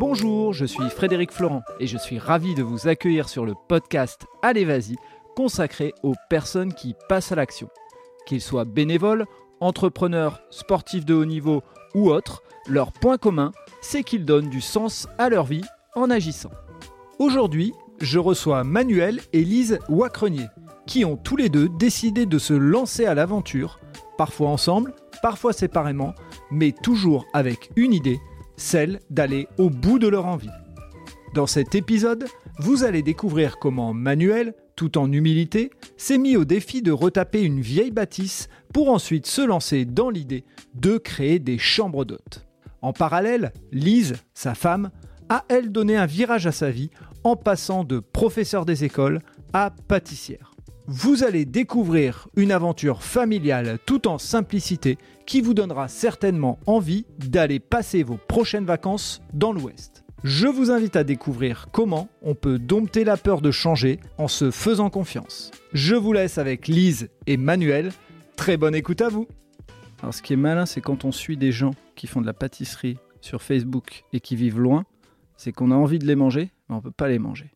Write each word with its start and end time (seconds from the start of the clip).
Bonjour, 0.00 0.52
je 0.52 0.64
suis 0.64 0.88
Frédéric 0.90 1.32
Florent 1.32 1.62
et 1.80 1.88
je 1.88 1.98
suis 1.98 2.20
ravi 2.20 2.54
de 2.54 2.62
vous 2.62 2.86
accueillir 2.86 3.28
sur 3.28 3.44
le 3.44 3.54
podcast 3.68 4.26
Allez 4.42 4.64
Vas-y, 4.64 4.94
consacré 5.34 5.92
aux 6.04 6.14
personnes 6.30 6.72
qui 6.72 6.94
passent 7.08 7.32
à 7.32 7.34
l'action. 7.34 7.68
Qu'ils 8.24 8.40
soient 8.40 8.64
bénévoles, 8.64 9.26
entrepreneurs, 9.58 10.40
sportifs 10.50 11.04
de 11.04 11.14
haut 11.14 11.24
niveau 11.24 11.64
ou 11.96 12.10
autres, 12.10 12.44
leur 12.68 12.92
point 12.92 13.18
commun, 13.18 13.50
c'est 13.80 14.04
qu'ils 14.04 14.24
donnent 14.24 14.50
du 14.50 14.60
sens 14.60 15.08
à 15.18 15.28
leur 15.28 15.46
vie 15.46 15.64
en 15.96 16.10
agissant. 16.10 16.52
Aujourd'hui, 17.18 17.72
je 18.00 18.20
reçois 18.20 18.62
Manuel 18.62 19.18
et 19.32 19.42
Lise 19.42 19.80
Wacrenier, 19.88 20.46
qui 20.86 21.04
ont 21.04 21.16
tous 21.16 21.34
les 21.34 21.48
deux 21.48 21.68
décidé 21.68 22.24
de 22.24 22.38
se 22.38 22.54
lancer 22.54 23.04
à 23.04 23.14
l'aventure, 23.14 23.80
parfois 24.16 24.50
ensemble, 24.50 24.94
parfois 25.22 25.52
séparément, 25.52 26.14
mais 26.52 26.70
toujours 26.70 27.26
avec 27.32 27.70
une 27.74 27.92
idée, 27.92 28.20
celle 28.58 29.00
d'aller 29.08 29.48
au 29.56 29.70
bout 29.70 29.98
de 29.98 30.08
leur 30.08 30.26
envie. 30.26 30.50
Dans 31.34 31.46
cet 31.46 31.74
épisode, 31.74 32.26
vous 32.58 32.84
allez 32.84 33.02
découvrir 33.02 33.58
comment 33.58 33.94
Manuel, 33.94 34.54
tout 34.76 34.98
en 34.98 35.10
humilité, 35.10 35.70
s'est 35.96 36.18
mis 36.18 36.36
au 36.36 36.44
défi 36.44 36.82
de 36.82 36.92
retaper 36.92 37.42
une 37.42 37.60
vieille 37.60 37.90
bâtisse 37.90 38.48
pour 38.72 38.90
ensuite 38.90 39.26
se 39.26 39.42
lancer 39.42 39.84
dans 39.84 40.10
l'idée 40.10 40.44
de 40.74 40.98
créer 40.98 41.38
des 41.38 41.58
chambres 41.58 42.04
d'hôtes. 42.04 42.46
En 42.82 42.92
parallèle, 42.92 43.52
Lise, 43.72 44.16
sa 44.34 44.54
femme, 44.54 44.90
a 45.28 45.44
elle 45.48 45.72
donné 45.72 45.96
un 45.96 46.06
virage 46.06 46.46
à 46.46 46.52
sa 46.52 46.70
vie 46.70 46.90
en 47.24 47.36
passant 47.36 47.84
de 47.84 47.98
professeur 48.00 48.64
des 48.64 48.84
écoles 48.84 49.20
à 49.52 49.72
pâtissière. 49.88 50.47
Vous 50.90 51.22
allez 51.22 51.44
découvrir 51.44 52.28
une 52.34 52.50
aventure 52.50 53.02
familiale 53.02 53.78
tout 53.84 54.08
en 54.08 54.16
simplicité 54.16 54.96
qui 55.26 55.42
vous 55.42 55.52
donnera 55.52 55.86
certainement 55.86 56.58
envie 56.64 57.04
d'aller 57.18 57.60
passer 57.60 58.02
vos 58.02 58.16
prochaines 58.16 58.64
vacances 58.64 59.20
dans 59.34 59.52
l'Ouest. 59.52 60.02
Je 60.24 60.46
vous 60.46 60.70
invite 60.70 60.96
à 60.96 61.04
découvrir 61.04 61.68
comment 61.72 62.08
on 62.22 62.34
peut 62.34 62.58
dompter 62.58 63.04
la 63.04 63.18
peur 63.18 63.42
de 63.42 63.50
changer 63.50 64.00
en 64.16 64.28
se 64.28 64.50
faisant 64.50 64.88
confiance. 64.88 65.50
Je 65.74 65.94
vous 65.94 66.14
laisse 66.14 66.38
avec 66.38 66.68
Lise 66.68 67.10
et 67.26 67.36
Manuel. 67.36 67.92
Très 68.36 68.56
bonne 68.56 68.74
écoute 68.74 69.02
à 69.02 69.10
vous. 69.10 69.28
Alors 70.00 70.14
ce 70.14 70.22
qui 70.22 70.32
est 70.32 70.36
malin, 70.36 70.64
c'est 70.64 70.80
quand 70.80 71.04
on 71.04 71.12
suit 71.12 71.36
des 71.36 71.52
gens 71.52 71.74
qui 71.96 72.06
font 72.06 72.22
de 72.22 72.26
la 72.26 72.32
pâtisserie 72.32 72.96
sur 73.20 73.42
Facebook 73.42 74.04
et 74.14 74.20
qui 74.20 74.36
vivent 74.36 74.58
loin, 74.58 74.86
c'est 75.36 75.52
qu'on 75.52 75.70
a 75.70 75.74
envie 75.74 75.98
de 75.98 76.06
les 76.06 76.16
manger, 76.16 76.50
mais 76.70 76.76
on 76.76 76.78
ne 76.78 76.82
peut 76.82 76.90
pas 76.90 77.08
les 77.08 77.18
manger. 77.18 77.50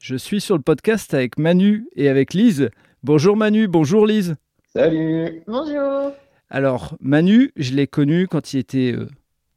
Je 0.00 0.14
suis 0.14 0.40
sur 0.40 0.56
le 0.56 0.62
podcast 0.62 1.14
avec 1.14 1.38
Manu 1.38 1.88
et 1.96 2.08
avec 2.08 2.34
Lise. 2.34 2.70
Bonjour 3.02 3.36
Manu, 3.36 3.66
bonjour 3.66 4.06
Lise. 4.06 4.36
Salut. 4.72 5.42
Bonjour. 5.46 6.12
Alors 6.50 6.96
Manu, 7.00 7.50
je 7.56 7.74
l'ai 7.74 7.86
connu 7.86 8.28
quand 8.28 8.52
il 8.52 8.58
était 8.58 8.92
euh, 8.94 9.08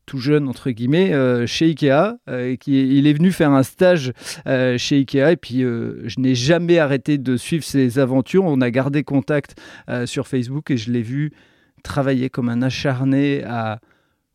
tout 0.05 0.17
jeune 0.17 0.47
entre 0.47 0.71
guillemets 0.71 1.13
euh, 1.13 1.45
chez 1.45 1.65
Ikea. 1.65 2.17
Euh, 2.29 2.51
et 2.51 2.57
qui, 2.57 2.97
il 2.97 3.05
est 3.05 3.13
venu 3.13 3.31
faire 3.31 3.51
un 3.51 3.63
stage 3.63 4.13
chez 4.45 4.95
Ikea 4.95 5.31
et 5.31 5.37
puis 5.37 5.59
je 5.59 6.19
n'ai 6.19 6.35
jamais 6.35 6.79
arrêté 6.79 7.17
de 7.17 7.37
suivre 7.37 7.63
ses 7.63 7.99
aventures. 7.99 8.45
On 8.45 8.61
a 8.61 8.71
gardé 8.71 9.03
contact 9.03 9.59
sur 10.05 10.27
Facebook 10.27 10.71
et 10.71 10.77
je 10.77 10.91
l'ai 10.91 11.03
vu 11.03 11.31
travailler 11.83 12.29
comme 12.29 12.49
un 12.49 12.61
acharné 12.61 13.43
à 13.43 13.79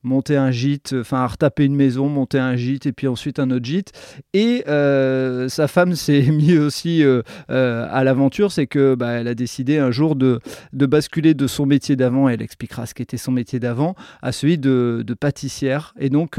monter 0.05 0.36
un 0.36 0.50
gîte, 0.50 0.94
enfin 0.98 1.27
retaper 1.27 1.64
une 1.64 1.74
maison, 1.74 2.08
monter 2.08 2.38
un 2.38 2.56
gîte 2.56 2.86
et 2.86 2.92
puis 2.92 3.08
ensuite 3.08 3.38
un 3.38 3.50
autre 3.50 3.64
gîte. 3.64 3.92
Et 4.33 4.64
euh, 4.69 5.48
sa 5.48 5.66
femme 5.66 5.94
s'est 5.94 6.22
mise 6.30 6.58
aussi 6.58 7.02
euh, 7.02 7.22
euh, 7.50 7.88
à 7.91 8.05
l'aventure, 8.05 8.52
c'est 8.52 8.66
que 8.66 8.94
bah, 8.94 9.12
elle 9.12 9.28
a 9.28 9.34
décidé 9.34 9.78
un 9.78 9.91
jour 9.91 10.14
de, 10.14 10.41
de 10.72 10.86
basculer 10.86 11.34
de 11.34 11.47
son 11.47 11.66
métier 11.66 11.97
d'avant, 11.97 12.28
elle 12.28 12.42
expliquera 12.42 12.86
ce 12.86 12.94
qu'était 12.94 13.16
son 13.16 13.32
métier 13.32 13.58
d'avant, 13.58 13.94
à 14.22 14.32
celui 14.32 14.58
de, 14.58 15.02
de 15.05 15.14
pâtissière. 15.14 15.94
Et 15.98 16.10
donc 16.10 16.38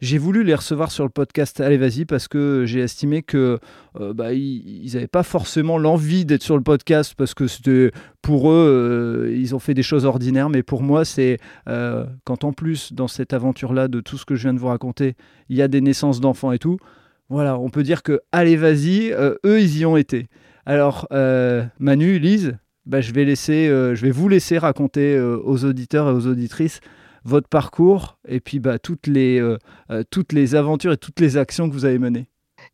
j'ai 0.00 0.18
voulu 0.18 0.44
les 0.44 0.54
recevoir 0.54 0.90
sur 0.90 1.04
le 1.04 1.10
podcast 1.10 1.60
Allez 1.60 1.76
Vas-y 1.76 2.04
parce 2.04 2.28
que 2.28 2.64
j'ai 2.66 2.80
estimé 2.80 3.22
que 3.22 3.58
euh, 4.00 4.12
bah, 4.12 4.32
n'avaient 4.32 5.06
pas 5.06 5.22
forcément 5.22 5.78
l'envie 5.78 6.24
d'être 6.24 6.42
sur 6.42 6.56
le 6.56 6.62
podcast 6.62 7.14
parce 7.16 7.34
que 7.34 7.46
c'était 7.46 7.90
pour 8.22 8.50
eux, 8.50 9.26
euh, 9.28 9.36
ils 9.36 9.54
ont 9.54 9.58
fait 9.58 9.74
des 9.74 9.82
choses 9.82 10.04
ordinaires, 10.04 10.50
mais 10.50 10.62
pour 10.62 10.82
moi, 10.82 11.04
c'est 11.04 11.38
euh, 11.68 12.04
quand 12.24 12.44
en 12.44 12.52
plus 12.52 12.92
dans 12.92 13.08
cette 13.08 13.32
aventure-là 13.32 13.88
de 13.88 14.00
tout 14.00 14.18
ce 14.18 14.24
que 14.24 14.34
je 14.34 14.42
viens 14.42 14.54
de 14.54 14.58
vous 14.58 14.68
raconter, 14.68 15.14
il 15.48 15.56
y 15.56 15.62
a 15.62 15.68
des 15.68 15.80
naissances 15.80 16.20
d'enfants 16.20 16.52
et 16.52 16.58
tout. 16.58 16.78
Voilà, 17.28 17.58
on 17.58 17.70
peut 17.70 17.82
dire 17.82 18.02
que 18.02 18.20
Allez 18.32 18.56
Vas-y, 18.56 19.12
eux, 19.12 19.60
ils 19.60 19.78
y 19.78 19.86
ont 19.86 19.96
été. 19.96 20.28
Alors, 20.66 21.08
Manu, 21.78 22.18
Lise, 22.18 22.56
bah, 22.86 23.00
je, 23.00 23.12
vais 23.12 23.24
laisser, 23.24 23.68
je 23.68 24.00
vais 24.00 24.10
vous 24.10 24.28
laisser 24.28 24.58
raconter 24.58 25.18
aux 25.18 25.64
auditeurs 25.64 26.08
et 26.08 26.12
aux 26.12 26.26
auditrices 26.26 26.80
votre 27.24 27.48
parcours 27.48 28.18
et 28.28 28.40
puis 28.40 28.60
bah, 28.60 28.78
toutes, 28.78 29.06
les, 29.06 29.40
euh, 29.40 29.58
euh, 29.90 30.04
toutes 30.08 30.32
les 30.32 30.54
aventures 30.54 30.92
et 30.92 30.96
toutes 30.96 31.20
les 31.20 31.36
actions 31.36 31.68
que 31.68 31.74
vous 31.74 31.84
avez 31.84 31.98
menées. 31.98 32.26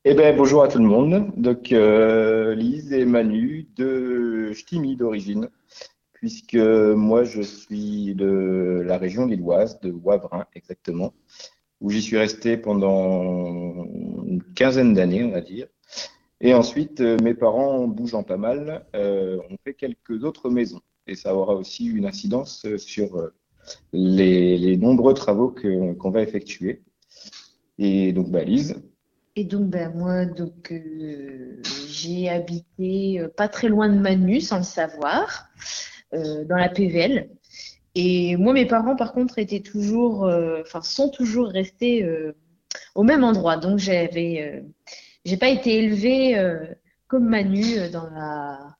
Eh 0.05 0.15
ben, 0.15 0.37
bonjour 0.37 0.63
à 0.63 0.69
tout 0.69 0.79
le 0.79 0.85
monde. 0.85 1.33
Donc, 1.37 1.73
euh, 1.73 2.55
Lise 2.55 2.93
et 2.93 3.05
Manu 3.05 3.67
de 3.77 4.53
Ch'timi 4.53 4.97
d'origine, 4.97 5.49
puisque 6.13 6.55
moi, 6.55 7.25
je 7.25 7.43
suis 7.43 8.15
de 8.15 8.83
la 8.85 8.99
région 8.99 9.27
lilloise, 9.27 9.81
de 9.81 9.91
Wavrin 9.91 10.47
exactement, 10.55 11.13
où 11.81 11.91
j'y 11.91 12.03
suis 12.03 12.19
resté 12.19 12.57
pendant 12.57 13.85
une 14.25 14.43
quinzaine 14.55 14.95
d'années, 14.95 15.25
on 15.25 15.33
va 15.33 15.41
dire. 15.41 15.67
Et 16.41 16.55
ensuite, 16.55 17.01
mes 17.01 17.35
parents, 17.35 17.87
bougeant 17.87 18.23
pas 18.23 18.39
mal, 18.39 18.87
ont 18.95 19.57
fait 19.65 19.75
quelques 19.75 20.25
autres 20.25 20.51
maisons. 20.51 20.81
Et 21.07 21.17
ça 21.17 21.35
aura 21.35 21.55
aussi 21.55 21.87
une 21.87 22.07
incidence 22.07 22.65
sur 22.77 23.31
les, 23.93 24.77
nombreux 24.77 25.15
travaux 25.15 25.55
qu'on 25.99 26.11
va 26.11 26.23
effectuer. 26.23 26.83
Et 27.79 28.13
donc, 28.13 28.31
balise. 28.31 28.77
Et 29.37 29.45
donc, 29.45 29.69
ben, 29.69 29.93
moi, 29.95 30.27
donc, 30.27 30.73
euh, 30.73 31.63
j'ai 31.89 32.29
habité 32.29 33.21
euh, 33.21 33.29
pas 33.29 33.49
très 33.49 33.69
loin 33.69 33.89
de 33.89 33.99
Manu, 33.99 34.41
sans 34.41 34.59
le 34.59 34.65
savoir, 34.65 35.49
euh, 36.15 36.45
dans 36.45 36.57
la 36.57 36.69
PVL. 36.69 37.31
Et 37.95 38.37
moi, 38.37 38.53
mes 38.53 38.67
parents, 38.67 38.97
par 38.97 39.13
contre, 39.13 39.39
étaient 39.39 39.61
toujours, 39.61 40.31
enfin, 40.61 40.81
sont 40.83 41.09
toujours 41.09 41.49
restés 41.49 42.09
au 42.95 43.03
même 43.03 43.25
endroit. 43.25 43.57
Donc, 43.57 43.79
j'avais, 43.79 44.65
j'ai 45.25 45.37
pas 45.37 45.49
été 45.49 45.77
élevée 45.79 46.37
comme 47.09 47.29
Manu 47.29 47.91
dans 47.91 48.09
la, 48.11 48.77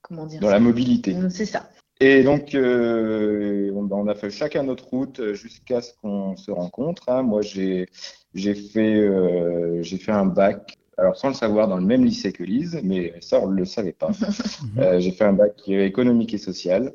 comment 0.00 0.24
dire 0.24 0.40
Dans 0.40 0.48
la 0.48 0.58
mobilité. 0.58 1.14
C'est 1.28 1.44
ça. 1.44 1.68
Et 2.02 2.22
donc, 2.22 2.54
euh, 2.54 3.70
on, 3.74 4.08
a 4.08 4.14
fait 4.14 4.30
chacun 4.30 4.62
notre 4.62 4.88
route 4.88 5.20
euh, 5.20 5.34
jusqu'à 5.34 5.82
ce 5.82 5.92
qu'on 6.00 6.34
se 6.34 6.50
rencontre. 6.50 7.10
Hein. 7.10 7.22
Moi, 7.22 7.42
j'ai 7.42 7.86
fait, 8.34 8.96
euh, 8.96 9.82
fait 9.82 10.10
un 10.10 10.24
bac, 10.24 10.78
alors 10.96 11.16
sans 11.16 11.28
le 11.28 11.34
savoir, 11.34 11.68
dans 11.68 11.76
le 11.76 11.84
même 11.84 12.02
lycée 12.02 12.32
que 12.32 12.42
Lise, 12.42 12.80
mais 12.82 13.12
ça, 13.20 13.40
on 13.40 13.48
ne 13.48 13.56
le 13.56 13.66
savait 13.66 13.92
pas. 13.92 14.10
euh, 14.78 14.98
j'ai 14.98 15.10
fait 15.10 15.24
un 15.24 15.34
bac 15.34 15.68
économique 15.68 16.32
et 16.32 16.38
social. 16.38 16.94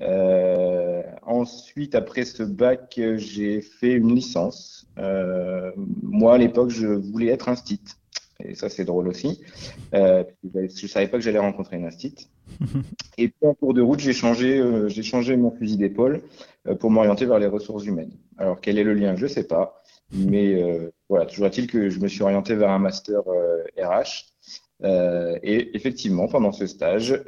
Euh, 0.00 1.02
ensuite, 1.22 1.94
après 1.94 2.24
ce 2.24 2.42
bac, 2.42 3.00
j'ai 3.16 3.60
fait 3.60 3.92
une 3.92 4.14
licence. 4.14 4.86
Euh, 4.98 5.70
moi, 6.02 6.34
à 6.34 6.38
l'époque, 6.38 6.70
je 6.70 6.88
voulais 6.88 7.28
être 7.28 7.48
un 7.48 7.56
stit. 7.56 7.80
Et 8.40 8.54
ça, 8.54 8.68
c'est 8.68 8.84
drôle 8.84 9.08
aussi. 9.08 9.40
Euh, 9.94 10.24
je 10.42 10.60
ne 10.60 10.88
savais 10.88 11.06
pas 11.06 11.18
que 11.18 11.22
j'allais 11.22 11.38
rencontrer 11.38 11.76
une 11.76 11.86
instite. 11.86 12.28
Et 13.18 13.28
puis 13.28 13.46
en 13.46 13.54
cours 13.54 13.74
de 13.74 13.82
route, 13.82 14.00
j'ai 14.00 14.12
changé, 14.12 14.58
euh, 14.58 14.88
mon 15.36 15.50
fusil 15.50 15.76
d'épaule 15.76 16.22
euh, 16.66 16.74
pour 16.74 16.90
m'orienter 16.90 17.26
vers 17.26 17.38
les 17.38 17.46
ressources 17.46 17.84
humaines. 17.84 18.12
Alors 18.38 18.60
quel 18.60 18.78
est 18.78 18.84
le 18.84 18.94
lien? 18.94 19.16
Je 19.16 19.24
ne 19.24 19.28
sais 19.28 19.44
pas, 19.44 19.82
mais 20.12 20.62
euh, 20.62 20.90
voilà, 21.08 21.26
toujours 21.26 21.46
est-il 21.46 21.66
que 21.66 21.90
je 21.90 22.00
me 22.00 22.08
suis 22.08 22.22
orienté 22.22 22.54
vers 22.54 22.70
un 22.70 22.78
master 22.78 23.20
RH. 23.78 24.26
et 25.42 25.76
effectivement, 25.76 26.28
pendant 26.28 26.52
ce 26.52 26.66
stage, 26.66 27.22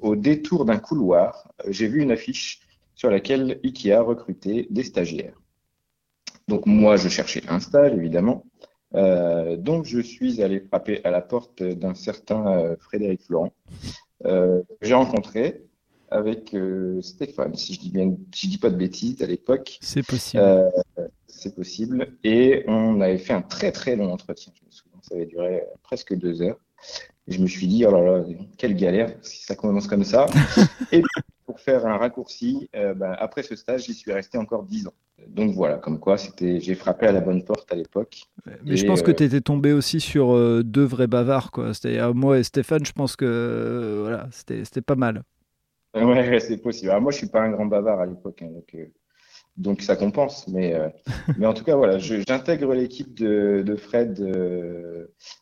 au 0.00 0.16
détour 0.16 0.64
d'un 0.64 0.78
couloir, 0.78 1.52
j'ai 1.68 1.88
vu 1.88 2.02
une 2.02 2.12
affiche 2.12 2.60
sur 2.94 3.10
laquelle 3.10 3.60
Ikea 3.64 3.98
recrutait 3.98 4.66
des 4.70 4.84
stagiaires. 4.84 5.40
Donc 6.48 6.66
moi, 6.66 6.96
je 6.96 7.08
cherchais 7.08 7.42
un 7.48 7.60
stage, 7.60 7.92
évidemment. 7.92 8.44
Euh, 8.94 9.56
donc, 9.56 9.84
je 9.84 10.00
suis 10.00 10.42
allé 10.42 10.60
frapper 10.60 11.00
à 11.04 11.10
la 11.10 11.20
porte 11.20 11.62
d'un 11.62 11.94
certain 11.94 12.46
euh, 12.46 12.76
Frédéric 12.78 13.22
Florent, 13.22 13.52
euh, 14.24 14.62
que 14.80 14.86
j'ai 14.86 14.94
rencontré 14.94 15.64
avec 16.10 16.54
Stéphane, 17.00 17.56
si 17.56 17.74
je 17.74 17.80
dis 17.80 17.90
bien, 17.90 18.14
si 18.32 18.46
je 18.46 18.52
dis 18.52 18.58
pas 18.58 18.70
de 18.70 18.76
bêtises 18.76 19.20
à 19.20 19.26
l'époque. 19.26 19.78
C'est 19.80 20.06
possible. 20.06 20.70
c'est 21.26 21.54
possible. 21.56 22.16
Et 22.22 22.62
on 22.68 23.00
avait 23.00 23.18
fait 23.18 23.32
un 23.32 23.42
très 23.42 23.72
très 23.72 23.96
long 23.96 24.12
entretien. 24.12 24.52
Je 24.54 24.64
me 24.64 24.70
souviens, 24.70 25.00
ça 25.02 25.16
avait 25.16 25.26
duré 25.26 25.64
presque 25.82 26.14
deux 26.14 26.40
heures. 26.40 26.60
Et 27.26 27.32
je 27.32 27.40
me 27.40 27.48
suis 27.48 27.66
dit, 27.66 27.84
oh 27.84 27.90
là 27.90 28.00
là, 28.00 28.24
quelle 28.58 28.76
galère 28.76 29.12
si 29.22 29.42
ça 29.42 29.56
commence 29.56 29.88
comme 29.88 30.04
ça. 30.04 30.26
et 30.92 31.02
pour 31.46 31.58
faire 31.58 31.84
un 31.84 31.96
raccourci, 31.96 32.68
ben, 32.72 33.16
après 33.18 33.42
ce 33.42 33.56
stage, 33.56 33.86
j'y 33.86 33.94
suis 33.94 34.12
resté 34.12 34.38
encore 34.38 34.62
dix 34.62 34.86
ans 34.86 34.94
donc 35.28 35.54
voilà, 35.54 35.78
comme 35.78 36.00
quoi 36.00 36.18
c'était, 36.18 36.60
j'ai 36.60 36.74
frappé 36.74 37.06
à 37.06 37.12
la 37.12 37.20
bonne 37.20 37.44
porte 37.44 37.72
à 37.72 37.76
l'époque. 37.76 38.22
Mais 38.64 38.76
je 38.76 38.86
pense 38.86 39.02
que 39.02 39.10
euh, 39.10 39.14
tu 39.14 39.24
étais 39.24 39.40
tombé 39.40 39.72
aussi 39.72 40.00
sur 40.00 40.34
euh, 40.34 40.62
deux 40.64 40.84
vrais 40.84 41.06
bavards, 41.06 41.50
quoi. 41.50 41.72
C'est-à-dire 41.72 42.14
moi 42.14 42.38
et 42.38 42.42
Stéphane, 42.42 42.84
je 42.84 42.92
pense 42.92 43.16
que 43.16 43.24
euh, 43.24 44.00
voilà, 44.02 44.28
c'était, 44.30 44.64
c'était 44.64 44.82
pas 44.82 44.96
mal. 44.96 45.22
Ouais, 45.94 46.40
c'est 46.40 46.56
possible. 46.56 46.92
moi, 47.00 47.12
je 47.12 47.18
suis 47.18 47.28
pas 47.28 47.40
un 47.40 47.52
grand 47.52 47.66
bavard 47.66 48.00
à 48.00 48.06
l'époque, 48.06 48.42
hein, 48.42 48.48
donc 48.50 48.76
Donc 49.56 49.80
ça 49.80 49.94
compense. 49.94 50.48
Mais, 50.48 50.74
mais 51.38 51.46
en 51.46 51.54
tout 51.54 51.62
cas, 51.62 51.76
voilà, 51.76 51.98
j'intègre 51.98 52.74
l'équipe 52.74 53.14
de, 53.14 53.62
de, 53.64 53.76
Fred. 53.76 54.18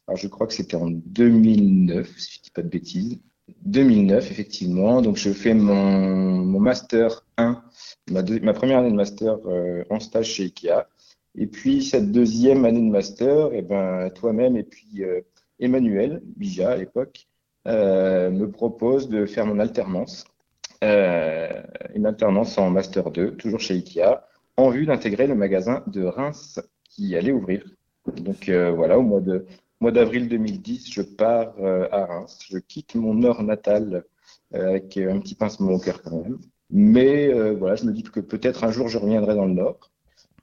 Alors 0.06 0.19
je 0.19 0.28
crois 0.28 0.46
que 0.46 0.52
c'était 0.52 0.76
en 0.76 0.90
2009, 0.90 2.06
si 2.19 2.34
je 2.34 2.38
ne 2.38 2.42
dis 2.42 2.50
pas 2.50 2.60
de 2.60 2.69
bêtises. 2.69 3.19
2009, 3.65 4.31
effectivement. 4.31 5.03
Donc 5.03 5.17
je 5.17 5.31
fais 5.31 5.55
mon, 5.55 6.44
mon 6.44 6.61
master 6.61 7.25
1, 7.37 7.62
ma, 8.11 8.23
ma, 8.23 8.53
première 8.53 8.79
année 8.79 8.91
de 8.91 8.97
master 8.97 9.39
euh, 9.47 9.85
en 9.91 10.00
stage 10.00 10.27
chez 10.27 10.44
IKEA. 10.44 10.89
Et 11.37 11.47
puis 11.47 11.83
cette 11.83 12.12
deuxième 12.12 12.65
année 12.65 12.81
de 12.81 12.91
master, 12.91 13.50
eh 13.53 13.62
ben 13.62 14.11
toi-même 14.11 14.56
et 14.56 14.65
puis 14.65 15.03
Emmanuel 15.59 16.21
Bija 16.37 16.73
à 16.73 16.77
l'époque 16.77 17.27
me 17.65 18.47
propose 18.47 19.09
de 19.09 19.25
faire 19.25 19.47
mon 19.47 19.59
alternance 19.59 20.27
euh, 20.83 21.62
une 21.94 22.06
alternance 22.06 22.59
en 22.59 22.71
Master 22.71 23.11
2, 23.11 23.37
toujours 23.37 23.61
chez 23.61 23.75
IKEA, 23.75 24.27
en 24.56 24.71
vue 24.71 24.85
d'intégrer 24.87 25.27
le 25.27 25.35
magasin 25.37 25.85
de 25.87 26.03
Reims 26.03 26.61
qui 26.85 27.17
allait 27.17 27.33
ouvrir. 27.33 27.65
Donc 28.17 28.49
euh, 28.49 28.73
voilà, 28.73 28.99
au 28.99 29.03
mois 29.03 29.21
de 29.21 29.47
mois 29.82 29.93
d'avril 29.93 30.29
2010, 30.29 30.93
je 30.93 31.02
pars 31.02 31.55
euh, 31.61 31.88
à 31.93 32.06
Reims. 32.06 32.38
Je 32.50 32.58
quitte 32.58 32.94
mon 32.94 33.14
nord 33.14 33.43
natal 33.43 34.05
avec 34.55 34.99
un 34.99 35.19
petit 35.19 35.34
pincement 35.34 35.73
au 35.73 35.79
cœur 35.79 36.02
quand 36.02 36.23
même. 36.23 36.38
Mais 36.70 37.32
voilà, 37.52 37.75
je 37.75 37.84
me 37.84 37.93
dis 37.93 38.02
que 38.02 38.20
peut-être 38.20 38.64
un 38.64 38.70
jour 38.70 38.88
je 38.88 38.99
reviendrai 38.99 39.34
dans 39.34 39.46
le 39.46 39.55
nord. 39.55 39.90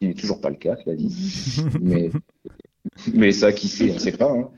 Il 0.01 0.07
n'est 0.07 0.15
toujours 0.15 0.41
pas 0.41 0.49
le 0.49 0.55
cas, 0.55 0.75
cela 0.83 0.95
dit. 0.95 1.61
mais, 1.81 2.09
mais 3.13 3.31
ça, 3.31 3.51
qui 3.51 3.67
sait, 3.67 3.91
on 3.91 3.95
ne 3.95 3.99
sait 3.99 4.17
pas. 4.17 4.31
Hein. 4.31 4.49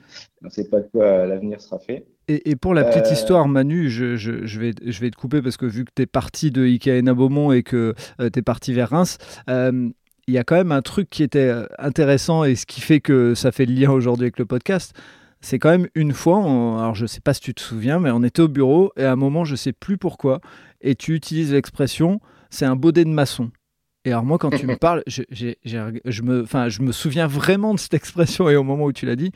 On 0.41 0.45
ne 0.45 0.51
sait 0.51 0.69
pas 0.69 0.79
de 0.79 0.87
quoi 0.87 1.25
l'avenir 1.25 1.61
sera 1.61 1.79
fait. 1.79 2.05
Et, 2.27 2.55
pour 2.55 2.73
la 2.73 2.83
petite 2.85 3.07
euh. 3.07 3.13
histoire, 3.13 3.47
Manu, 3.47 3.89
je, 3.89 4.15
je, 4.15 4.59
vais, 4.59 4.71
je 4.85 5.01
vais 5.01 5.11
te 5.11 5.17
couper 5.17 5.41
parce 5.41 5.57
que 5.57 5.65
vu 5.65 5.83
que 5.83 5.91
tu 5.93 6.03
es 6.03 6.05
parti 6.05 6.49
de 6.49 6.63
Ikea 6.63 7.01
Beaumont 7.01 7.51
et 7.51 7.61
que 7.61 7.93
euh, 8.19 8.29
tu 8.29 8.39
es 8.39 8.41
parti 8.41 8.73
vers 8.73 8.89
Reims, 8.89 9.17
euh, 9.49 9.89
il 10.31 10.35
y 10.35 10.37
a 10.37 10.45
quand 10.45 10.55
même 10.55 10.71
un 10.71 10.81
truc 10.81 11.09
qui 11.09 11.23
était 11.23 11.53
intéressant 11.77 12.45
et 12.45 12.55
ce 12.55 12.65
qui 12.65 12.79
fait 12.79 13.01
que 13.01 13.35
ça 13.35 13.51
fait 13.51 13.65
le 13.65 13.73
lien 13.73 13.91
aujourd'hui 13.91 14.23
avec 14.23 14.39
le 14.39 14.45
podcast. 14.45 14.93
C'est 15.41 15.59
quand 15.59 15.69
même 15.69 15.87
une 15.93 16.13
fois, 16.13 16.37
alors 16.37 16.95
je 16.95 17.05
sais 17.05 17.19
pas 17.19 17.33
si 17.33 17.41
tu 17.41 17.53
te 17.53 17.59
souviens, 17.59 17.99
mais 17.99 18.11
on 18.11 18.23
était 18.23 18.41
au 18.41 18.47
bureau 18.47 18.93
et 18.95 19.03
à 19.03 19.11
un 19.11 19.15
moment, 19.17 19.43
je 19.43 19.55
sais 19.55 19.73
plus 19.73 19.97
pourquoi, 19.97 20.39
et 20.79 20.95
tu 20.95 21.15
utilises 21.15 21.51
l'expression 21.51 22.21
c'est 22.49 22.65
un 22.65 22.75
baudet 22.75 23.05
de 23.05 23.09
maçon. 23.09 23.49
Et 24.05 24.11
alors 24.11 24.23
moi, 24.23 24.37
quand 24.37 24.51
tu 24.51 24.67
me 24.67 24.75
parles, 24.79 25.03
je, 25.07 25.23
je, 25.31 26.21
me, 26.21 26.45
je 26.45 26.81
me 26.81 26.91
souviens 26.91 27.27
vraiment 27.27 27.73
de 27.73 27.79
cette 27.79 27.93
expression 27.95 28.49
et 28.49 28.55
au 28.55 28.63
moment 28.63 28.85
où 28.85 28.93
tu 28.93 29.05
l'as 29.05 29.15
dit, 29.15 29.31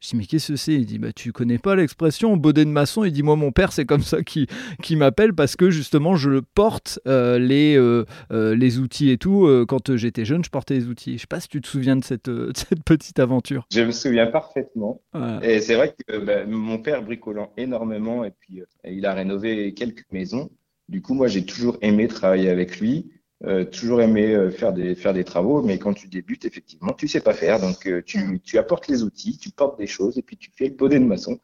je 0.00 0.08
dis, 0.08 0.16
mais 0.16 0.24
qu'est-ce 0.24 0.52
que 0.52 0.56
c'est? 0.56 0.74
Il 0.74 0.86
dit, 0.86 0.98
bah, 0.98 1.12
tu 1.12 1.30
connais 1.30 1.58
pas 1.58 1.76
l'expression 1.76 2.36
baudet 2.36 2.64
de 2.64 2.70
maçon 2.70 3.04
Il 3.04 3.12
dit, 3.12 3.22
moi, 3.22 3.36
mon 3.36 3.52
père, 3.52 3.70
c'est 3.72 3.84
comme 3.84 4.02
ça 4.02 4.22
qui, 4.22 4.46
qui 4.82 4.96
m'appelle 4.96 5.34
parce 5.34 5.56
que 5.56 5.70
justement, 5.70 6.16
je 6.16 6.40
porte 6.54 6.98
euh, 7.06 7.38
les, 7.38 7.76
euh, 7.76 8.06
euh, 8.32 8.54
les 8.54 8.78
outils 8.78 9.10
et 9.10 9.18
tout. 9.18 9.46
quand 9.68 9.94
j'étais 9.96 10.24
jeune, 10.24 10.42
je 10.42 10.50
portais 10.50 10.74
les 10.74 10.86
outils. 10.86 11.14
Je 11.14 11.22
sais 11.22 11.26
pas 11.26 11.40
si 11.40 11.48
tu 11.48 11.60
te 11.60 11.68
souviens 11.68 11.96
de 11.96 12.04
cette, 12.04 12.30
cette 12.56 12.82
petite 12.82 13.18
aventure. 13.18 13.66
Je 13.70 13.82
me 13.82 13.92
souviens 13.92 14.26
parfaitement. 14.26 15.02
Et 15.42 15.60
c'est 15.60 15.74
vrai 15.74 15.94
que 16.06 16.18
bah, 16.18 16.46
mon 16.46 16.78
père 16.78 17.02
bricolant 17.02 17.52
énormément 17.58 18.24
et 18.24 18.30
puis 18.30 18.62
il 18.84 19.04
a 19.04 19.12
rénové 19.12 19.74
quelques 19.74 20.06
maisons. 20.12 20.50
Du 20.88 21.02
coup, 21.02 21.14
moi, 21.14 21.28
j'ai 21.28 21.44
toujours 21.44 21.76
aimé 21.82 22.08
travailler 22.08 22.48
avec 22.48 22.80
lui. 22.80 23.12
Euh, 23.46 23.64
toujours 23.64 24.02
aimé 24.02 24.34
euh, 24.34 24.50
faire 24.50 24.74
des 24.74 24.94
faire 24.94 25.14
des 25.14 25.24
travaux, 25.24 25.62
mais 25.62 25.78
quand 25.78 25.94
tu 25.94 26.08
débutes, 26.08 26.44
effectivement, 26.44 26.92
tu 26.92 27.08
sais 27.08 27.22
pas 27.22 27.32
faire. 27.32 27.58
Donc 27.58 27.86
euh, 27.86 28.02
tu, 28.04 28.38
tu 28.40 28.58
apportes 28.58 28.86
les 28.86 29.02
outils, 29.02 29.38
tu 29.38 29.50
portes 29.50 29.78
des 29.78 29.86
choses 29.86 30.18
et 30.18 30.22
puis 30.22 30.36
tu 30.36 30.50
fais 30.54 30.68
le 30.68 30.74
bonnet 30.74 31.00
de 31.00 31.06
maçon. 31.06 31.40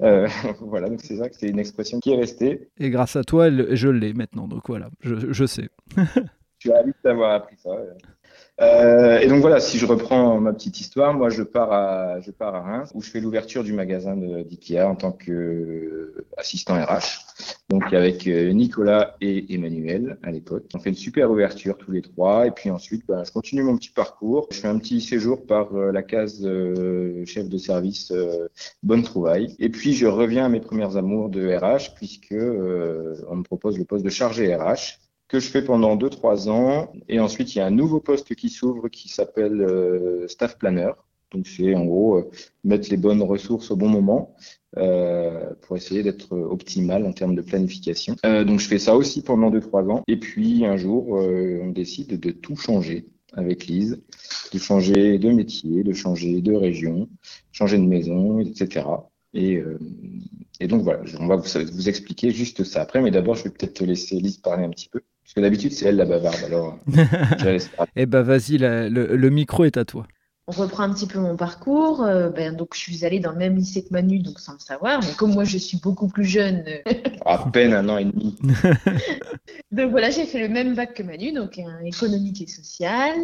voilà, 0.00 0.88
donc 0.88 1.00
c'est 1.02 1.16
ça 1.16 1.28
que 1.28 1.36
c'est 1.36 1.48
une 1.48 1.58
expression 1.58 1.98
qui 2.00 2.12
est 2.12 2.16
restée. 2.16 2.68
Et 2.78 2.90
grâce 2.90 3.16
à 3.16 3.24
toi, 3.24 3.48
je 3.50 3.88
l'ai 3.88 4.12
maintenant. 4.12 4.48
Donc 4.48 4.64
voilà, 4.68 4.90
je, 5.00 5.32
je 5.32 5.44
sais. 5.46 5.68
tu 6.58 6.72
as 6.72 6.82
vite 6.82 6.96
d'avoir 7.04 7.32
appris 7.32 7.56
ça. 7.56 7.70
Euh, 8.60 9.18
et 9.20 9.26
donc 9.26 9.40
voilà, 9.40 9.58
si 9.58 9.78
je 9.78 9.86
reprends 9.86 10.38
ma 10.38 10.52
petite 10.52 10.80
histoire, 10.80 11.14
moi 11.14 11.30
je 11.30 11.42
pars 11.42 11.72
à, 11.72 12.20
je 12.20 12.30
pars 12.30 12.54
à 12.54 12.60
Reims 12.60 12.90
où 12.94 13.00
je 13.00 13.08
fais 13.08 13.20
l'ouverture 13.20 13.64
du 13.64 13.72
magasin 13.72 14.16
d'IKEA 14.16 14.86
en 14.86 14.96
tant 14.96 15.12
qu'assistant 15.12 16.74
RH. 16.74 17.24
Donc 17.70 17.92
avec 17.94 18.26
euh, 18.26 18.52
Nicolas 18.52 19.16
et 19.22 19.54
Emmanuel 19.54 20.18
à 20.22 20.30
l'époque. 20.30 20.64
On 20.74 20.78
fait 20.78 20.90
une 20.90 20.96
super 20.96 21.30
ouverture 21.30 21.78
tous 21.78 21.92
les 21.92 22.02
trois 22.02 22.46
et 22.46 22.50
puis 22.50 22.70
ensuite 22.70 23.06
ben, 23.08 23.24
je 23.24 23.32
continue 23.32 23.62
mon 23.62 23.78
petit 23.78 23.90
parcours. 23.90 24.46
Je 24.50 24.60
fais 24.60 24.68
un 24.68 24.78
petit 24.78 25.00
séjour 25.00 25.46
par 25.46 25.74
euh, 25.74 25.90
la 25.90 26.02
case 26.02 26.46
chef 27.24 27.48
de 27.48 27.56
service 27.56 28.12
Bonne 28.82 29.02
Trouvaille. 29.02 29.56
Et 29.58 29.70
puis 29.70 29.94
je 29.94 30.06
reviens 30.06 30.44
à 30.44 30.48
mes 30.50 30.60
premières 30.60 30.98
amours 30.98 31.30
de 31.30 31.48
RH 31.48 31.94
puisque 31.94 32.34
on 32.34 33.36
me 33.36 33.42
propose 33.42 33.78
le 33.78 33.86
poste 33.86 34.04
de 34.04 34.10
chargé 34.10 34.54
RH 34.54 34.98
que 35.30 35.38
je 35.38 35.48
fais 35.48 35.62
pendant 35.62 35.96
2-3 35.96 36.50
ans. 36.50 36.92
Et 37.08 37.20
ensuite, 37.20 37.54
il 37.54 37.58
y 37.58 37.60
a 37.60 37.66
un 37.66 37.70
nouveau 37.70 38.00
poste 38.00 38.34
qui 38.34 38.50
s'ouvre 38.50 38.88
qui 38.88 39.08
s'appelle 39.08 39.62
euh, 39.62 40.26
Staff 40.26 40.58
Planner. 40.58 40.90
Donc, 41.32 41.46
c'est 41.46 41.74
en 41.76 41.84
gros 41.84 42.16
euh, 42.16 42.30
mettre 42.64 42.90
les 42.90 42.96
bonnes 42.96 43.22
ressources 43.22 43.70
au 43.70 43.76
bon 43.76 43.88
moment 43.88 44.34
euh, 44.76 45.54
pour 45.62 45.76
essayer 45.76 46.02
d'être 46.02 46.32
optimal 46.36 47.06
en 47.06 47.12
termes 47.12 47.36
de 47.36 47.42
planification. 47.42 48.16
Donc, 48.24 48.58
je 48.58 48.66
fais 48.66 48.80
ça 48.80 48.96
aussi 48.96 49.22
pendant 49.22 49.50
2-3 49.52 49.90
ans. 49.92 50.02
Et 50.08 50.18
puis, 50.18 50.66
un 50.66 50.76
jour, 50.76 51.10
on 51.10 51.70
décide 51.70 52.18
de 52.18 52.30
tout 52.32 52.56
changer 52.56 53.06
avec 53.32 53.68
Lise, 53.68 54.02
de 54.52 54.58
changer 54.58 55.18
de 55.18 55.30
métier, 55.30 55.84
de 55.84 55.92
changer 55.92 56.40
de 56.40 56.52
région, 56.52 57.08
changer 57.52 57.78
de 57.78 57.84
maison, 57.84 58.40
etc. 58.40 58.84
Et, 59.32 59.62
et 60.58 60.66
donc 60.66 60.82
voilà, 60.82 61.04
on 61.20 61.28
va 61.28 61.36
vous, 61.36 61.46
vous, 61.72 61.88
expliquer 61.88 62.32
juste 62.32 62.64
ça 62.64 62.82
après, 62.82 63.00
mais 63.00 63.12
d'abord 63.12 63.36
je 63.36 63.44
vais 63.44 63.50
peut-être 63.50 63.74
te 63.74 63.84
laisser 63.84 64.16
Lise 64.16 64.38
parler 64.38 64.64
un 64.64 64.70
petit 64.70 64.88
peu. 64.88 65.00
Parce 65.30 65.36
que 65.36 65.40
d'habitude, 65.42 65.72
c'est 65.72 65.86
elle 65.86 65.96
la 65.96 66.06
bavarde. 66.06 66.42
Alors, 66.44 66.76
eh 67.94 68.06
ben, 68.06 68.22
vas-y, 68.22 68.58
le, 68.58 69.30
micro 69.30 69.64
est 69.64 69.76
à 69.76 69.84
toi. 69.84 70.08
On 70.48 70.50
reprend 70.50 70.82
un 70.82 70.92
petit 70.92 71.06
peu 71.06 71.20
mon 71.20 71.36
parcours. 71.36 72.02
Euh, 72.02 72.30
ben, 72.30 72.56
donc, 72.56 72.70
je 72.74 72.80
suis 72.80 73.04
allée 73.04 73.20
dans 73.20 73.30
le 73.30 73.38
même 73.38 73.54
lycée 73.54 73.84
que 73.84 73.92
Manu, 73.92 74.18
donc 74.18 74.40
sans 74.40 74.54
le 74.54 74.58
savoir. 74.58 74.98
Mais 74.98 75.12
comme 75.16 75.32
moi, 75.32 75.44
je 75.44 75.56
suis 75.56 75.78
beaucoup 75.78 76.08
plus 76.08 76.24
jeune. 76.24 76.64
Euh, 76.66 76.92
à 77.26 77.48
peine 77.48 77.74
un 77.74 77.88
an 77.88 77.98
et 77.98 78.06
demi. 78.06 78.36
donc 79.70 79.92
voilà, 79.92 80.10
j'ai 80.10 80.24
fait 80.24 80.40
le 80.40 80.52
même 80.52 80.74
bac 80.74 80.94
que 80.94 81.04
Manu, 81.04 81.30
donc 81.30 81.60
un 81.60 81.84
économique 81.84 82.42
et 82.42 82.48
social. 82.48 83.14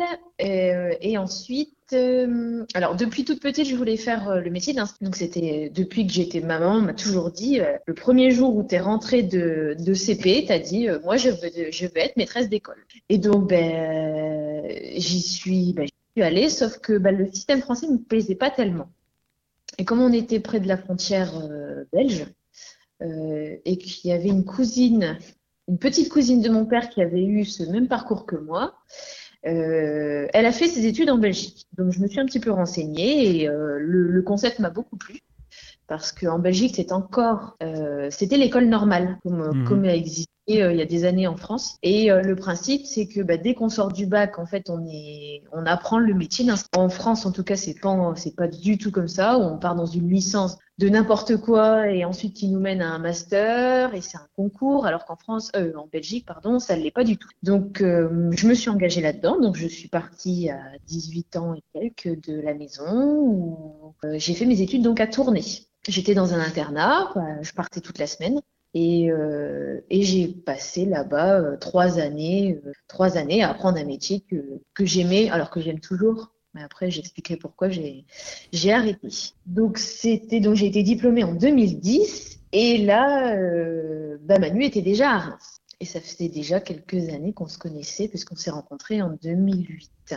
Euh, 0.42 0.94
et 1.00 1.18
ensuite, 1.18 1.75
euh, 1.92 2.64
alors 2.74 2.96
depuis 2.96 3.24
toute 3.24 3.40
petite, 3.40 3.66
je 3.66 3.76
voulais 3.76 3.96
faire 3.96 4.28
euh, 4.28 4.40
le 4.40 4.50
métier. 4.50 4.74
Donc 4.74 5.16
c'était 5.16 5.70
depuis 5.72 6.06
que 6.06 6.12
j'étais 6.12 6.40
maman, 6.40 6.76
on 6.76 6.82
m'a 6.82 6.94
toujours 6.94 7.30
dit 7.30 7.60
euh, 7.60 7.76
le 7.86 7.94
premier 7.94 8.30
jour 8.30 8.56
où 8.56 8.64
tu 8.64 8.74
es 8.74 8.80
rentrée 8.80 9.22
de, 9.22 9.76
de 9.78 9.94
CP, 9.94 10.46
tu 10.46 10.52
as 10.52 10.58
dit 10.58 10.88
moi 11.04 11.16
je 11.16 11.30
veux 11.30 11.70
je 11.70 11.86
veux 11.86 11.98
être 11.98 12.16
maîtresse 12.16 12.48
d'école. 12.48 12.84
Et 13.08 13.18
donc 13.18 13.48
ben 13.48 14.64
j'y 14.96 15.22
suis 15.22 15.72
ben, 15.74 15.86
suis 16.14 16.22
allée 16.22 16.48
sauf 16.48 16.78
que 16.78 16.98
ben, 16.98 17.16
le 17.16 17.30
système 17.32 17.60
français 17.60 17.86
ne 17.86 17.92
me 17.92 17.98
plaisait 17.98 18.34
pas 18.34 18.50
tellement. 18.50 18.90
Et 19.78 19.84
comme 19.84 20.00
on 20.00 20.12
était 20.12 20.40
près 20.40 20.60
de 20.60 20.68
la 20.68 20.76
frontière 20.76 21.32
belge 21.92 22.26
et 23.00 23.78
qu'il 23.78 24.10
y 24.10 24.12
avait 24.14 24.28
une 24.28 24.44
cousine, 24.44 25.18
une 25.68 25.78
petite 25.78 26.08
cousine 26.08 26.40
de 26.40 26.48
mon 26.48 26.64
père 26.64 26.88
qui 26.88 27.02
avait 27.02 27.24
eu 27.24 27.44
ce 27.44 27.62
même 27.64 27.88
parcours 27.88 28.24
que 28.24 28.36
moi, 28.36 28.74
euh, 29.46 30.26
elle 30.32 30.46
a 30.46 30.52
fait 30.52 30.68
ses 30.68 30.86
études 30.86 31.10
en 31.10 31.18
Belgique. 31.18 31.66
Donc, 31.76 31.92
je 31.92 32.00
me 32.00 32.08
suis 32.08 32.20
un 32.20 32.26
petit 32.26 32.40
peu 32.40 32.50
renseignée 32.50 33.42
et 33.42 33.48
euh, 33.48 33.78
le, 33.78 34.22
concept 34.22 34.58
m'a 34.58 34.70
beaucoup 34.70 34.96
plu 34.96 35.20
parce 35.86 36.12
qu'en 36.12 36.38
Belgique, 36.38 36.74
c'est 36.76 36.92
encore, 36.92 37.56
euh, 37.62 38.08
c'était 38.10 38.36
l'école 38.36 38.66
normale 38.66 39.18
comme, 39.22 39.60
mhm. 39.60 39.64
comme 39.68 39.84
elle 39.84 39.96
existait 39.96 40.30
euh, 40.48 40.72
il 40.72 40.78
y 40.78 40.82
a 40.82 40.86
des 40.86 41.04
années 41.04 41.26
en 41.26 41.36
France. 41.36 41.78
Et 41.82 42.10
euh, 42.10 42.22
le 42.22 42.36
principe, 42.36 42.86
c'est 42.86 43.08
que 43.08 43.20
bah, 43.20 43.36
dès 43.36 43.54
qu'on 43.54 43.68
sort 43.68 43.92
du 43.92 44.06
bac, 44.06 44.38
en 44.38 44.46
fait, 44.46 44.70
on 44.70 45.66
apprend 45.66 45.98
le 45.98 46.14
métier. 46.14 46.46
En 46.76 46.88
France, 46.88 47.26
en 47.26 47.32
tout 47.32 47.42
cas, 47.42 47.56
c'est 47.56 47.78
pas, 47.80 48.14
pas 48.36 48.48
du 48.48 48.78
tout 48.78 48.90
comme 48.90 49.08
ça. 49.08 49.38
On 49.38 49.58
part 49.58 49.74
dans 49.74 49.86
une 49.86 50.08
licence 50.08 50.58
de 50.78 50.88
n'importe 50.88 51.38
quoi 51.38 51.90
et 51.90 52.04
ensuite 52.04 52.34
qui 52.34 52.48
nous 52.48 52.60
mène 52.60 52.82
à 52.82 52.90
un 52.90 52.98
master 52.98 53.94
et 53.94 54.02
c'est 54.02 54.18
un 54.18 54.28
concours 54.36 54.84
alors 54.84 55.06
qu'en 55.06 55.16
France 55.16 55.50
euh, 55.56 55.72
en 55.74 55.86
Belgique 55.86 56.26
pardon 56.26 56.58
ça 56.58 56.76
ne 56.76 56.82
l'est 56.82 56.90
pas 56.90 57.02
du 57.02 57.16
tout 57.16 57.30
donc 57.42 57.78
je 57.78 58.46
me 58.46 58.52
suis 58.52 58.68
engagée 58.68 59.00
là-dedans 59.00 59.40
donc 59.40 59.56
je 59.56 59.66
suis 59.66 59.88
partie 59.88 60.50
à 60.50 60.60
18 60.86 61.36
ans 61.36 61.54
et 61.54 61.62
quelques 61.72 62.20
de 62.28 62.38
la 62.42 62.52
maison 62.52 63.16
où 63.16 63.94
j'ai 64.16 64.34
fait 64.34 64.44
mes 64.44 64.60
études 64.60 64.82
donc 64.82 65.00
à 65.00 65.06
Tournai 65.06 65.40
J'étais 65.88 66.14
dans 66.14 66.34
un 66.34 66.40
internat, 66.40 67.14
je 67.40 67.52
partais 67.52 67.80
toute 67.80 67.98
la 67.98 68.06
semaine 68.08 68.42
et, 68.78 69.10
euh, 69.10 69.80
et 69.88 70.02
j'ai 70.02 70.28
passé 70.28 70.84
là-bas 70.84 71.40
euh, 71.40 71.56
trois 71.56 71.98
années, 71.98 72.60
euh, 72.66 72.72
trois 72.88 73.16
années 73.16 73.42
à 73.42 73.48
apprendre 73.48 73.78
un 73.78 73.84
métier 73.86 74.22
que, 74.28 74.84
j'aimais, 74.84 75.30
alors 75.30 75.48
que 75.48 75.62
j'aime 75.62 75.80
toujours. 75.80 76.34
Mais 76.52 76.62
après, 76.62 76.90
j'expliquerai 76.90 77.36
pourquoi 77.36 77.70
j'ai 77.70 78.04
arrêté. 78.70 79.08
Donc 79.46 79.78
j'ai 79.78 80.66
été 80.66 80.82
diplômée 80.82 81.24
en 81.24 81.32
2010 81.32 82.40
et 82.52 82.78
là, 82.78 83.34
bah, 84.20 84.38
Manu 84.38 84.64
était 84.64 84.82
déjà 84.82 85.10
à 85.10 85.18
Reims. 85.18 85.60
Et 85.80 85.86
ça 85.86 86.00
faisait 86.00 86.28
déjà 86.28 86.60
quelques 86.60 87.08
années 87.10 87.32
qu'on 87.32 87.48
se 87.48 87.58
connaissait 87.58 88.08
puisqu'on 88.08 88.36
s'est 88.36 88.50
rencontrés 88.50 89.00
en 89.00 89.16
2008. 89.22 90.16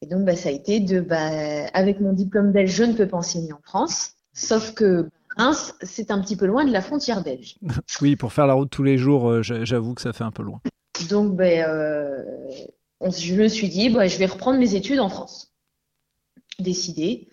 Et 0.00 0.06
donc, 0.06 0.24
bah, 0.24 0.36
ça 0.36 0.48
a 0.48 0.52
été 0.52 0.80
de, 0.80 1.00
bah, 1.00 1.30
avec 1.74 2.00
mon 2.00 2.14
diplôme 2.14 2.50
belge, 2.50 2.72
je 2.72 2.84
ne 2.84 2.94
peux 2.94 3.08
pas 3.08 3.18
enseigner 3.18 3.52
en 3.52 3.60
France. 3.62 4.12
Sauf 4.34 4.72
que 4.72 5.08
Reims, 5.36 5.74
c'est 5.82 6.10
un 6.10 6.20
petit 6.20 6.36
peu 6.36 6.46
loin 6.46 6.64
de 6.64 6.72
la 6.72 6.80
frontière 6.80 7.22
belge. 7.22 7.56
oui, 8.00 8.16
pour 8.16 8.32
faire 8.32 8.46
la 8.46 8.54
route 8.54 8.70
tous 8.70 8.82
les 8.82 8.98
jours, 8.98 9.28
euh, 9.28 9.42
j'avoue 9.42 9.94
que 9.94 10.02
ça 10.02 10.12
fait 10.12 10.24
un 10.24 10.30
peu 10.30 10.42
loin. 10.42 10.60
Donc, 11.08 11.34
ben, 11.34 11.64
euh, 11.66 12.22
je 13.10 13.34
me 13.34 13.48
suis 13.48 13.68
dit, 13.68 13.90
bah, 13.90 14.06
je 14.06 14.18
vais 14.18 14.26
reprendre 14.26 14.58
mes 14.58 14.74
études 14.74 15.00
en 15.00 15.08
France. 15.08 15.52
Décidé. 16.58 17.28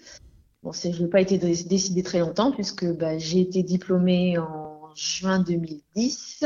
Bon, 0.64 0.72
je 0.72 0.88
n'ai 0.90 1.08
pas 1.08 1.22
été 1.22 1.38
décidé 1.38 2.04
très 2.04 2.20
longtemps 2.20 2.52
puisque 2.52 2.86
bah, 2.86 3.18
j'ai 3.18 3.42
été 3.42 3.64
diplômée 3.64 4.38
en 4.38 4.94
juin 4.96 5.40
2010. 5.40 6.46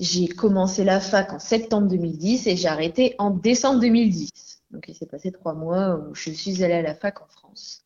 J'ai 0.00 0.28
commencé 0.28 0.84
la 0.84 1.00
fac 1.00 1.32
en 1.32 1.38
septembre 1.38 1.88
2010 1.88 2.46
et 2.46 2.56
j'ai 2.56 2.68
arrêté 2.68 3.14
en 3.18 3.30
décembre 3.30 3.80
2010. 3.80 4.30
Donc 4.70 4.84
il 4.88 4.94
s'est 4.94 5.06
passé 5.06 5.30
trois 5.30 5.54
mois 5.54 5.96
où 5.96 6.14
je 6.14 6.30
suis 6.30 6.64
allée 6.64 6.74
à 6.74 6.82
la 6.82 6.94
fac 6.94 7.20
en 7.20 7.26
France. 7.28 7.84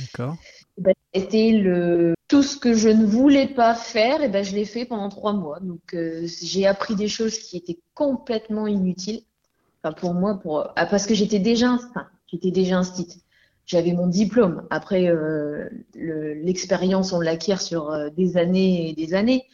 D'accord. 0.00 0.36
C'était 1.14 1.52
le 1.52 2.14
tout 2.28 2.42
ce 2.42 2.56
que 2.56 2.74
je 2.74 2.88
ne 2.88 3.04
voulais 3.04 3.46
pas 3.46 3.74
faire, 3.74 4.22
et 4.22 4.28
ben 4.28 4.44
je 4.44 4.54
l'ai 4.54 4.64
fait 4.64 4.84
pendant 4.84 5.08
trois 5.08 5.32
mois. 5.32 5.60
Donc 5.60 5.94
euh, 5.94 6.26
j'ai 6.42 6.66
appris 6.66 6.96
des 6.96 7.08
choses 7.08 7.38
qui 7.38 7.56
étaient 7.56 7.78
complètement 7.94 8.66
inutiles. 8.66 9.22
Enfin 9.82 9.92
pour 9.92 10.14
moi, 10.14 10.40
pour 10.40 10.72
ah, 10.76 10.86
parce 10.86 11.06
que 11.06 11.14
j'étais 11.14 11.38
déjà, 11.38 11.72
enfin, 11.72 12.06
j'étais 12.26 12.50
déjà 12.50 12.78
instite. 12.78 13.20
J'avais 13.66 13.92
mon 13.92 14.06
diplôme. 14.08 14.66
Après 14.70 15.08
euh, 15.08 15.68
l'expérience, 15.94 17.12
on 17.12 17.20
l'acquiert 17.20 17.60
sur 17.62 17.90
euh, 17.90 18.10
des 18.10 18.36
années 18.36 18.90
et 18.90 18.94
des 18.94 19.14
années. 19.14 19.44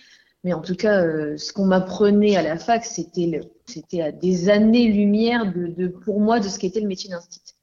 Mais 0.42 0.54
en 0.54 0.62
tout 0.62 0.74
cas, 0.74 1.04
ce 1.36 1.52
qu'on 1.52 1.66
m'apprenait 1.66 2.36
à 2.36 2.42
la 2.42 2.56
fac, 2.56 2.86
c'était 2.86 3.40
c'était 3.66 4.00
à 4.00 4.10
des 4.10 4.48
années-lumière 4.48 5.52
de, 5.52 5.66
de, 5.66 5.88
pour 5.88 6.18
moi 6.20 6.40
de 6.40 6.48
ce 6.48 6.58
qu'était 6.58 6.80
le 6.80 6.88
métier 6.88 7.10
d'institut. 7.10 7.54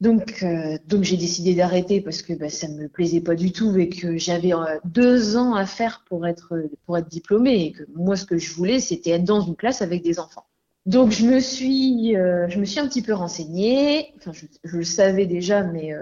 Donc, 0.00 0.44
euh, 0.44 0.78
donc 0.86 1.02
j'ai 1.02 1.16
décidé 1.16 1.54
d'arrêter 1.54 2.00
parce 2.00 2.22
que 2.22 2.32
bah, 2.32 2.48
ça 2.48 2.68
me 2.68 2.88
plaisait 2.88 3.20
pas 3.20 3.34
du 3.34 3.50
tout 3.50 3.76
et 3.76 3.88
que 3.88 4.16
j'avais 4.16 4.54
euh, 4.54 4.78
deux 4.84 5.36
ans 5.36 5.54
à 5.54 5.66
faire 5.66 6.04
pour 6.08 6.26
être 6.26 6.54
diplômée 7.10 7.64
et 7.64 7.72
que 7.72 7.82
moi 7.96 8.14
ce 8.14 8.24
que 8.24 8.38
je 8.38 8.52
voulais 8.54 8.78
c'était 8.78 9.10
être 9.10 9.24
dans 9.24 9.40
une 9.40 9.56
classe 9.56 9.82
avec 9.82 10.02
des 10.02 10.20
enfants. 10.20 10.46
Donc 10.86 11.10
je 11.10 11.26
me 11.26 11.40
suis 11.40 12.16
euh, 12.16 12.46
un 12.46 12.88
petit 12.88 13.02
peu 13.02 13.12
renseignée. 13.12 14.14
Enfin 14.18 14.30
je, 14.32 14.46
le 14.62 14.84
savais 14.84 15.26
déjà 15.26 15.64
mais 15.64 15.92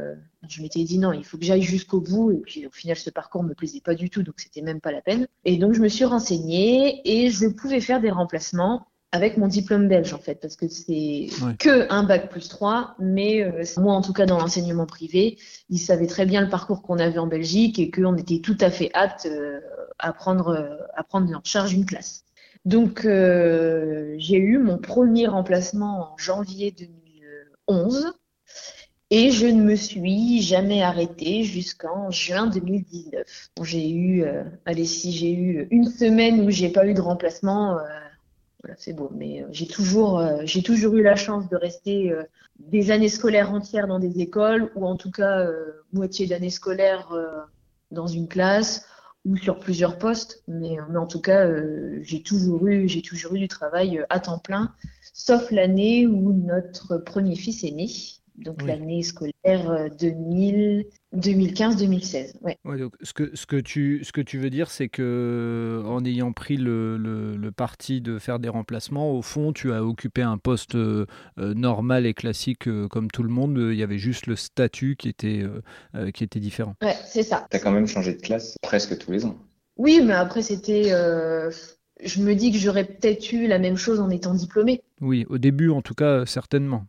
je 0.47 0.61
m'étais 0.61 0.85
dit 0.85 0.99
non 0.99 1.15
il 1.15 1.25
faut 1.25 1.39
que 1.39 1.45
j'aille 1.45 1.63
jusqu'au 1.63 2.03
bout 2.03 2.33
et 2.33 2.41
puis 2.41 2.67
au 2.67 2.71
final 2.71 2.97
ce 2.97 3.09
parcours 3.09 3.45
me 3.45 3.55
plaisait 3.55 3.81
pas 3.81 3.95
du 3.95 4.11
tout 4.11 4.23
donc 4.23 4.35
c'était 4.37 4.61
même 4.61 4.83
pas 4.83 4.93
la 4.93 5.01
peine. 5.01 5.27
Et 5.47 5.57
donc 5.57 5.73
je 5.73 5.81
me 5.81 5.89
suis 5.89 6.05
renseignée 6.05 7.01
et 7.07 7.31
je 7.31 7.47
pouvais 7.47 7.81
faire 7.81 8.03
des 8.03 8.11
remplacements 8.11 8.87
avec 9.17 9.39
mon 9.39 9.49
diplôme 9.49 9.89
belge 9.89 10.13
en 10.13 10.19
fait, 10.19 10.37
parce 10.37 10.57
que 10.57 10.69
c'est 10.69 11.29
que 11.59 11.91
un 11.91 12.05
bac 12.05 12.29
plus 12.29 12.49
3, 12.49 12.95
mais 12.99 13.43
euh, 13.43 13.65
moi 13.79 13.95
en 13.95 14.03
tout 14.03 14.13
cas 14.13 14.27
dans 14.27 14.39
l'enseignement 14.39 14.85
privé, 14.85 15.39
ils 15.71 15.79
savaient 15.79 16.07
très 16.07 16.27
bien 16.27 16.43
le 16.43 16.51
parcours 16.51 16.83
qu'on 16.83 16.99
avait 16.99 17.19
en 17.19 17.27
Belgique 17.27 17.79
et 17.79 17.91
qu'on 17.91 18.15
était 18.17 18.41
tout 18.41 18.59
à 18.61 18.71
fait 18.71 18.91
apte 18.93 19.27
euh, 19.27 19.61
à, 19.99 20.13
prendre, 20.13 20.49
euh, 20.49 20.77
à 20.95 21.03
prendre 21.03 21.35
en 21.35 21.41
charge 21.45 21.73
une 21.73 21.87
classe. 21.87 22.25
Donc 22.67 23.03
j'ai 23.05 24.39
eu 24.39 24.59
mon 24.59 24.79
premier 24.79 25.29
remplacement 25.29 26.13
en 26.13 26.19
janvier 26.19 26.75
2011 27.69 28.13
et 29.11 29.31
je 29.31 29.47
ne 29.47 29.63
me 29.63 29.77
suis 29.77 30.43
jamais 30.43 30.83
arrêtée 30.83 31.45
jusqu'en 31.45 32.11
juin 32.11 32.49
2019. 32.49 33.51
J'ai 33.63 33.89
eu, 33.89 34.25
allez 34.65 34.85
si 34.85 35.13
j'ai 35.13 35.33
eu 35.33 35.69
une 35.71 35.89
semaine 35.89 36.41
où 36.41 36.51
j'ai 36.51 36.69
pas 36.69 36.85
eu 36.89 36.95
de 36.95 37.01
remplacement 37.01 37.79
c'est 38.79 38.93
beau. 38.93 39.11
Mais 39.15 39.43
euh, 39.43 39.47
j'ai 39.51 39.67
toujours, 39.67 40.19
euh, 40.19 40.41
j'ai 40.45 40.63
toujours 40.63 40.95
eu 40.95 41.03
la 41.03 41.17
chance 41.17 41.49
de 41.49 41.57
rester 41.57 42.13
euh, 42.13 42.23
des 42.59 42.91
années 42.91 43.09
scolaires 43.09 43.53
entières 43.53 43.87
dans 43.87 43.99
des 43.99 44.21
écoles, 44.21 44.71
ou 44.75 44.87
en 44.87 44.97
tout 44.97 45.11
cas 45.11 45.47
moitié 45.93 46.27
d'années 46.27 46.51
scolaires 46.51 47.13
dans 47.91 48.07
une 48.07 48.29
classe 48.29 48.87
ou 49.27 49.37
sur 49.37 49.59
plusieurs 49.59 49.99
postes. 49.99 50.43
Mais, 50.49 50.79
en 50.81 51.07
tout 51.07 51.21
cas, 51.21 51.47
j'ai 52.01 52.23
toujours 52.23 52.67
eu 52.67 52.87
du 52.87 53.49
travail 53.49 54.03
à 54.09 54.21
temps 54.21 54.39
plein, 54.39 54.75
sauf 55.13 55.51
l'année 55.51 56.07
où 56.07 56.33
notre 56.33 56.97
premier 56.97 57.37
fils 57.37 57.63
est 57.63 57.73
né 57.73 57.89
donc 58.39 58.63
l'année 58.63 59.03
scolaire 59.03 59.89
2015-2016. 59.97 62.17
Euh, 62.17 62.25
ouais. 62.45 62.57
donc 62.79 62.95
ce, 63.03 63.13
que, 63.13 63.31
ce, 63.35 63.47
que 63.47 63.57
tu, 63.57 64.05
ce 64.05 64.13
que 64.13 64.21
tu 64.21 64.39
veux 64.39 64.51
dire, 64.51 64.71
c'est 64.71 64.89
que 64.89 65.83
en 65.87 66.05
ayant 66.05 66.33
pris 66.33 66.57
le, 66.57 66.97
le, 66.97 67.53
parti 67.53 68.01
de 68.01 68.19
faire 68.19 68.39
des 68.39 68.49
remplacements, 68.49 69.13
au 69.13 69.23
fond, 69.23 69.53
tu 69.53 69.73
as 69.73 69.85
occupé 69.85 70.23
un 70.23 70.37
poste 70.37 70.75
euh, 70.75 71.07
normal 71.37 72.07
et 72.07 72.15
classique 72.15 72.69
euh, 72.69 72.89
comme 72.89 73.11
tout 73.11 73.23
le 73.23 73.31
monde. 73.31 73.57
Il 73.59 73.77
y 73.77 73.83
avait 73.83 73.99
juste 73.99 74.27
le 74.27 74.37
statut 74.37 74.97
qui 74.97 75.09
était, 75.09 75.45
qui 76.13 76.25
était 76.25 76.41
différent. 76.41 76.75
Ouais, 76.83 76.97
c'est 77.07 77.23
ça. 77.23 77.47
Tu 77.51 77.57
as 77.57 77.61
quand 77.61 77.73
même 77.73 77.87
changé 77.87 78.15
de 78.15 78.21
classe 78.21 78.57
presque 78.63 78.99
tous 78.99 79.13
les 79.13 79.25
ans. 79.25 79.37
Oui, 79.77 80.01
mais 80.05 80.15
après, 80.15 80.43
c'était 80.43 80.93
je 82.05 82.21
me 82.21 82.35
dis 82.35 82.53
que 82.53 82.59
j'aurais 82.59 82.85
peut-être 82.85 83.33
eu 83.33 83.47
la 83.47 83.59
même 83.59 83.77
chose 83.77 84.01
en 84.01 84.11
étant 84.11 84.35
diplômée. 84.35 84.83
Oui, 85.01 85.27
au 85.29 85.39
début 85.39 85.71
en 85.71 85.83
tout 85.83 85.95
cas, 85.95 86.27
certainement. 86.27 86.87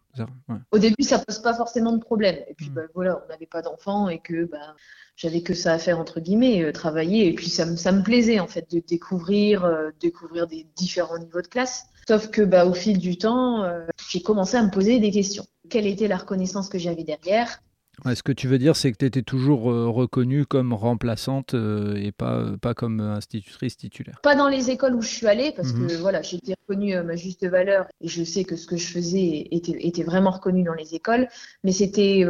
Au 0.72 0.80
début, 0.80 1.04
ça 1.04 1.20
pose 1.20 1.40
pas 1.40 1.54
forcément 1.54 1.92
de 1.92 2.00
problème. 2.00 2.38
Et 2.48 2.54
puis, 2.54 2.70
hmm. 2.70 2.74
bah, 2.74 2.82
voilà, 2.94 3.22
on 3.24 3.30
n'avait 3.30 3.46
pas 3.46 3.62
d'enfants 3.62 4.10
et 4.10 4.20
que 4.20 4.46
bah, 4.46 4.76
j'avais 5.16 5.42
que 5.42 5.54
ça 5.54 5.74
à 5.74 5.78
faire, 5.80 6.00
entre 6.00 6.20
guillemets, 6.20 6.64
euh, 6.64 6.72
travailler. 6.72 7.28
Et 7.28 7.34
puis, 7.34 7.50
ça, 7.50 7.76
ça, 7.76 7.92
me 7.92 8.04
plaisait, 8.04 8.40
en 8.40 8.48
fait, 8.48 8.70
de 8.72 8.80
découvrir, 8.80 9.66
euh, 9.66 9.90
découvrir 10.00 10.48
des 10.48 10.68
différents 10.76 11.18
niveaux 11.18 11.42
de 11.42 11.48
classe. 11.48 11.86
Sauf 12.08 12.30
que, 12.30 12.42
bah, 12.42 12.66
au 12.66 12.74
fil 12.74 13.00
du 13.00 13.18
temps, 13.18 13.64
euh, 13.64 13.86
j'ai 14.10 14.22
commencé 14.22 14.58
à 14.58 14.64
me 14.64 14.72
poser 14.72 15.00
des 15.00 15.12
questions. 15.12 15.46
Quelle 15.70 15.88
était 15.88 16.08
la 16.08 16.18
reconnaissance 16.18 16.70
que 16.70 16.78
j'avais 16.78 17.04
derrière? 17.04 17.62
Ce 18.06 18.24
que 18.24 18.32
tu 18.32 18.48
veux 18.48 18.58
dire, 18.58 18.75
c'est 18.75 18.92
que 18.92 18.98
tu 18.98 19.06
étais 19.06 19.22
toujours 19.22 19.72
euh, 19.72 19.88
reconnue 19.88 20.46
comme 20.46 20.74
remplaçante 20.74 21.54
euh, 21.54 21.96
et 21.96 22.12
pas, 22.12 22.36
euh, 22.36 22.58
pas 22.58 22.74
comme 22.74 23.00
institutrice 23.00 23.77
titulaire. 23.77 24.20
Pas 24.22 24.36
dans 24.36 24.48
les 24.48 24.70
écoles 24.70 24.96
où 24.96 25.01
je 25.01 25.10
suis 25.10 25.27
allée, 25.27 25.51
parce 25.56 25.72
que 25.72 25.80
mhm. 25.80 26.01
voilà, 26.01 26.22
j'étais 26.22 26.56
reconnue 26.62 26.94
à 26.94 27.04
ma 27.04 27.16
juste 27.16 27.46
valeur 27.46 27.88
et 28.01 28.08
je 28.08 28.24
sais 28.24 28.44
que 28.44 28.56
ce 28.56 28.68
que 28.68 28.77
je 28.77 28.88
faisais 28.88 29.48
était, 29.51 29.77
était 29.80 30.04
vraiment 30.04 30.32
reconnu 30.32 30.63
dans 30.63 30.74
les 30.74 30.96
écoles, 30.96 31.27
mais 31.63 31.72
c'était 31.72 32.25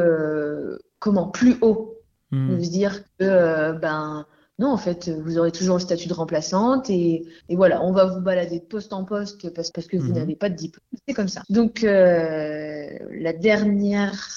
comment 1.00 1.28
plus 1.28 1.58
haut. 1.62 1.94
Mmh. 2.32 2.58
De 2.58 2.62
se 2.62 2.70
dire 2.70 3.04
que 3.18 3.72
ben 3.78 4.26
non, 4.60 4.72
en 4.72 4.78
fait, 4.78 5.08
vous 5.08 5.38
aurez 5.38 5.54
toujours 5.54 5.78
le 5.78 5.82
statut 5.82 6.10
de 6.10 6.14
remplaçante 6.14 6.90
et, 6.90 7.26
et 7.48 7.56
voilà, 7.56 7.82
on 7.82 7.94
va 7.94 8.04
vous 8.04 8.20
balader 8.20 8.60
de 8.60 8.66
poste 8.66 8.92
en 8.92 9.06
poste 9.06 9.50
parce, 9.54 9.72
parce 9.72 9.88
que 9.88 9.96
vous 9.96 10.10
mhm. 10.10 10.16
n'avez 10.16 10.36
pas 10.36 10.50
de 10.50 10.56
diplôme. 10.56 10.84
C'est 11.08 11.14
comme 11.14 11.30
ça. 11.30 11.44
Donc, 11.50 11.84
la 11.84 13.34
dernière 13.34 14.28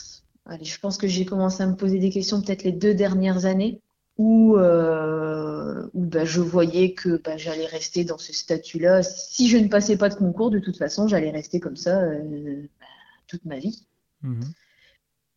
je 0.61 0.79
pense 0.79 0.97
que 0.97 1.07
j'ai 1.07 1.25
commencé 1.25 1.63
à 1.63 1.67
me 1.67 1.77
poser 1.77 1.99
des 1.99 2.11
questions 2.11 2.41
peut-être 2.41 2.65
les 2.65 2.73
deux 2.73 2.95
dernières 2.95 3.47
années 3.47 3.81
où, 4.19 4.57
euh, 4.59 5.89
bah, 5.95 6.27
je 6.27 6.41
voyais 6.41 6.93
que 6.93 7.21
bah, 7.23 7.39
j'allais 7.39 7.65
rester 7.65 8.05
dans 8.05 8.19
ce 8.19 8.35
statut-là. 8.35 9.03
Si 9.03 9.49
je 9.49 9.57
ne 9.57 9.69
passais 9.69 9.97
pas 9.97 10.11
de 10.11 10.15
concours, 10.15 10.51
de 10.51 10.59
toute 10.59 10.77
façon, 10.77 11.09
j'allais 11.09 11.31
rester 11.31 11.59
comme 11.59 11.77
ça 11.77 12.03
euh, 12.03 12.63
bah, 12.79 12.87
toute 13.29 13.45
ma 13.47 13.59
vie. 13.59 13.87
Mhm. 14.23 14.53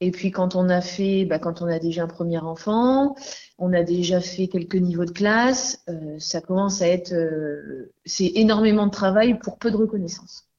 Et 0.01 0.11
puis 0.11 0.31
quand 0.31 0.55
on 0.55 0.67
a 0.67 0.81
fait, 0.81 1.29
quand 1.41 1.61
on 1.61 1.67
a 1.67 1.79
déjà 1.79 2.03
un 2.03 2.07
premier 2.07 2.39
enfant, 2.39 3.15
on 3.57 3.71
a 3.71 3.83
déjà 3.83 4.19
fait 4.19 4.47
quelques 4.49 4.75
niveaux 4.75 5.05
de 5.05 5.11
classe, 5.11 5.81
euh, 5.87 6.19
ça 6.19 6.41
commence 6.41 6.81
à 6.81 6.89
être, 6.89 7.13
c'est 8.03 8.33
énormément 8.35 8.87
de 8.87 8.91
travail 8.91 9.39
pour 9.39 9.57
peu 9.59 9.71
de 9.71 9.77
reconnaissance. 9.77 10.49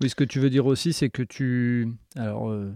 Oui, 0.00 0.08
ce 0.08 0.14
que 0.14 0.24
tu 0.24 0.40
veux 0.40 0.48
dire 0.48 0.64
aussi, 0.64 0.94
c'est 0.94 1.10
que 1.10 1.22
tu. 1.22 1.88
Alors, 2.16 2.50
euh, 2.50 2.72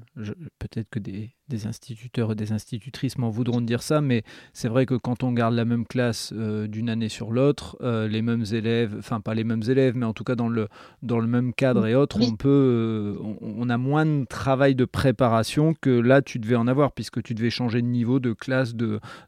peut-être 0.59 0.91
que 0.91 0.99
des, 0.99 1.31
instituteurs 1.65 2.33
et 2.33 2.35
des 2.35 2.53
institutrices 2.53 3.17
m'en 3.17 3.31
voudront 3.31 3.63
de 3.63 3.67
dire 3.67 3.83
ça, 3.83 4.03
mais 4.03 4.25
c'est 4.53 4.69
vrai 4.69 4.85
que 4.85 4.95
quand 4.95 5.23
on 5.23 5.33
garde 5.33 5.55
la 5.55 5.65
même 5.65 5.87
classe 5.87 6.35
euh, 6.37 6.67
d'une 6.67 6.91
année 6.91 7.09
sur 7.09 7.31
l'autre, 7.31 7.79
euh, 7.81 8.09
les 8.09 8.21
mêmes 8.21 8.45
élèves, 8.53 8.95
enfin, 8.99 9.21
pas 9.21 9.33
les 9.33 9.45
mêmes 9.45 9.63
élèves, 9.67 9.97
mais 9.97 10.05
en 10.05 10.13
tout 10.13 10.25
cas 10.25 10.35
dans 10.35 10.49
le, 10.49 10.69
dans 11.03 11.19
le 11.19 11.27
même 11.27 11.55
cadre 11.55 11.87
et 11.87 11.95
autres, 11.95 12.19
on 12.21 12.37
peut. 12.37 13.17
On, 13.41 13.71
a 13.71 13.79
moins 13.79 14.05
de 14.05 14.27
travail 14.27 14.75
de 14.75 14.85
préparation 14.85 15.73
que 15.81 15.91
là, 15.91 16.21
tu 16.21 16.39
devais 16.39 16.57
en 16.57 16.67
avoir, 16.67 16.93
puisque 16.93 17.23
tu 17.23 17.35
devais 17.35 17.51
changer 17.51 17.81
de 17.81 17.87
niveau, 17.87 18.21
de 18.21 18.35
classe, 18.35 18.75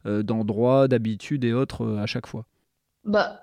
d'endroit, 0.05 0.87
d'habitude 0.87 1.43
et 1.43 1.53
autres 1.53 1.97
à 1.97 2.05
chaque 2.05 2.27
fois. 2.27 2.45
Bah 3.05 3.41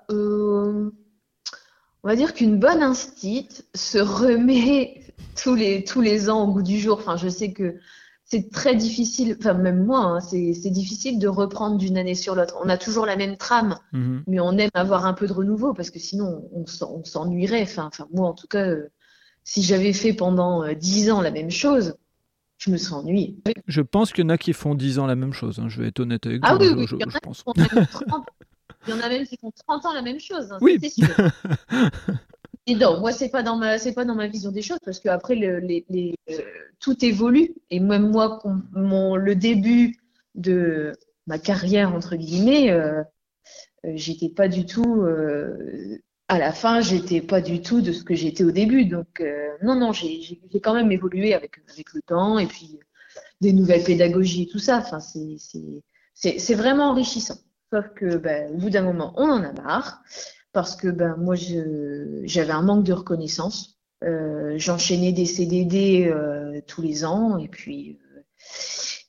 on 2.05 2.07
va 2.07 2.15
dire 2.15 2.35
qu'une 2.35 2.59
bonne 2.59 2.83
instite 2.83 3.65
se 3.73 3.97
remet 3.97 5.01
tous 5.41 5.55
les, 5.55 5.83
tous 5.83 6.01
les 6.01 6.29
ans 6.29 6.43
au 6.47 6.53
goût 6.53 6.61
du 6.61 6.77
jour. 6.77 6.99
Enfin, 6.99 7.17
je 7.17 7.27
sais 7.27 7.51
que 7.51 7.79
c'est 8.23 8.51
très 8.51 8.75
difficile, 8.75 9.35
enfin 9.39 9.55
même 9.55 9.83
moi, 9.83 9.99
hein, 10.01 10.19
c'est 10.19 10.69
difficile 10.69 11.17
de 11.17 11.27
reprendre 11.27 11.77
d'une 11.77 11.97
année 11.97 12.13
sur 12.13 12.35
l'autre. 12.35 12.57
On 12.63 12.69
a 12.69 12.77
toujours 12.77 13.07
la 13.07 13.15
même 13.15 13.37
trame, 13.37 13.79
mhm. 13.91 14.23
mais 14.27 14.39
on 14.39 14.51
aime 14.57 14.69
avoir 14.75 15.07
un 15.07 15.13
peu 15.13 15.25
de 15.25 15.33
renouveau 15.33 15.73
parce 15.73 15.89
que 15.89 15.97
sinon 15.97 16.47
on, 16.51 17.03
s'ennuierait. 17.03 17.63
Enfin, 17.63 17.89
enfin, 17.91 18.07
moi 18.13 18.29
en 18.29 18.33
tout 18.33 18.47
cas, 18.47 18.67
euh, 18.67 18.91
si 19.43 19.63
j'avais 19.63 19.93
fait 19.93 20.13
pendant 20.13 20.63
euh, 20.63 20.75
dix 20.75 21.09
ans 21.09 21.21
la 21.21 21.31
même 21.31 21.49
chose, 21.49 21.95
je 22.59 22.69
me 22.69 22.77
serais 22.77 22.97
ennuyée. 22.97 23.35
Je 23.65 23.81
pense 23.81 24.13
qu'il 24.13 24.25
y 24.25 24.27
en 24.27 24.29
a 24.29 24.37
qui 24.37 24.53
font 24.53 24.75
dix 24.75 24.99
ans 24.99 25.07
la 25.07 25.15
même 25.15 25.33
chose. 25.33 25.57
Hein. 25.57 25.69
Je 25.69 25.81
vais 25.81 25.87
être 25.87 26.01
honnête 26.01 26.27
avec 26.27 26.41
ah, 26.43 26.55
Oui, 26.59 26.69
oui, 26.75 26.85
je, 26.87 26.97
je 26.97 27.17
pense. 27.17 27.43
Il 28.87 28.91
y 28.91 28.93
en 28.93 29.01
a 29.01 29.09
même 29.09 29.25
qui 29.25 29.37
font 29.37 29.51
30 29.67 29.85
ans 29.85 29.93
la 29.93 30.01
même 30.01 30.19
chose, 30.19 30.51
hein, 30.51 30.57
oui. 30.61 30.77
c'est 30.81 30.89
sûr. 30.89 31.07
Et 32.67 32.75
non, 32.75 32.99
moi 32.99 33.11
c'est 33.11 33.29
pas 33.29 33.43
dans 33.43 33.57
ma 33.57 33.77
c'est 33.77 33.93
pas 33.93 34.05
dans 34.05 34.15
ma 34.15 34.27
vision 34.27 34.51
des 34.51 34.63
choses 34.63 34.79
parce 34.83 34.99
que 34.99 35.09
après 35.09 35.35
le, 35.35 35.59
les, 35.59 35.85
les, 35.89 36.15
euh, 36.31 36.41
tout 36.79 37.05
évolue 37.05 37.53
et 37.69 37.79
même 37.79 38.09
moi 38.09 38.41
mon 38.71 39.15
le 39.15 39.35
début 39.35 39.99
de 40.33 40.93
ma 41.27 41.37
carrière 41.37 41.93
entre 41.93 42.15
guillemets 42.15 42.71
euh, 42.71 43.03
euh, 43.85 43.91
j'étais 43.93 44.29
pas 44.29 44.47
du 44.47 44.65
tout 44.65 45.05
à 46.27 46.39
la 46.39 46.51
fin, 46.51 46.81
j'étais 46.81 47.21
pas 47.21 47.39
du 47.39 47.61
tout 47.61 47.81
de 47.81 47.91
ce 47.91 48.03
que 48.03 48.15
j'étais 48.15 48.43
au 48.43 48.49
début. 48.49 48.85
Donc, 48.85 49.23
non, 49.61 49.75
non, 49.75 49.91
j'ai 49.91 50.39
quand 50.63 50.73
même 50.73 50.91
évolué 50.91 51.35
avec, 51.35 51.59
avec 51.71 51.93
le 51.93 52.01
temps 52.01 52.39
et 52.39 52.47
puis 52.47 52.79
des 53.41 53.53
nouvelles 53.53 53.83
pédagogies 53.83 54.43
et 54.43 54.47
tout 54.47 54.57
ça. 54.57 54.77
Enfin, 54.77 54.99
c'est 54.99 56.55
vraiment 56.55 56.89
enrichissant. 56.89 57.37
Sauf 57.75 57.89
que, 57.93 58.15
ben, 58.15 58.53
au 58.53 58.57
bout 58.57 58.69
d'un 58.69 58.83
moment, 58.83 59.11
on 59.17 59.29
en 59.29 59.43
a 59.43 59.51
marre 59.51 60.01
parce 60.53 60.77
que 60.77 60.87
ben, 60.87 61.17
moi, 61.17 61.35
j'avais 61.35 62.53
un 62.53 62.61
manque 62.61 62.85
de 62.85 62.93
reconnaissance. 62.93 63.77
Euh, 64.05 64.53
J'enchaînais 64.57 65.11
des 65.11 65.25
CDD 65.25 66.07
euh, 66.07 66.61
tous 66.67 66.81
les 66.81 67.03
ans 67.03 67.37
et 67.37 67.49
puis. 67.49 67.99
Euh, 68.15 68.21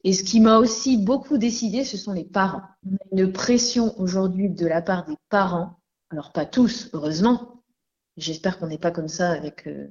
et 0.02 0.12
ce 0.12 0.25
qui 0.25 0.40
m'a 0.40 0.58
aussi 0.58 0.99
beaucoup 0.99 1.38
décidé, 1.38 1.85
ce 1.85 1.96
sont 1.96 2.12
les 2.12 2.25
parents. 2.25 2.62
On 2.85 3.18
a 3.18 3.20
une 3.20 3.32
pression 3.32 3.96
aujourd'hui 4.00 4.50
de 4.50 4.66
la 4.66 4.82
part 4.82 5.04
des 5.04 5.16
parents 5.28 5.78
alors 6.11 6.32
pas 6.32 6.46
tous, 6.46 6.88
heureusement. 6.92 7.62
J'espère 8.16 8.58
qu'on 8.58 8.68
n'est 8.68 8.78
pas 8.78 8.90
comme 8.90 9.08
ça 9.08 9.30
avec, 9.30 9.66
euh, 9.66 9.88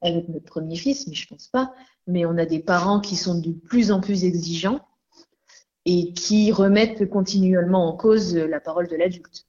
avec 0.00 0.28
notre 0.28 0.44
premier 0.44 0.76
fils, 0.76 1.06
mais 1.06 1.14
je 1.14 1.26
pense 1.26 1.48
pas. 1.48 1.74
Mais 2.06 2.24
on 2.24 2.38
a 2.38 2.46
des 2.46 2.60
parents 2.60 3.00
qui 3.00 3.16
sont 3.16 3.38
de 3.38 3.52
plus 3.52 3.90
en 3.90 4.00
plus 4.00 4.24
exigeants 4.24 4.80
et 5.86 6.12
qui 6.12 6.52
remettent 6.52 7.08
continuellement 7.08 7.88
en 7.88 7.96
cause 7.96 8.36
la 8.36 8.60
parole 8.60 8.88
de 8.88 8.96
l'adulte. 8.96 9.46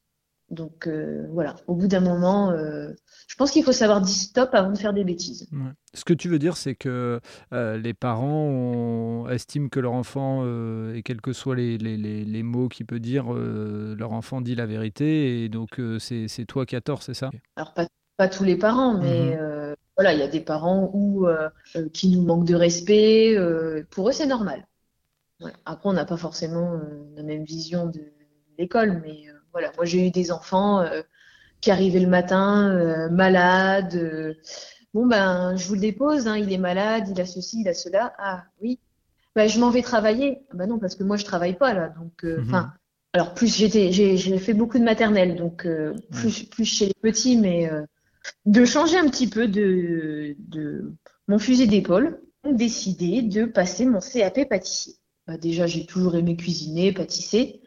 Donc 0.50 0.88
euh, 0.88 1.27
voilà, 1.32 1.58
au 1.67 1.75
bout 1.75 1.88
d'un 1.88 2.00
moment, 2.00 2.51
euh, 2.51 2.94
je 3.27 3.36
pense 3.36 3.51
qu'il 3.51 3.65
faut 3.65 3.74
savoir 3.74 4.00
dire 4.00 4.15
stop 4.15 4.51
avant 4.53 4.72
de 4.72 4.77
faire 4.77 4.94
des 4.94 5.03
bêtises. 5.03 5.50
Ce 5.94 6.06
que 6.06 6.13
tu 6.13 6.29
veux 6.29 6.39
dire, 6.39 6.56
c'est 6.56 6.75
que 6.75 7.20
euh, 7.51 7.77
les 7.77 7.94
parents 7.94 9.27
estiment 9.29 9.67
que 9.67 9.82
leur 9.82 9.91
enfant, 9.91 10.46
et 10.94 11.03
quels 11.03 11.20
que 11.20 11.34
soient 11.34 11.56
les, 11.56 11.77
les, 11.77 11.98
les, 11.98 12.44
mots 12.44 12.70
qu'il 12.70 12.86
peut 12.86 13.01
dire, 13.01 13.34
leur 13.34 14.13
enfant 14.13 14.39
dit 14.39 14.56
la 14.56 14.65
vérité, 14.65 15.44
et 15.44 15.50
donc 15.50 15.82
c'est 16.00 16.46
toi 16.48 16.65
qui 16.65 16.77
as 16.77 16.82
tort, 16.82 17.03
c'est 17.03 17.13
ça? 17.13 17.29
Alors 17.58 17.74
pas, 17.74 17.88
pas, 18.15 18.29
tous 18.29 18.46
les 18.46 18.56
parents, 18.56 18.98
mais 18.98 19.36
mhm. 19.36 19.75
voilà, 19.98 20.13
il 20.13 20.20
y 20.20 20.24
a 20.24 20.29
des 20.29 20.39
parents 20.39 20.91
où, 20.94 21.27
qui 21.91 22.08
nous 22.15 22.22
manquent 22.22 22.48
de 22.48 22.56
respect. 22.56 23.36
pour 23.89 24.08
eux, 24.08 24.13
c'est 24.13 24.27
normal. 24.27 24.65
Après, 25.65 25.89
on 25.89 25.94
n'a 25.94 26.06
pas 26.06 26.17
forcément 26.17 26.79
la 27.15 27.24
même 27.24 27.44
vision 27.44 27.86
de 27.88 28.01
l'école, 28.58 29.01
mais 29.03 29.27
voilà, 29.58 29.72
moi 29.75 29.86
j'ai 29.86 30.06
eu 30.06 30.12
des 30.12 30.32
enfants 30.32 30.82
euh, 30.82 31.01
qui 31.62 31.72
arrivaient 31.72 32.00
le 32.00 32.08
matin 32.08 32.70
euh, 32.70 33.10
malades. 33.10 33.96
Euh, 33.96 34.36
bon 34.94 35.08
ben, 35.08 35.56
je 35.56 35.67
vous 35.67 35.74
le 35.74 35.79
dépose, 35.79 36.27
hein, 36.27 36.38
il 36.38 36.51
est 36.53 36.60
malade, 36.60 37.08
il 37.10 37.20
a 37.20 37.25
ceci, 37.25 37.62
il 37.62 37.67
a 37.67 37.74
cela. 37.74 38.13
Ah 38.20 38.44
oui, 38.62 38.79
ben, 39.36 39.50
je 39.50 39.60
m'en 39.60 39.72
vais 39.72 39.82
travailler. 39.82 40.44
Ah, 40.51 40.56
ben 40.56 40.67
non, 40.67 40.77
parce 40.77 40.94
que 40.94 41.03
moi 41.03 41.17
je 41.17 41.25
travaille 41.25 41.58
pas 41.58 41.74
là, 41.74 41.89
donc 41.89 42.24
mhm. 42.24 42.44
enfin. 42.48 42.74
Alors 43.13 43.34
plus 43.34 43.56
j'étais, 43.56 43.91
j'ai 43.91 44.38
fait 44.38 44.53
beaucoup 44.53 44.77
de 44.77 44.84
maternelle, 44.84 45.38
donc 45.38 45.67
plus, 46.12 46.44
plus 46.44 46.65
chez 46.65 46.86
les 46.86 46.94
petits, 47.01 47.36
mais 47.36 47.67
de 48.46 48.65
changer 48.65 48.98
un 48.98 49.10
petit 49.10 49.27
peu 49.27 49.48
de, 49.48 50.36
de 50.38 50.94
mon 51.27 51.39
fusil 51.39 51.67
d'épaule, 51.67 52.22
décidé 52.44 53.24
de 53.24 53.46
passer 53.46 53.88
mon 53.88 54.01
CAP 54.01 54.48
pâtissier. 54.48 54.98
Bah, 55.27 55.38
déjà, 55.38 55.67
j'ai 55.67 55.86
toujours 55.86 56.15
aimé 56.15 56.38
cuisiner, 56.38 56.93
pâtisser. 56.93 57.62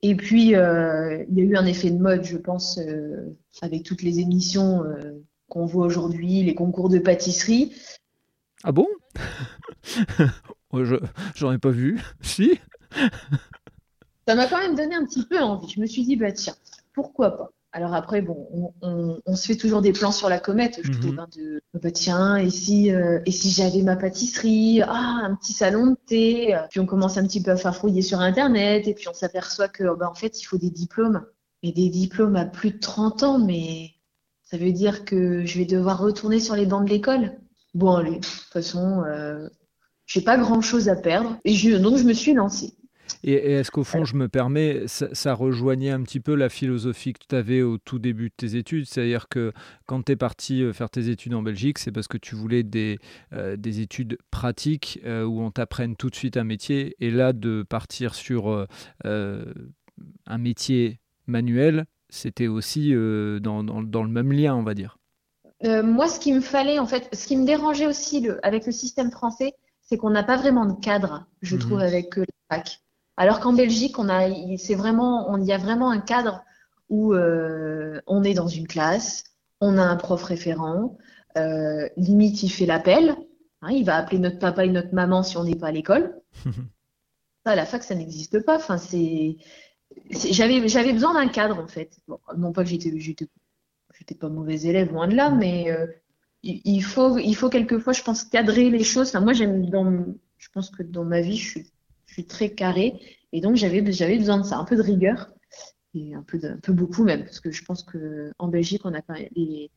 Et 0.00 0.14
puis, 0.14 0.54
euh, 0.54 1.24
il 1.28 1.38
y 1.38 1.40
a 1.42 1.44
eu 1.44 1.56
un 1.56 1.66
effet 1.66 1.90
de 1.90 1.98
mode, 1.98 2.24
je 2.24 2.38
pense, 2.38 2.78
euh, 2.78 3.36
avec 3.60 3.82
toutes 3.82 4.02
les 4.02 4.18
émissions 4.18 4.82
euh, 4.84 5.22
qu'on 5.48 5.66
voit 5.66 5.84
aujourd'hui, 5.84 6.42
les 6.42 6.54
concours 6.54 6.88
de 6.88 6.98
pâtisserie. 6.98 7.74
Ah 8.64 8.72
bon? 8.72 8.88
Je 10.72 10.96
J'en 11.34 11.52
ai 11.52 11.58
pas 11.58 11.70
vu. 11.70 12.00
Si? 12.22 12.58
Ça 14.26 14.34
m'a 14.34 14.46
quand 14.46 14.58
même 14.58 14.74
donné 14.74 14.94
un 14.94 15.04
petit 15.04 15.24
peu 15.24 15.38
envie. 15.40 15.70
Je 15.70 15.80
me 15.80 15.86
suis 15.86 16.02
dit, 16.02 16.16
bah 16.16 16.32
tiens, 16.32 16.56
pourquoi 16.94 17.36
pas? 17.36 17.50
Alors 17.76 17.92
après, 17.92 18.22
bon, 18.22 18.72
on, 18.80 19.36
se 19.36 19.46
fait 19.48 19.56
toujours 19.56 19.82
des 19.82 19.92
plans 19.92 20.10
sur 20.10 20.30
la 20.30 20.38
comète, 20.38 20.80
je 20.82 20.90
trouve, 20.92 21.12
mhm. 21.12 21.18
hein, 21.18 21.28
de 21.36 21.60
bah 21.74 21.90
tiens, 21.90 22.36
et 22.36 22.48
si, 22.48 22.90
euh, 22.90 23.20
et 23.26 23.30
si 23.30 23.50
j'avais 23.50 23.82
ma 23.82 23.96
pâtisserie, 23.96 24.80
ah, 24.80 25.20
un 25.22 25.34
petit 25.34 25.52
salon 25.52 25.88
de 25.88 25.96
thé, 26.06 26.58
puis 26.70 26.80
on 26.80 26.86
commence 26.86 27.18
un 27.18 27.26
petit 27.26 27.42
peu 27.42 27.50
à 27.50 27.56
faire 27.56 27.76
fouiller 27.76 28.00
sur 28.00 28.20
Internet, 28.20 28.88
et 28.88 28.94
puis 28.94 29.08
on 29.08 29.12
s'aperçoit 29.12 29.68
que, 29.68 29.94
bah, 29.94 30.08
en 30.10 30.14
fait, 30.14 30.40
il 30.40 30.44
faut 30.46 30.56
des 30.56 30.70
diplômes, 30.70 31.26
et 31.62 31.70
des 31.70 31.90
diplômes 31.90 32.36
à 32.36 32.46
plus 32.46 32.70
de 32.70 32.78
30 32.78 33.22
ans, 33.24 33.38
mais 33.38 33.90
ça 34.42 34.56
veut 34.56 34.72
dire 34.72 35.04
que 35.04 35.44
je 35.44 35.58
vais 35.58 35.66
devoir 35.66 35.98
retourner 35.98 36.40
sur 36.40 36.56
les 36.56 36.64
bancs 36.64 36.86
de 36.86 36.90
l'école? 36.90 37.32
Bon, 37.74 37.94
allez, 37.96 38.20
de 38.20 38.24
toute 38.24 38.52
façon, 38.54 39.02
euh, 39.04 39.50
j'ai 40.06 40.22
pas 40.22 40.38
grand 40.38 40.62
chose 40.62 40.88
à 40.88 40.96
perdre, 40.96 41.36
et 41.44 41.52
je, 41.52 41.76
donc 41.76 41.98
je 41.98 42.04
me 42.04 42.14
suis 42.14 42.32
lancée. 42.32 42.72
Et, 43.22 43.34
est-ce 43.34 43.70
qu'au 43.70 43.84
fond, 43.84 44.04
je 44.04 44.16
me 44.16 44.28
permets, 44.28 44.84
ça, 44.86 45.34
rejoignait 45.34 45.90
un 45.90 46.02
petit 46.02 46.20
peu 46.20 46.34
la 46.34 46.48
philosophie 46.48 47.12
que 47.12 47.24
tu 47.28 47.34
avais 47.34 47.62
au 47.62 47.78
tout 47.78 47.98
début 47.98 48.28
de 48.28 48.34
tes 48.36 48.56
études? 48.56 48.86
C'est-à-dire 48.86 49.28
que 49.28 49.52
quand 49.86 50.04
tu 50.04 50.12
es 50.12 50.16
parti 50.16 50.62
euh, 50.62 50.72
faire 50.72 50.90
tes 50.90 51.08
études 51.08 51.34
en 51.34 51.42
Belgique, 51.42 51.78
c'est 51.78 51.92
parce 51.92 52.08
que 52.08 52.18
tu 52.18 52.34
voulais 52.34 52.62
des, 52.62 52.98
euh, 53.32 53.56
des 53.56 53.80
études 53.80 54.18
pratiques 54.30 55.00
euh, 55.04 55.24
où 55.24 55.40
on 55.40 55.50
t'apprenne 55.50 55.96
tout 55.96 56.10
de 56.10 56.16
suite 56.16 56.36
un 56.36 56.44
métier. 56.44 56.96
Et 57.00 57.10
là, 57.10 57.32
de 57.32 57.64
partir 57.68 58.14
sur 58.14 58.66
un 59.04 60.38
métier 60.38 61.00
manuel, 61.26 61.86
c'était 62.08 62.46
aussi 62.46 62.92
dans, 62.92 63.64
dans, 63.64 64.02
le 64.02 64.08
même 64.08 64.32
lien, 64.32 64.54
on 64.54 64.62
va 64.62 64.74
dire. 64.74 64.98
moi, 65.62 66.08
ce 66.08 66.20
qui 66.20 66.32
me 66.32 66.40
fallait, 66.40 66.78
en 66.78 66.86
fait, 66.86 67.08
ce 67.14 67.26
qui 67.26 67.36
me 67.36 67.44
dérangeait 67.44 67.86
aussi 67.86 68.20
le, 68.20 68.44
avec 68.46 68.66
le 68.66 68.72
système 68.72 69.10
français, 69.10 69.54
c'est 69.82 69.96
qu'on 69.96 70.10
n'a 70.10 70.24
pas 70.24 70.36
vraiment 70.36 70.66
de 70.66 70.78
cadre, 70.80 71.26
je 71.42 71.56
mmh 71.56 71.60
trouve, 71.60 71.80
avec 71.80 72.16
le 72.16 72.26
PAC. 72.48 72.80
Alors 73.16 73.40
qu'en 73.40 73.52
Belgique, 73.52 73.98
on 73.98 74.08
a, 74.08 74.28
c'est 74.58 74.74
vraiment, 74.74 75.30
on 75.30 75.42
y 75.42 75.52
a 75.52 75.58
vraiment 75.58 75.90
un 75.90 76.00
cadre 76.00 76.44
où 76.88 77.14
euh, 77.14 78.00
on 78.06 78.22
est 78.22 78.34
dans 78.34 78.48
une 78.48 78.66
classe, 78.66 79.24
on 79.60 79.78
a 79.78 79.82
un 79.82 79.96
prof 79.96 80.22
référent, 80.22 80.96
euh, 81.36 81.88
limite 81.96 82.42
il 82.42 82.50
fait 82.50 82.66
l'appel, 82.66 83.16
hein, 83.62 83.70
il 83.70 83.84
va 83.84 83.96
appeler 83.96 84.18
notre 84.18 84.38
papa 84.38 84.64
et 84.64 84.68
notre 84.68 84.94
maman 84.94 85.22
si 85.22 85.36
on 85.36 85.44
n'est 85.44 85.56
pas 85.56 85.68
à 85.68 85.72
l'école. 85.72 86.20
ça, 87.44 87.52
à 87.52 87.56
la 87.56 87.66
fac, 87.66 87.82
ça 87.82 87.94
n'existe 87.94 88.44
pas. 88.44 88.56
Enfin, 88.56 88.76
c'est, 88.76 89.36
j'avais, 90.10 90.68
j'avais 90.68 90.92
besoin 90.92 91.14
d'un 91.14 91.28
cadre 91.28 91.58
en 91.58 91.66
fait. 91.68 91.98
non 92.36 92.52
pas 92.52 92.64
que 92.64 92.70
j'étais, 92.70 92.92
j'étais, 92.98 93.28
pas 94.14 94.28
mauvais 94.28 94.62
élève, 94.62 94.92
loin 94.92 95.08
de 95.08 95.14
là, 95.14 95.30
mais 95.30 95.70
euh, 95.70 95.86
il, 96.42 96.82
faut, 96.82 97.18
il 97.18 97.34
faut 97.34 97.48
quelquefois, 97.48 97.92
je 97.92 98.02
pense, 98.02 98.24
cadrer 98.24 98.70
les 98.70 98.84
choses. 98.84 99.14
moi, 99.14 99.32
j'aime 99.32 99.68
dans, 99.70 100.04
je 100.36 100.48
pense 100.52 100.70
que 100.70 100.82
dans 100.82 101.04
ma 101.04 101.20
vie, 101.22 101.36
je 101.36 101.50
suis 101.50 101.66
très 102.24 102.50
carré. 102.50 103.00
Et 103.32 103.40
donc, 103.40 103.56
j'avais, 103.56 103.84
j'avais 103.92 104.18
besoin 104.18 104.38
de 104.38 104.44
ça, 104.44 104.58
un 104.58 104.64
peu 104.64 104.76
de 104.76 104.82
rigueur. 104.82 105.30
Et 105.94 106.14
un 106.14 106.22
peu, 106.22 106.38
peu 106.62 106.72
beaucoup 106.72 107.04
même, 107.04 107.24
parce 107.24 107.40
que 107.40 107.50
je 107.50 107.64
pense 107.64 107.82
qu'en 107.82 108.48
Belgique, 108.48 108.82
on 108.84 108.92
a 108.92 109.00
quand 109.00 109.14
même 109.14 109.28
les, 109.34 109.70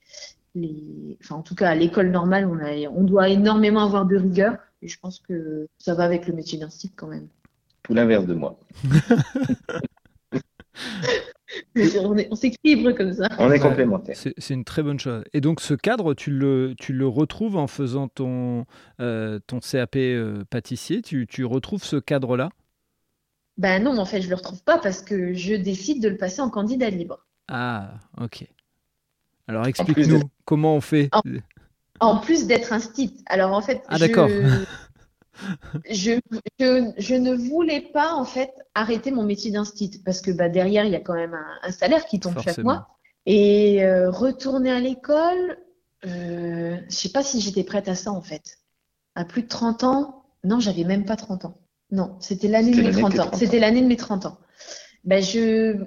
les, 0.53 1.17
enfin, 1.23 1.35
en 1.35 1.41
tout 1.41 1.55
cas, 1.55 1.69
à 1.69 1.75
l'école 1.75 2.09
normale, 2.09 2.45
on, 2.45 2.59
a, 2.59 2.89
on 2.89 3.03
doit 3.03 3.29
énormément 3.29 3.83
avoir 3.83 4.05
de 4.05 4.17
rigueur. 4.17 4.57
Et 4.81 4.87
je 4.87 4.99
pense 4.99 5.19
que 5.19 5.67
ça 5.77 5.93
va 5.93 6.03
avec 6.03 6.27
le 6.27 6.33
métier 6.33 6.59
d'institut 6.59 6.95
quand 6.95 7.07
même. 7.07 7.27
Tout 7.83 7.93
l'inverse 7.93 8.25
de 8.25 8.33
moi. 8.33 8.59
on, 11.75 12.35
s'équilibre 12.35 12.91
comme 12.91 13.13
ça. 13.13 13.27
On 13.37 13.51
est 13.51 13.59
complémentaires. 13.59 14.15
C'est 14.15 14.53
une 14.53 14.63
très 14.63 14.83
bonne 14.83 14.99
chose. 14.99 15.23
Et 15.33 15.41
donc 15.41 15.61
ce 15.61 15.73
cadre, 15.73 16.13
tu 16.13 16.31
le, 16.31 16.75
tu 16.77 16.93
le 16.93 17.07
retrouves 17.07 17.57
en 17.57 17.67
faisant 17.67 18.07
ton, 18.07 18.65
euh, 18.99 19.39
ton 19.47 19.59
CAP 19.59 19.95
euh, 19.95 20.43
pâtissier? 20.49 21.01
Tu, 21.01 21.27
tu, 21.27 21.45
retrouves 21.45 21.83
ce 21.83 21.97
cadre-là? 21.97 22.49
Ben 23.57 23.83
non, 23.83 23.97
en 23.97 24.05
fait, 24.05 24.21
je 24.21 24.25
ne 24.25 24.31
le 24.31 24.35
retrouve 24.35 24.63
pas 24.63 24.77
parce 24.77 25.01
que 25.01 25.33
je 25.33 25.55
décide 25.55 26.01
de 26.01 26.09
le 26.09 26.17
passer 26.17 26.41
en 26.41 26.49
candidat 26.49 26.89
libre. 26.89 27.25
Ah, 27.47 27.93
ok. 28.21 28.45
Alors 29.47 29.65
explique-nous 29.65 30.21
comment 30.45 30.75
on 30.75 30.81
fait. 30.81 31.09
En, 31.99 32.17
plus 32.17 32.45
d'être 32.45 32.71
un 32.71 32.79
site. 32.79 33.21
Alors 33.25 33.51
en 33.51 33.61
fait, 33.61 33.81
ah, 33.87 33.97
d'accord. 33.97 34.29
Je, 35.89 36.19
je, 36.59 37.13
ne 37.15 37.33
voulais 37.33 37.81
pas 37.81 38.13
en 38.13 38.25
fait 38.25 38.51
arrêter 38.75 39.11
mon 39.11 39.23
métier 39.23 39.51
d'instit 39.51 40.01
parce 40.03 40.21
que 40.21 40.31
bah, 40.31 40.49
derrière 40.49 40.85
il 40.85 40.91
y 40.91 40.95
a 40.95 40.99
quand 40.99 41.13
même 41.13 41.37
un, 41.63 41.71
salaire 41.71 42.05
qui 42.05 42.19
tombe 42.19 42.39
chaque 42.39 42.59
mois 42.59 42.87
et 43.25 43.83
euh, 43.83 44.09
retourner 44.09 44.71
à 44.71 44.79
l'école, 44.79 45.57
euh, 46.05 46.77
je 46.89 46.95
sais 46.95 47.09
pas 47.09 47.23
si 47.23 47.41
j'étais 47.41 47.63
prête 47.63 47.87
à 47.87 47.95
ça 47.95 48.11
en 48.11 48.21
fait. 48.21 48.59
À 49.15 49.25
plus 49.25 49.43
de 49.43 49.47
30 49.47 49.83
ans, 49.83 50.25
non, 50.43 50.59
j'avais 50.59 50.83
même 50.83 51.05
pas 51.05 51.15
30 51.15 51.45
ans. 51.45 51.59
Non, 51.91 52.17
c'était 52.19 52.47
l'année 52.47 52.71
de 52.71 52.81
mes 52.81 52.91
30 52.91 53.19
ans. 53.19 53.31
C'était 53.33 53.59
l'année 53.59 53.81
de 53.81 53.87
mes 53.87 53.97
30 53.97 54.25
ans. 54.25 54.39
Ben, 55.03 55.23
je, 55.23 55.83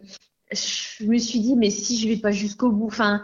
je 0.51 1.05
me 1.05 1.19
suis 1.19 1.41
dit 1.41 1.57
mais 1.57 1.71
si 1.71 1.99
je 1.99 2.09
vais 2.09 2.17
pas 2.17 2.33
jusqu'au 2.33 2.71
bout, 2.71 2.87
enfin 2.87 3.23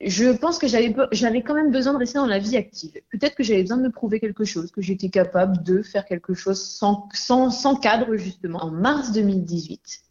je 0.00 0.30
pense 0.30 0.58
que 0.58 0.68
j'avais, 0.68 0.94
j'avais 1.10 1.42
quand 1.42 1.54
même 1.54 1.72
besoin 1.72 1.92
de 1.92 1.98
rester 1.98 2.18
dans 2.18 2.26
la 2.26 2.38
vie 2.38 2.56
active. 2.56 2.92
Peut-être 3.10 3.34
que 3.34 3.42
j'avais 3.42 3.62
besoin 3.62 3.78
de 3.78 3.82
me 3.82 3.90
prouver 3.90 4.20
quelque 4.20 4.44
chose, 4.44 4.70
que 4.70 4.80
j'étais 4.80 5.08
capable 5.08 5.62
de 5.64 5.82
faire 5.82 6.04
quelque 6.04 6.34
chose 6.34 6.62
sans, 6.62 7.08
sans, 7.12 7.50
sans 7.50 7.74
cadre, 7.74 8.16
justement. 8.16 8.62
En 8.62 8.70
mars 8.70 9.10
2018, 9.12 10.02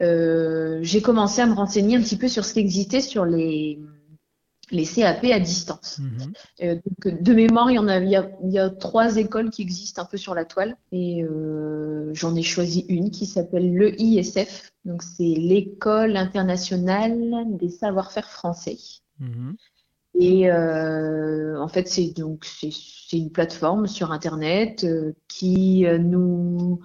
euh, 0.00 0.78
j'ai 0.80 1.02
commencé 1.02 1.42
à 1.42 1.46
me 1.46 1.54
renseigner 1.54 1.96
un 1.96 2.00
petit 2.00 2.16
peu 2.16 2.28
sur 2.28 2.46
ce 2.46 2.54
qui 2.54 2.60
existait 2.60 3.02
sur 3.02 3.26
les, 3.26 3.78
les 4.70 4.86
CAP 4.86 5.24
à 5.24 5.40
distance. 5.40 5.98
Mhm. 5.98 6.32
Euh, 6.62 6.74
donc, 6.74 7.22
de 7.22 7.34
mémoire, 7.34 7.70
il 7.70 7.74
y 7.74 7.78
en 7.78 7.88
a, 7.88 7.98
il 7.98 8.10
y, 8.10 8.58
a, 8.58 8.70
trois 8.70 9.16
écoles 9.16 9.50
qui 9.50 9.62
existent 9.62 10.02
un 10.02 10.04
peu 10.04 10.16
sur 10.16 10.34
la 10.34 10.44
toile 10.44 10.76
et 10.92 11.22
euh, 11.24 12.10
j'en 12.14 12.34
ai 12.36 12.42
choisi 12.42 12.86
une 12.88 13.10
qui 13.10 13.26
s'appelle 13.26 13.74
l'EISF. 13.74 14.72
Donc 14.84 15.02
c'est 15.02 15.24
l'école 15.24 16.16
internationale 16.16 17.46
des 17.56 17.68
savoir-faire 17.68 18.30
français. 18.30 18.78
Mhm. 19.18 19.56
Et 20.14 20.50
euh, 20.50 21.60
en 21.60 21.68
fait, 21.68 21.88
c'est 21.88 22.16
donc 22.16 22.44
c'est 22.44 23.16
une 23.16 23.30
plateforme 23.30 23.86
sur 23.86 24.12
internet 24.12 24.86
qui 25.26 25.86
nous 26.00 26.80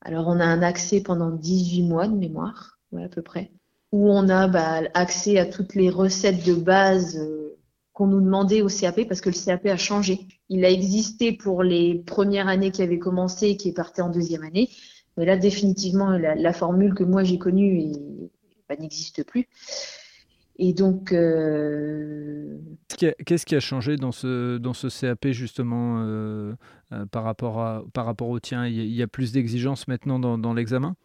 alors 0.00 0.28
on 0.28 0.38
a 0.38 0.44
un 0.44 0.62
accès 0.62 1.00
pendant 1.00 1.30
18 1.30 1.82
mois 1.82 2.06
de 2.06 2.14
mémoire, 2.14 2.78
à 2.96 3.08
peu 3.08 3.22
près 3.22 3.50
où 3.96 4.10
on 4.10 4.28
a 4.28 4.46
bah, 4.46 4.82
accès 4.92 5.38
à 5.38 5.46
toutes 5.46 5.74
les 5.74 5.88
recettes 5.88 6.44
de 6.44 6.52
base 6.52 7.16
euh, 7.16 7.56
qu'on 7.94 8.06
nous 8.06 8.20
demandait 8.20 8.60
au 8.60 8.68
CAP 8.68 9.08
parce 9.08 9.22
que 9.22 9.30
le 9.30 9.34
CAP 9.34 9.64
a 9.64 9.78
changé. 9.78 10.28
Il 10.50 10.66
a 10.66 10.70
existé 10.70 11.32
pour 11.32 11.62
les 11.62 11.94
premières 11.94 12.46
années 12.46 12.70
qui 12.70 12.82
avaient 12.82 12.98
commencé 12.98 13.48
et 13.48 13.56
qui 13.56 13.72
partaient 13.72 14.02
en 14.02 14.10
deuxième 14.10 14.42
année. 14.42 14.68
Mais 15.16 15.24
là, 15.24 15.38
définitivement, 15.38 16.10
la, 16.10 16.52
formule 16.52 16.92
que 16.92 17.04
moi 17.04 17.24
j'ai 17.24 17.38
connue 17.38 17.94
bah, 18.68 18.76
n'existe 18.78 19.24
plus. 19.24 19.48
Et 20.58 20.74
donc. 20.74 21.12
Euh, 21.12 22.58
qu'est-ce 22.98 23.46
qui 23.46 23.54
a 23.54 23.60
changé 23.60 23.96
dans 23.96 24.12
ce, 24.12 25.00
CAP 25.00 25.28
justement 25.28 26.02
euh, 26.04 26.52
par, 27.10 27.24
rapport 27.24 28.28
au 28.28 28.40
tien? 28.40 28.66
Il 28.66 28.94
y 28.94 29.02
a 29.02 29.06
plus 29.06 29.32
d'exigences 29.32 29.88
maintenant 29.88 30.18
dans 30.18 30.52
l'examen? 30.52 30.96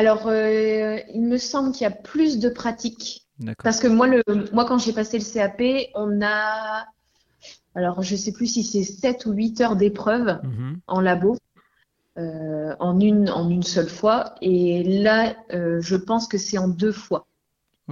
Alors, 0.00 0.28
euh, 0.28 0.98
il 1.12 1.20
me 1.20 1.36
semble 1.36 1.72
qu'il 1.72 1.82
y 1.82 1.86
a 1.86 1.90
plus 1.90 2.38
de 2.38 2.48
pratiques. 2.48 3.26
Parce 3.62 3.80
que 3.80 3.86
moi, 3.86 4.06
le, 4.06 4.22
moi 4.50 4.64
quand 4.64 4.78
j'ai 4.78 4.94
passé 4.94 5.18
le 5.18 5.24
CAP, 5.24 5.60
on 5.94 6.22
a. 6.22 6.86
Alors, 7.74 8.02
je 8.02 8.14
ne 8.14 8.18
sais 8.18 8.32
plus 8.32 8.46
si 8.46 8.64
c'est 8.64 8.82
7 8.82 9.26
ou 9.26 9.32
8 9.32 9.60
heures 9.60 9.76
d'épreuve 9.76 10.40
mhm. 10.42 10.80
en 10.86 11.00
labo. 11.02 11.36
Euh, 12.18 12.74
en, 12.80 12.98
une, 12.98 13.28
en 13.28 13.50
une 13.50 13.62
seule 13.62 13.90
fois. 13.90 14.36
Et 14.40 15.02
là, 15.02 15.36
euh, 15.52 15.82
je 15.82 15.96
pense 15.96 16.26
que 16.26 16.38
c'est 16.38 16.56
en 16.56 16.68
deux 16.68 16.92
fois. 16.92 17.26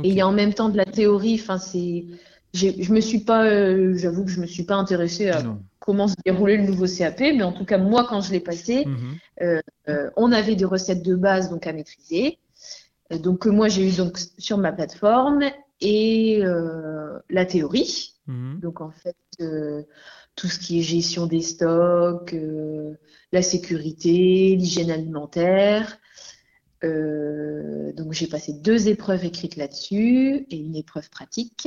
Et 0.02 0.08
il 0.08 0.14
y 0.14 0.22
a 0.22 0.26
en 0.26 0.32
même 0.32 0.54
temps 0.54 0.70
de 0.70 0.78
la 0.78 0.86
théorie. 0.86 1.38
Enfin, 1.38 1.58
c'est. 1.58 2.06
Je 2.54 2.90
me 2.90 3.00
suis 3.00 3.20
pas. 3.20 3.44
J'avoue 3.96 4.24
que 4.24 4.30
je 4.30 4.40
me 4.40 4.46
suis 4.46 4.64
pas 4.64 4.76
intéressée 4.76 5.28
à 5.28 5.42
comment 5.88 6.06
se 6.06 6.16
déroulait 6.22 6.58
le 6.58 6.64
nouveau 6.64 6.84
CAP, 6.84 7.20
mais 7.20 7.42
en 7.42 7.52
tout 7.52 7.64
cas, 7.64 7.78
moi, 7.78 8.04
quand 8.06 8.20
je 8.20 8.30
l'ai 8.30 8.40
passé, 8.40 8.84
mhm. 8.84 9.16
euh, 9.40 9.62
euh, 9.88 10.10
on 10.18 10.32
avait 10.32 10.54
des 10.54 10.66
recettes 10.66 11.02
de 11.02 11.14
base 11.14 11.48
donc 11.48 11.66
à 11.66 11.72
maîtriser. 11.72 12.38
Euh, 13.10 13.16
donc, 13.16 13.46
moi, 13.46 13.68
j'ai 13.68 13.88
eu 13.88 13.96
donc 13.96 14.18
sur 14.36 14.58
ma 14.58 14.70
plateforme 14.70 15.44
et 15.80 16.42
la 17.30 17.46
théorie. 17.46 18.16
Mhm. 18.26 18.60
Donc, 18.60 18.82
en 18.82 18.90
fait, 18.90 19.16
tout 20.36 20.48
ce 20.48 20.58
qui 20.58 20.78
est 20.78 20.82
gestion 20.82 21.24
des 21.24 21.40
stocks, 21.40 22.36
la 23.32 23.40
sécurité, 23.40 24.56
l'hygiène 24.56 24.90
alimentaire. 24.90 25.96
donc, 26.82 28.12
j'ai 28.12 28.26
passé 28.26 28.52
deux 28.52 28.88
épreuves 28.88 29.24
écrites 29.24 29.56
là-dessus 29.56 30.46
et 30.50 30.56
une 30.58 30.76
épreuve 30.76 31.08
pratique. 31.08 31.66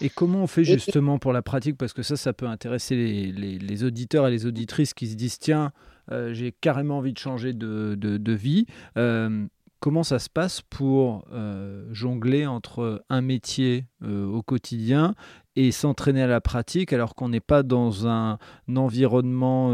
Et 0.00 0.10
comment 0.10 0.42
on 0.42 0.46
fait 0.46 0.64
justement 0.64 1.18
pour 1.18 1.32
la 1.32 1.42
pratique? 1.42 1.76
Parce 1.76 1.92
que 1.92 2.02
ça, 2.02 2.16
ça 2.16 2.32
peut 2.32 2.46
intéresser 2.46 2.96
les, 2.96 3.84
auditeurs 3.84 4.26
et 4.28 4.30
les 4.30 4.46
auditrices 4.46 4.94
qui 4.94 5.06
se 5.06 5.14
disent 5.14 5.38
tiens, 5.38 5.72
euh, 6.10 6.32
j'ai 6.32 6.52
carrément 6.52 6.98
envie 6.98 7.12
de 7.12 7.18
changer 7.18 7.52
de, 7.52 8.32
vie. 8.32 8.66
Euh, 8.96 9.46
comment 9.80 10.02
ça 10.02 10.18
se 10.18 10.28
passe 10.28 10.62
pour 10.62 11.26
euh, 11.32 11.86
jongler 11.92 12.46
entre 12.46 13.04
un 13.08 13.20
métier 13.20 13.86
au 14.02 14.42
quotidien 14.42 15.14
et 15.54 15.72
s'entraîner 15.72 16.22
à 16.22 16.26
la 16.26 16.40
pratique 16.40 16.92
alors 16.92 17.14
qu'on 17.14 17.28
n'est 17.28 17.40
pas 17.40 17.62
dans 17.62 18.06
un, 18.06 18.38
environnement 18.74 19.72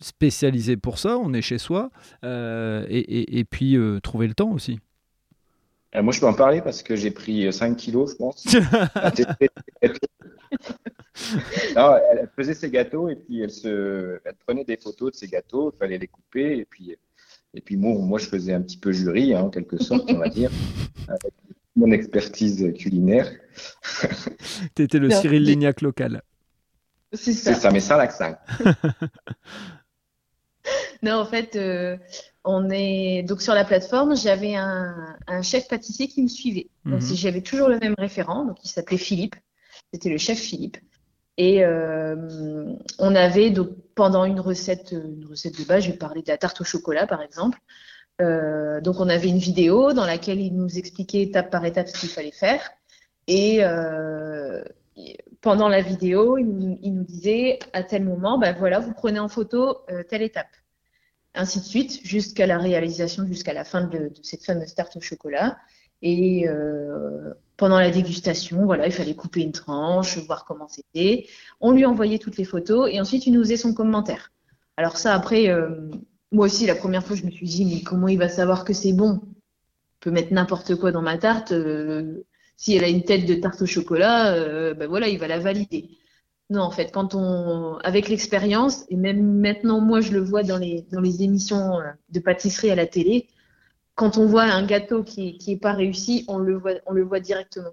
spécialisé 0.00 0.76
pour 0.76 0.98
ça, 0.98 1.18
on 1.18 1.32
est 1.32 1.42
chez 1.42 1.58
soi, 1.58 1.90
et, 2.22 3.44
puis 3.50 3.76
trouver 4.02 4.28
le 4.28 4.34
temps 4.34 4.52
aussi 4.52 4.78
euh, 5.94 6.02
moi, 6.02 6.12
je 6.12 6.20
peux 6.20 6.26
en 6.26 6.34
parler 6.34 6.60
parce 6.60 6.82
que 6.82 6.96
j'ai 6.96 7.10
pris 7.10 7.52
5 7.52 7.76
kilos, 7.76 8.12
je 8.12 8.16
pense. 8.16 8.44
elle 11.76 12.30
faisait 12.36 12.54
ses 12.54 12.70
gâteaux 12.70 13.08
et 13.08 13.16
puis 13.16 13.40
elle, 13.40 13.50
se, 13.50 14.20
elle 14.24 14.34
prenait 14.46 14.64
des 14.64 14.76
photos 14.76 15.12
de 15.12 15.16
ses 15.16 15.28
gâteaux, 15.28 15.72
il 15.74 15.78
fallait 15.78 15.98
les 15.98 16.06
couper 16.06 16.58
et 16.58 16.64
puis, 16.64 16.96
et 17.54 17.60
puis 17.60 17.76
moi, 17.76 17.94
moi, 17.98 18.18
je 18.18 18.26
faisais 18.26 18.52
un 18.52 18.60
petit 18.60 18.76
peu 18.76 18.92
jury, 18.92 19.34
hein, 19.34 19.42
en 19.42 19.50
quelque 19.50 19.82
sorte, 19.82 20.10
on 20.10 20.18
va 20.18 20.28
dire, 20.28 20.50
avec 21.08 21.32
mon 21.74 21.90
expertise 21.90 22.72
culinaire. 22.78 23.30
tu 24.74 24.82
étais 24.82 24.98
le 24.98 25.10
Cyril 25.10 25.44
Lignac 25.44 25.80
local. 25.80 26.22
C'est 27.14 27.32
ça. 27.32 27.54
ça, 27.54 27.70
mais 27.70 27.80
sans 27.80 27.96
l'accent. 27.96 28.36
non, 31.02 31.14
en 31.14 31.24
fait, 31.24 31.56
euh, 31.56 31.96
on 32.44 32.70
est 32.70 33.22
donc 33.24 33.42
sur 33.42 33.54
la 33.54 33.64
plateforme. 33.64 34.16
J'avais 34.16 34.54
un, 34.54 35.16
chef 35.42 35.68
pâtissier 35.68 36.08
qui 36.08 36.22
me 36.22 36.28
suivait. 36.28 36.68
Donc 36.84 37.02
mhm. 37.02 37.14
j'avais 37.14 37.42
toujours 37.42 37.68
le 37.68 37.78
même 37.78 37.94
référent, 37.98 38.44
donc 38.44 38.56
il 38.64 38.68
s'appelait 38.68 38.96
Philippe. 38.96 39.36
C'était 39.92 40.10
le 40.10 40.18
chef 40.18 40.38
Philippe. 40.38 40.78
Et 41.36 41.64
euh, 41.64 42.16
on 42.98 43.14
avait 43.14 43.50
donc 43.50 43.70
pendant 43.94 44.24
une 44.24 44.40
recette, 44.40 44.92
une 44.92 45.24
recette 45.26 45.58
de 45.58 45.64
base, 45.64 45.84
je 45.84 45.92
vais 45.92 45.96
parler 45.96 46.22
de 46.22 46.28
la 46.28 46.36
tarte 46.36 46.60
au 46.60 46.64
chocolat 46.64 47.06
par 47.06 47.22
exemple. 47.22 47.58
Euh, 48.20 48.80
donc 48.80 48.98
on 48.98 49.08
avait 49.08 49.28
une 49.28 49.38
vidéo 49.38 49.92
dans 49.92 50.04
laquelle 50.04 50.40
il 50.40 50.56
nous 50.56 50.78
expliquait 50.78 51.22
étape 51.22 51.50
par 51.50 51.64
étape 51.64 51.88
ce 51.88 52.00
qu'il 52.00 52.08
fallait 52.08 52.32
faire. 52.32 52.70
Et 53.28 53.60
pendant 55.40 55.68
la 55.68 55.80
vidéo, 55.80 56.38
il, 56.38 56.46
nous 56.46 57.04
disait 57.04 57.60
à 57.72 57.84
tel 57.84 58.04
moment, 58.04 58.38
ben 58.38 58.56
voilà, 58.58 58.80
vous 58.80 58.92
prenez 58.92 59.20
en 59.20 59.28
photo 59.28 59.82
telle 60.08 60.22
étape 60.22 60.48
ainsi 61.38 61.60
de 61.60 61.64
suite, 61.64 62.00
jusqu'à 62.02 62.46
la 62.46 62.58
réalisation, 62.58 63.24
jusqu'à 63.26 63.54
la 63.54 63.64
fin 63.64 63.82
de, 63.82 64.10
cette 64.22 64.44
fameuse 64.44 64.74
tarte 64.74 64.96
au 64.96 65.00
chocolat. 65.00 65.56
Et 66.02 66.48
euh, 66.48 67.32
pendant 67.56 67.78
la 67.78 67.90
dégustation, 67.90 68.64
voilà, 68.64 68.86
il 68.86 68.92
fallait 68.92 69.14
couper 69.14 69.42
une 69.42 69.52
tranche, 69.52 70.18
voir 70.18 70.44
comment 70.44 70.68
c'était. 70.68 71.26
On 71.60 71.72
lui 71.72 71.86
envoyait 71.86 72.18
toutes 72.18 72.36
les 72.36 72.44
photos 72.44 72.90
et 72.92 73.00
ensuite 73.00 73.26
il 73.26 73.32
nous 73.32 73.42
faisait 73.42 73.56
son 73.56 73.72
commentaire. 73.72 74.32
Alors 74.76 74.96
ça, 74.96 75.14
après, 75.14 75.48
euh, 75.48 75.90
moi 76.32 76.46
aussi, 76.46 76.66
la 76.66 76.74
première 76.74 77.04
fois, 77.04 77.16
je 77.16 77.24
me 77.24 77.30
suis 77.30 77.46
dit, 77.46 77.64
mais 77.64 77.82
comment 77.82 78.08
il 78.08 78.18
va 78.18 78.28
savoir 78.28 78.64
que 78.64 78.72
c'est 78.72 78.92
bon? 78.92 79.20
Il 79.22 80.00
peut 80.00 80.10
mettre 80.10 80.32
n'importe 80.32 80.74
quoi 80.74 80.92
dans 80.92 81.02
ma 81.02 81.18
tarte. 81.18 81.52
Euh, 81.52 82.24
si 82.56 82.74
elle 82.74 82.84
a 82.84 82.88
une 82.88 83.04
tête 83.04 83.26
de 83.26 83.34
tarte 83.34 83.62
au 83.62 83.66
chocolat, 83.66 84.74
ben 84.74 84.88
voilà, 84.88 85.06
il 85.06 85.18
va 85.18 85.28
la 85.28 85.38
valider. 85.38 85.90
Non, 86.50 86.62
en 86.62 86.70
fait, 86.70 86.90
quand 86.92 87.14
on, 87.14 87.76
avec 87.78 88.08
l'expérience, 88.08 88.86
et 88.88 88.96
même 88.96 89.38
maintenant, 89.40 89.80
moi, 89.80 90.00
je 90.00 90.12
le 90.12 90.20
vois 90.20 90.42
dans 90.42 90.56
les, 90.56 90.86
dans 90.90 91.00
les 91.00 91.22
émissions 91.22 91.78
euh, 91.78 91.90
de 92.08 92.20
pâtisserie 92.20 92.70
à 92.70 92.74
la 92.74 92.86
télé, 92.86 93.28
quand 93.94 94.16
on 94.16 94.26
voit 94.26 94.44
un 94.44 94.64
gâteau 94.64 95.02
qui 95.02 95.38
n'est 95.46 95.56
pas 95.56 95.72
réussi, 95.72 96.24
on 96.28 96.38
le 96.38 96.56
voit, 96.56 96.74
on 96.86 96.92
le 96.92 97.02
voit 97.02 97.20
directement. 97.20 97.72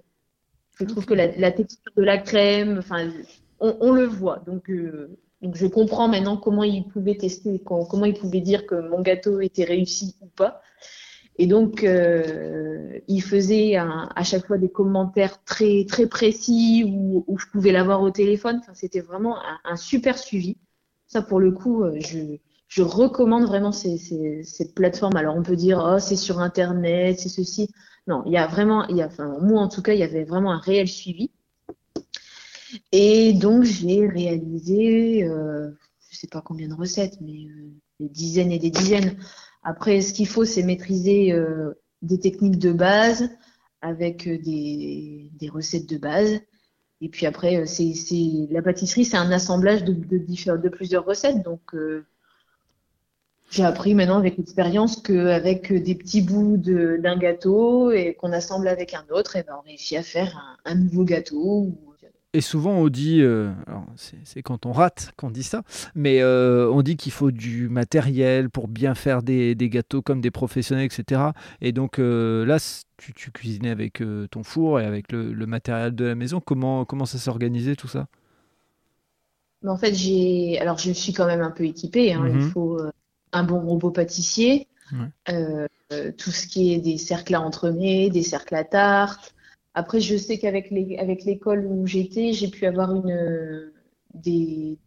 Je 0.78 0.84
trouve 0.84 1.06
que 1.06 1.14
la, 1.14 1.52
texture 1.52 1.92
de 1.96 2.02
la 2.02 2.18
crème, 2.18 2.78
enfin, 2.78 3.10
on, 3.60 3.92
le 3.92 4.04
voit. 4.04 4.42
Donc, 4.46 4.68
euh, 4.68 5.16
donc, 5.40 5.56
je 5.56 5.66
comprends 5.66 6.08
maintenant 6.08 6.36
comment 6.36 6.64
il 6.64 6.86
pouvait 6.86 7.16
tester, 7.16 7.62
comment 7.64 8.04
il 8.04 8.14
pouvait 8.14 8.40
dire 8.42 8.66
que 8.66 8.74
mon 8.74 9.00
gâteau 9.00 9.40
était 9.40 9.64
réussi 9.64 10.16
ou 10.20 10.26
pas. 10.26 10.60
Et 11.38 11.46
donc, 11.46 11.84
euh, 11.84 12.98
il 13.08 13.22
faisait 13.22 13.76
à 13.76 14.22
chaque 14.22 14.46
fois 14.46 14.56
des 14.58 14.70
commentaires 14.70 15.42
très 15.44 15.84
très 15.84 16.06
précis 16.06 16.84
où, 16.86 17.38
je 17.38 17.46
pouvais 17.52 17.72
l'avoir 17.72 18.02
au 18.02 18.10
téléphone. 18.10 18.58
Enfin, 18.60 18.72
c'était 18.74 19.00
vraiment 19.00 19.36
un, 19.64 19.76
super 19.76 20.18
suivi. 20.18 20.56
Ça, 21.06 21.22
pour 21.22 21.38
le 21.38 21.52
coup, 21.52 21.82
euh, 21.84 21.98
je, 22.68 22.82
recommande 22.82 23.44
vraiment 23.44 23.70
cette 23.72 24.74
plateforme. 24.74 25.16
Alors, 25.16 25.36
on 25.36 25.42
peut 25.42 25.56
dire, 25.56 25.84
oh, 25.86 25.98
c'est 25.98 26.16
sur 26.16 26.40
Internet, 26.40 27.18
c'est 27.18 27.28
ceci. 27.28 27.68
Non, 28.06 28.22
il 28.24 28.32
y 28.32 28.38
a 28.38 28.46
vraiment, 28.46 28.86
moi 29.42 29.60
en 29.60 29.68
tout 29.68 29.82
cas, 29.82 29.92
il 29.92 29.98
y 29.98 30.04
avait 30.04 30.24
vraiment 30.24 30.52
un 30.52 30.58
réel 30.58 30.88
suivi. 30.88 31.30
Et 32.92 33.34
donc, 33.34 33.64
j'ai 33.64 34.06
réalisé, 34.06 35.24
euh, 35.24 35.70
je 36.10 36.16
sais 36.16 36.28
pas 36.28 36.40
combien 36.40 36.68
de 36.68 36.74
recettes, 36.74 37.20
mais 37.20 37.46
des 38.00 38.08
dizaines 38.08 38.52
et 38.52 38.58
des 38.58 38.70
dizaines. 38.70 39.16
Après, 39.68 40.00
ce 40.00 40.12
qu'il 40.12 40.28
faut, 40.28 40.44
c'est 40.44 40.62
maîtriser 40.62 41.32
euh, 41.32 41.72
des 42.00 42.20
techniques 42.20 42.60
de 42.60 42.70
base 42.70 43.28
avec 43.80 44.28
euh, 44.28 44.38
des, 44.38 45.50
recettes 45.52 45.88
de 45.88 45.98
base. 45.98 46.40
Et 47.00 47.08
puis 47.08 47.26
après, 47.26 47.56
euh, 47.56 48.46
la 48.52 48.62
pâtisserie, 48.62 49.04
c'est 49.04 49.16
un 49.16 49.32
assemblage 49.32 49.82
de, 49.82 50.68
plusieurs 50.68 51.04
recettes. 51.04 51.42
Donc, 51.42 51.74
j'ai 53.50 53.64
appris 53.64 53.96
maintenant 53.96 54.18
avec 54.18 54.36
l'expérience 54.36 55.02
qu'avec 55.02 55.72
des 55.72 55.96
petits 55.96 56.22
bouts 56.22 56.58
d'un 56.58 57.18
gâteau 57.18 57.90
et 57.90 58.14
qu'on 58.14 58.30
assemble 58.30 58.68
avec 58.68 58.94
un 58.94 59.04
autre, 59.10 59.34
et 59.34 59.42
ben, 59.42 59.56
on 59.58 59.66
réussit 59.66 59.98
à 59.98 60.04
faire 60.04 60.60
un, 60.64 60.76
nouveau 60.76 61.02
gâteau 61.02 61.76
Et 62.36 62.42
souvent 62.42 62.72
on 62.72 62.88
dit, 62.88 63.22
euh, 63.22 63.50
c'est 64.24 64.42
quand 64.42 64.66
on 64.66 64.72
rate 64.72 65.10
qu'on 65.16 65.30
dit 65.30 65.42
ça, 65.42 65.62
mais 65.94 66.20
euh, 66.20 66.70
on 66.70 66.82
dit 66.82 66.98
qu'il 66.98 67.10
faut 67.12 67.30
du 67.30 67.70
matériel 67.70 68.50
pour 68.50 68.68
bien 68.68 68.94
faire 68.94 69.22
des, 69.22 69.56
gâteaux 69.56 70.02
comme 70.02 70.20
des 70.20 70.30
professionnels, 70.30 70.84
etc. 70.84 71.30
Et 71.62 71.72
donc 71.72 71.96
là, 71.96 72.58
tu, 72.98 73.30
cuisinais 73.32 73.70
avec 73.70 74.02
ton 74.30 74.42
four 74.42 74.80
et 74.80 74.84
avec 74.84 75.12
le, 75.12 75.46
matériel 75.46 75.94
de 75.94 76.04
la 76.04 76.14
maison. 76.14 76.40
Comment, 76.40 76.84
comment 76.84 77.06
ça 77.06 77.16
s'est 77.16 77.30
organisé 77.30 77.74
tout 77.74 77.88
ça? 77.88 78.06
En 79.66 79.78
fait, 79.78 79.94
j'ai, 79.94 80.58
alors 80.60 80.76
je 80.76 80.92
suis 80.92 81.14
quand 81.14 81.26
même 81.26 81.40
un 81.40 81.50
peu 81.50 81.64
équipée. 81.64 82.12
Hein. 82.12 82.26
Il 82.28 82.34
mhm. 82.34 82.50
faut 82.50 82.78
un 83.32 83.44
bon 83.44 83.60
robot 83.60 83.92
pâtissier, 83.92 84.68
tout 85.26 86.30
ce 86.30 86.46
qui 86.46 86.74
est 86.74 86.80
des 86.80 86.98
cercles 86.98 87.34
à 87.34 87.40
entremets, 87.40 88.10
des 88.10 88.22
cercles 88.22 88.56
à 88.56 88.64
tarte. 88.64 89.34
Après, 89.78 90.00
je 90.00 90.16
sais 90.16 90.38
qu'avec 90.38 90.70
l'école 90.70 91.66
où 91.66 91.86
j'étais, 91.86 92.32
j'ai 92.32 92.48
pu 92.48 92.64
avoir 92.64 92.94
une, 92.94 93.70
des, 94.14 94.78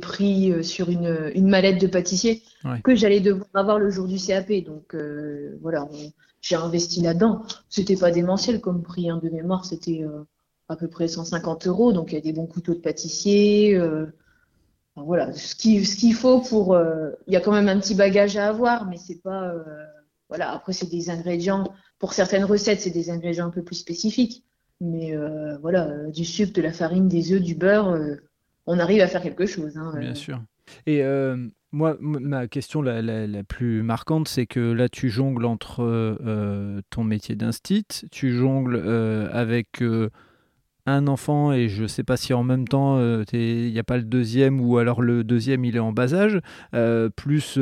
prix 0.00 0.50
euh, 0.50 0.62
sur 0.62 0.88
une, 0.88 1.46
mallette 1.46 1.78
de 1.78 1.86
pâtissier 1.86 2.42
que 2.82 2.94
j'allais 2.94 3.20
devoir 3.20 3.48
avoir 3.52 3.78
le 3.78 3.90
jour 3.90 4.08
du 4.08 4.16
CAP. 4.16 4.50
Donc 4.64 4.94
euh, 4.94 5.58
voilà, 5.60 5.86
j'ai 6.40 6.56
investi 6.56 7.02
là-dedans. 7.02 7.42
C'était 7.68 7.96
pas 7.96 8.10
démentiel 8.10 8.62
comme 8.62 8.82
prix 8.82 9.10
hein, 9.10 9.20
de 9.22 9.28
mémoire, 9.28 9.66
c'était 9.66 10.04
euh, 10.04 10.24
à 10.70 10.76
peu 10.76 10.88
près 10.88 11.06
150 11.06 11.66
euros. 11.66 11.92
Donc 11.92 12.12
il 12.12 12.14
y 12.14 12.18
a 12.18 12.22
des 12.22 12.32
bons 12.32 12.46
couteaux 12.46 12.72
de 12.72 12.80
pâtissier. 12.80 13.78
voilà, 14.96 15.34
ce 15.34 15.54
qu'il 15.54 15.86
ce 15.86 15.96
qu'il 15.96 16.14
faut 16.14 16.40
pour. 16.40 16.78
Il 17.26 17.34
y 17.34 17.36
a 17.36 17.40
quand 17.40 17.52
même 17.52 17.68
un 17.68 17.78
petit 17.78 17.94
bagage 17.94 18.38
à 18.38 18.48
avoir, 18.48 18.88
mais 18.88 18.96
c'est 18.96 19.20
pas. 19.20 19.52
voilà, 20.30 20.50
après 20.50 20.72
c'est 20.72 20.88
des 20.88 21.10
ingrédients 21.10 21.64
pour 22.00 22.14
certaines 22.14 22.44
recettes, 22.44 22.80
c'est 22.80 22.90
des 22.90 23.10
ingrédients 23.10 23.46
un 23.46 23.50
peu 23.50 23.62
plus 23.62 23.76
spécifiques. 23.76 24.42
Mais 24.80 25.14
euh, 25.14 25.58
voilà, 25.58 25.86
euh, 25.88 26.10
du 26.10 26.24
sucre, 26.24 26.54
de 26.54 26.62
la 26.62 26.72
farine, 26.72 27.06
des 27.06 27.32
œufs, 27.32 27.42
du 27.42 27.54
beurre, 27.54 27.90
euh, 27.90 28.16
on 28.66 28.78
arrive 28.78 29.02
à 29.02 29.06
faire 29.06 29.22
quelque 29.22 29.46
chose. 29.46 29.76
Hein, 29.76 29.92
Bien 29.98 30.14
sûr. 30.14 30.42
Et 30.86 31.02
moi, 31.72 31.96
ma 32.00 32.46
question 32.46 32.80
la, 32.80 33.42
plus 33.42 33.82
marquante, 33.82 34.28
c'est 34.28 34.46
que 34.46 34.60
là, 34.60 34.88
tu 34.88 35.10
jongles 35.10 35.44
entre 35.44 36.16
ton 36.90 37.04
métier 37.04 37.34
d'instit, 37.34 37.86
tu 38.12 38.32
jongles 38.32 38.76
avec 39.32 39.82
un 40.86 41.06
enfant 41.08 41.52
et 41.52 41.68
je 41.68 41.82
ne 41.82 41.88
sais 41.88 42.04
pas 42.04 42.16
si 42.16 42.32
en 42.32 42.44
même 42.44 42.68
temps 42.68 43.00
il 43.32 43.72
n'y 43.72 43.78
a 43.80 43.84
pas 43.84 43.96
le 43.96 44.04
deuxième 44.04 44.60
ou 44.60 44.78
alors 44.78 45.02
le 45.02 45.24
deuxième 45.24 45.64
il 45.64 45.74
est 45.74 45.80
en 45.80 45.92
bas 45.92 46.14
âge, 46.14 46.40
plus 47.16 47.58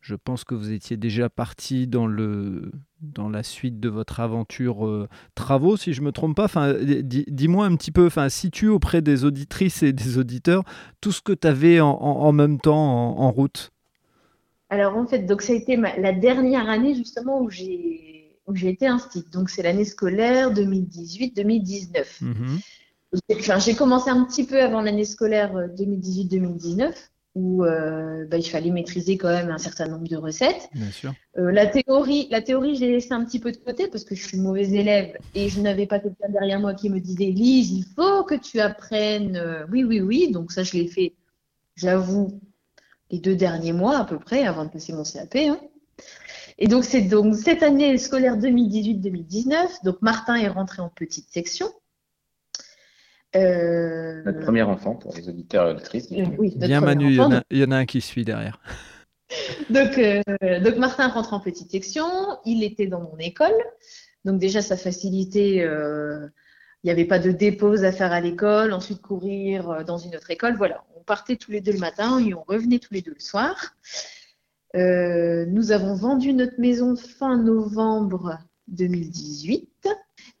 je 0.00 0.14
pense 0.14 0.44
que 0.44 0.54
vous 0.54 0.70
étiez 0.70 0.96
déjà 0.96 1.28
parti 1.28 1.88
dans, 1.88 2.06
le, 2.06 2.70
dans 3.00 3.28
la 3.28 3.42
suite 3.42 3.80
de 3.80 3.88
votre 3.88 4.20
aventure 4.20 4.86
euh, 4.86 5.08
travaux, 5.34 5.76
si 5.76 5.92
je 5.92 6.00
ne 6.00 6.06
me 6.06 6.12
trompe 6.12 6.36
pas. 6.36 6.44
Enfin, 6.44 6.74
dis-moi 6.82 7.66
un 7.66 7.76
petit 7.76 7.92
peu, 7.92 8.06
enfin, 8.06 8.28
situe 8.28 8.68
auprès 8.68 9.02
des 9.02 9.24
auditrices 9.24 9.82
et 9.82 9.92
des 9.92 10.18
auditeurs 10.18 10.64
tout 11.00 11.12
ce 11.12 11.22
que 11.22 11.32
tu 11.32 11.46
avais 11.46 11.80
en, 11.80 12.32
même 12.32 12.60
temps 12.60 13.18
en, 13.18 13.30
route. 13.30 13.70
Alors 14.68 14.96
en 14.96 15.06
fait, 15.06 15.20
donc 15.20 15.42
ça 15.42 15.52
a 15.52 15.56
été 15.56 15.76
la 15.76 16.12
dernière 16.12 16.68
année 16.68 16.94
justement 16.94 17.40
où 17.40 17.50
j'ai 17.50 18.20
où 18.46 18.54
j'ai 18.54 18.68
été 18.68 18.86
inscrite. 18.86 19.30
Donc 19.32 19.48
c'est 19.50 19.62
l'année 19.62 19.84
scolaire 19.84 20.52
2018-2019. 20.52 22.04
Mhm. 22.20 22.58
j'ai 23.58 23.74
commencé 23.74 24.10
un 24.10 24.24
petit 24.24 24.44
peu 24.44 24.60
avant 24.60 24.82
l'année 24.82 25.04
scolaire 25.04 25.54
2018-2019 25.76 26.82
euh, 26.82 26.90
où 27.34 27.64
euh, 27.64 28.26
bah, 28.26 28.38
il 28.38 28.48
fallait 28.48 28.70
maîtriser 28.70 29.16
quand 29.16 29.28
même 29.28 29.50
un 29.50 29.58
certain 29.58 29.86
nombre 29.86 30.08
de 30.08 30.16
recettes. 30.16 30.68
Bien 30.74 30.90
sûr. 30.90 31.14
Euh, 31.38 31.52
la 31.52 31.66
théorie, 31.66 32.26
la 32.30 32.42
théorie, 32.42 32.74
je 32.74 32.80
l'ai 32.80 32.92
laissée 32.92 33.12
un 33.12 33.24
petit 33.24 33.38
peu 33.38 33.52
de 33.52 33.56
côté 33.56 33.88
parce 33.88 34.04
que 34.04 34.14
je 34.14 34.26
suis 34.26 34.38
mauvaise 34.38 34.72
élève 34.74 35.16
et 35.34 35.48
je 35.48 35.60
n'avais 35.60 35.86
pas 35.86 36.00
quelqu'un 36.00 36.28
derrière 36.28 36.58
moi 36.58 36.74
qui 36.74 36.90
me 36.90 36.98
disait 36.98 37.30
Lise, 37.30 37.70
il 37.70 37.84
faut 37.94 38.24
que 38.24 38.34
tu 38.34 38.60
apprennes. 38.60 39.36
Euh, 39.36 39.64
oui, 39.70 39.84
oui, 39.84 40.00
oui. 40.00 40.32
Donc 40.32 40.50
ça, 40.50 40.64
je 40.64 40.72
l'ai 40.72 40.88
fait, 40.88 41.14
j'avoue, 41.76 42.40
les 43.10 43.18
deux 43.18 43.36
derniers 43.36 43.72
mois 43.72 43.98
à 43.98 44.04
peu 44.04 44.18
près 44.18 44.44
avant 44.44 44.64
de 44.64 44.70
passer 44.70 44.92
mon 44.92 45.04
CAP. 45.04 45.36
Hein. 45.36 45.60
Et 46.58 46.68
donc 46.68 46.84
c'est 46.84 47.02
donc 47.02 47.36
cette 47.36 47.62
année 47.62 47.96
scolaire 47.96 48.36
2018-2019. 48.38 49.84
Donc 49.84 50.02
Martin 50.02 50.34
est 50.34 50.48
rentré 50.48 50.82
en 50.82 50.88
petite 50.88 51.30
section. 51.30 51.68
Euh... 53.36 54.22
Notre 54.24 54.40
premier 54.40 54.62
enfant 54.62 54.94
pour 54.94 55.14
les 55.14 55.28
auditeurs 55.28 55.68
et 55.68 55.70
auditrices. 55.72 56.08
Oui, 56.38 56.54
Bien 56.56 56.80
Manu, 56.80 57.10
il 57.10 57.14
y, 57.16 57.20
en 57.20 57.32
a, 57.32 57.42
il 57.50 57.58
y, 57.58 57.64
en 57.64 57.70
a, 57.70 57.76
un 57.76 57.86
qui 57.86 58.00
suit 58.00 58.24
derrière. 58.24 58.60
donc, 59.70 59.98
euh, 59.98 60.22
donc 60.60 60.76
Martin 60.76 61.08
rentre 61.08 61.32
en 61.32 61.40
petite 61.40 61.70
section, 61.70 62.06
il 62.44 62.64
était 62.64 62.86
dans 62.86 63.00
mon 63.00 63.16
école, 63.18 63.54
donc 64.24 64.40
déjà 64.40 64.62
ça 64.62 64.76
facilitait, 64.76 65.60
euh, 65.60 66.26
il 66.82 66.86
n'y 66.86 66.90
avait 66.90 67.04
pas 67.04 67.18
de 67.18 67.30
dépose 67.30 67.84
à 67.84 67.92
faire 67.92 68.12
à 68.12 68.20
l'école, 68.20 68.72
ensuite 68.72 69.00
courir 69.00 69.70
euh, 69.70 69.84
dans 69.84 69.98
une 69.98 70.16
autre 70.16 70.30
école, 70.30 70.56
voilà, 70.56 70.84
on 70.96 71.02
partait 71.02 71.36
tous 71.36 71.52
les 71.52 71.60
deux 71.60 71.72
le 71.72 71.78
matin 71.78 72.18
et 72.18 72.34
on 72.34 72.42
revenait 72.42 72.80
tous 72.80 72.94
les 72.94 73.02
deux 73.02 73.14
le 73.14 73.20
soir. 73.20 73.74
Euh, 74.76 75.46
nous 75.46 75.72
avons 75.72 75.94
vendu 75.94 76.32
notre 76.32 76.60
maison 76.60 76.96
fin 76.96 77.36
novembre 77.36 78.38
2018. 78.68 79.88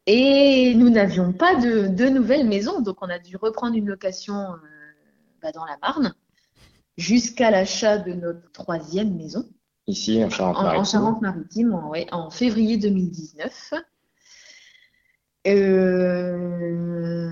Et 0.06 0.74
nous 0.74 0.90
n'avions 0.90 1.32
pas 1.32 1.56
de, 1.56 1.88
de 1.88 2.08
nouvelles 2.08 2.48
maisons, 2.48 2.80
donc 2.80 2.96
on 3.02 3.08
a 3.08 3.18
dû 3.18 3.36
reprendre 3.36 3.76
une 3.76 3.88
location 3.88 4.34
euh, 4.34 4.56
bah, 5.42 5.52
dans 5.52 5.64
la 5.64 5.76
Marne 5.82 6.14
jusqu'à 6.96 7.50
l'achat 7.50 7.98
de 7.98 8.12
notre 8.12 8.50
troisième 8.52 9.16
maison. 9.16 9.44
Ici, 9.86 10.22
en 10.22 10.30
Charente-Maritime. 10.30 10.80
En, 10.80 10.84
Charente-Maritime, 10.84 11.74
en, 11.74 11.92
en, 12.12 12.30
février 12.30 12.76
2019. 12.76 13.74
Euh, 15.46 17.30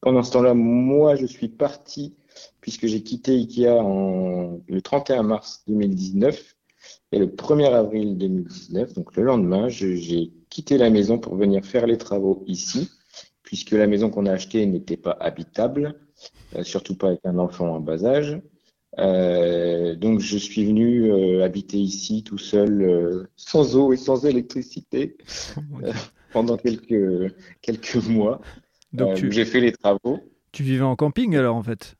Pendant 0.00 0.22
ce 0.22 0.32
temps-là, 0.32 0.54
moi, 0.54 1.14
je 1.14 1.26
suis 1.26 1.48
parti, 1.48 2.16
puisque 2.60 2.86
j'ai 2.86 3.02
quitté 3.02 3.32
IKEA 3.32 3.76
en, 3.76 4.60
le 4.66 4.82
31 4.82 5.22
mars 5.22 5.62
2019. 5.68 6.56
Et 7.12 7.18
le 7.18 7.26
1er 7.26 7.72
avril 7.72 8.18
2019, 8.18 8.92
donc 8.92 9.16
le 9.16 9.22
lendemain, 9.22 9.68
j'ai 9.68 10.30
quitté 10.50 10.76
la 10.76 10.90
maison 10.90 11.18
pour 11.18 11.36
venir 11.36 11.64
faire 11.64 11.86
les 11.86 11.96
travaux 11.96 12.44
ici, 12.46 12.90
puisque 13.42 13.70
la 13.70 13.86
maison 13.86 14.10
qu'on 14.10 14.26
a 14.26 14.32
achetée 14.32 14.66
n'était 14.66 14.98
pas 14.98 15.16
habitable, 15.18 15.94
euh, 16.56 16.64
surtout 16.64 16.96
pas 16.96 17.08
avec 17.08 17.20
un 17.24 17.38
enfant 17.38 17.74
en 17.74 17.80
bas 17.80 18.04
âge. 18.04 18.38
Euh, 18.98 19.94
donc 19.94 20.20
je 20.20 20.36
suis 20.36 20.66
venu 20.66 21.10
euh, 21.10 21.44
habiter 21.44 21.78
ici 21.78 22.24
tout 22.24 22.38
seul, 22.38 23.26
sans 23.36 23.76
eau 23.76 23.92
et 23.92 23.96
sans 23.96 24.26
électricité, 24.26 25.16
pendant 26.32 26.58
quelques, 26.58 27.34
quelques 27.62 28.06
mois. 28.06 28.40
Donc 28.92 29.16
j'ai 29.16 29.44
fait 29.46 29.60
les 29.60 29.72
travaux. 29.72 30.20
Tu 30.52 30.62
vivais 30.62 30.84
en 30.84 30.96
camping 30.96 31.36
alors 31.36 31.56
en 31.56 31.62
fait? 31.62 31.96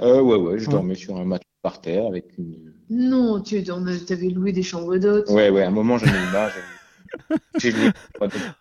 Ouais, 0.00 0.20
ouais, 0.20 0.58
je 0.58 0.70
dormais 0.70 0.94
sur 0.94 1.16
un 1.16 1.24
matelas 1.24 1.55
par 1.66 1.80
terre 1.80 2.06
avec 2.06 2.26
une. 2.38 2.72
Non, 2.90 3.40
tu 3.40 3.56
avais 3.58 4.28
loué 4.28 4.52
des 4.52 4.62
chambres 4.62 4.96
d'hôtes. 4.98 5.28
Ouais, 5.30 5.50
ouais, 5.50 5.64
à 5.64 5.66
un 5.66 5.72
moment 5.72 5.98
j'en 5.98 6.06
ai 6.06 6.10
eu 6.10 6.32
marre. 6.32 6.52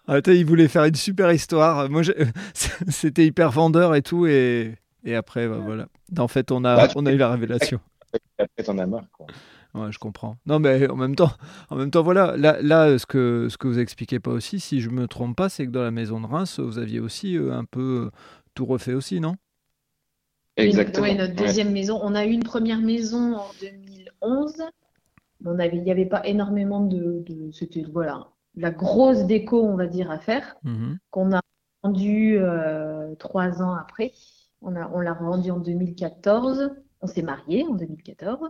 ah, 0.07 0.19
il 0.25 0.43
voulait 0.43 0.67
faire 0.67 0.85
une 0.85 0.95
super 0.95 1.31
histoire. 1.31 1.87
Moi, 1.87 2.01
c'était 2.55 3.27
hyper 3.27 3.51
vendeur 3.51 3.93
et 3.93 4.01
tout, 4.01 4.25
et, 4.25 4.73
et 5.03 5.13
après, 5.13 5.47
bah, 5.47 5.59
voilà. 5.63 5.85
En 6.17 6.27
fait, 6.27 6.51
on 6.51 6.65
a, 6.65 6.75
bah, 6.77 6.87
on 6.95 7.05
a 7.05 7.11
eu 7.11 7.17
la 7.17 7.29
révélation. 7.29 7.79
Après, 8.39 8.63
t'en 8.63 8.79
as 8.79 8.87
marre, 8.87 9.05
quoi. 9.11 9.27
Ouais, 9.75 9.91
je 9.91 9.99
comprends. 9.99 10.37
Non, 10.47 10.57
mais 10.57 10.89
en 10.89 10.95
même 10.95 11.15
temps, 11.15 11.33
en 11.69 11.75
même 11.75 11.91
temps, 11.91 12.01
voilà. 12.01 12.35
Là, 12.37 12.57
là, 12.59 12.97
ce 12.97 13.05
que 13.05 13.49
ce 13.51 13.57
que 13.59 13.67
vous 13.67 13.77
expliquez 13.77 14.19
pas 14.19 14.31
aussi, 14.31 14.59
si 14.59 14.81
je 14.81 14.89
me 14.89 15.07
trompe 15.07 15.35
pas, 15.35 15.49
c'est 15.49 15.67
que 15.67 15.71
dans 15.71 15.83
la 15.83 15.91
maison 15.91 16.19
de 16.19 16.25
Reims, 16.25 16.59
vous 16.59 16.79
aviez 16.79 16.99
aussi 16.99 17.37
euh, 17.37 17.53
un 17.53 17.65
peu 17.65 18.09
tout 18.55 18.65
refait 18.65 18.95
aussi, 18.95 19.19
non? 19.19 19.35
Exactement. 20.57 21.07
Oui, 21.07 21.15
notre 21.15 21.35
deuxième 21.35 21.71
maison. 21.71 21.99
On 22.01 22.15
a 22.15 22.25
eu 22.25 22.31
une 22.31 22.43
première 22.43 22.79
maison 22.79 23.35
en 23.35 23.49
2011. 23.61 24.63
On 25.45 25.59
avait, 25.59 25.77
il 25.77 25.83
n'y 25.83 25.91
avait 25.91 26.05
pas 26.05 26.25
énormément 26.25 26.81
de, 26.81 27.23
c'était 27.51 27.83
voilà, 27.91 28.27
la 28.55 28.71
grosse 28.71 29.25
déco, 29.25 29.63
on 29.63 29.75
va 29.75 29.87
dire, 29.87 30.09
à 30.09 30.19
faire, 30.19 30.55
mhm. 30.63 30.97
qu'on 31.11 31.33
a 31.33 31.41
rendu 31.83 32.37
euh, 32.37 33.13
trois 33.15 33.61
ans 33.61 33.73
après. 33.73 34.13
On 34.61 34.75
a, 34.75 34.89
on 34.93 35.01
l'a 35.01 35.13
rendu 35.13 35.51
en 35.51 35.59
2014. 35.59 36.71
On 37.01 37.07
s'est 37.07 37.21
marié 37.21 37.63
en 37.69 37.73
2014. 37.73 38.49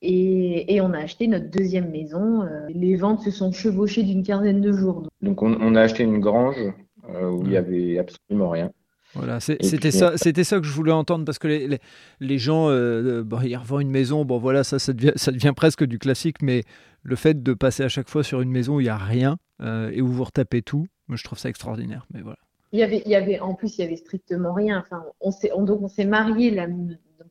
Et, 0.00 0.74
et, 0.74 0.80
on 0.80 0.92
a 0.92 0.98
acheté 0.98 1.26
notre 1.26 1.50
deuxième 1.50 1.90
maison. 1.90 2.42
Euh, 2.42 2.66
les 2.68 2.94
ventes 2.94 3.20
se 3.22 3.32
sont 3.32 3.50
chevauchées 3.50 4.04
d'une 4.04 4.22
quinzaine 4.22 4.60
de 4.60 4.72
jours. 4.72 5.08
Donc, 5.22 5.42
on, 5.42 5.74
a 5.74 5.80
acheté 5.80 6.04
une 6.04 6.20
grange 6.20 6.72
euh, 7.10 7.30
où 7.30 7.42
il 7.42 7.50
n'y 7.50 7.56
avait 7.56 7.98
absolument 7.98 8.48
rien. 8.48 8.70
Voilà, 9.14 9.40
c'était 9.40 9.90
ça, 9.90 10.16
c'était 10.16 10.44
ça 10.44 10.60
que 10.60 10.66
je 10.66 10.72
voulais 10.72 10.92
entendre 10.92 11.24
parce 11.24 11.38
que 11.38 11.48
les, 11.48 11.78
les, 12.20 12.38
gens, 12.38 12.68
euh, 12.68 13.22
bon, 13.24 13.40
ils 13.40 13.56
revendent 13.56 13.82
une 13.82 13.90
maison, 13.90 14.24
bon 14.24 14.38
voilà, 14.38 14.64
ça, 14.64 14.78
ça 14.78 14.92
devient, 14.92 15.12
ça 15.16 15.32
devient 15.32 15.54
presque 15.56 15.84
du 15.84 15.98
classique, 15.98 16.42
mais 16.42 16.62
le 17.02 17.16
fait 17.16 17.42
de 17.42 17.54
passer 17.54 17.82
à 17.82 17.88
chaque 17.88 18.08
fois 18.08 18.22
sur 18.22 18.42
une 18.42 18.50
maison 18.50 18.76
où 18.76 18.80
il 18.80 18.84
n'y 18.84 18.90
a 18.90 18.98
rien 18.98 19.38
euh, 19.62 19.90
et 19.92 20.02
où 20.02 20.08
vous 20.08 20.24
retapez 20.24 20.62
tout, 20.62 20.86
moi, 21.08 21.16
je 21.16 21.24
trouve 21.24 21.38
ça 21.38 21.48
extraordinaire. 21.48 22.06
Mais 22.12 22.20
voilà. 22.20 22.38
Il 22.72 22.78
y 22.78 22.82
avait, 22.82 23.02
il 23.06 23.10
y 23.10 23.16
avait, 23.16 23.40
en 23.40 23.54
plus, 23.54 23.78
il 23.78 23.80
y 23.80 23.84
avait 23.84 23.96
strictement 23.96 24.52
rien. 24.52 24.78
Enfin, 24.78 25.02
on 25.20 25.30
s'est, 25.30 25.50
on, 25.54 25.62
donc 25.62 25.80
on 25.80 25.88
s'est 25.88 26.04
marié 26.04 26.50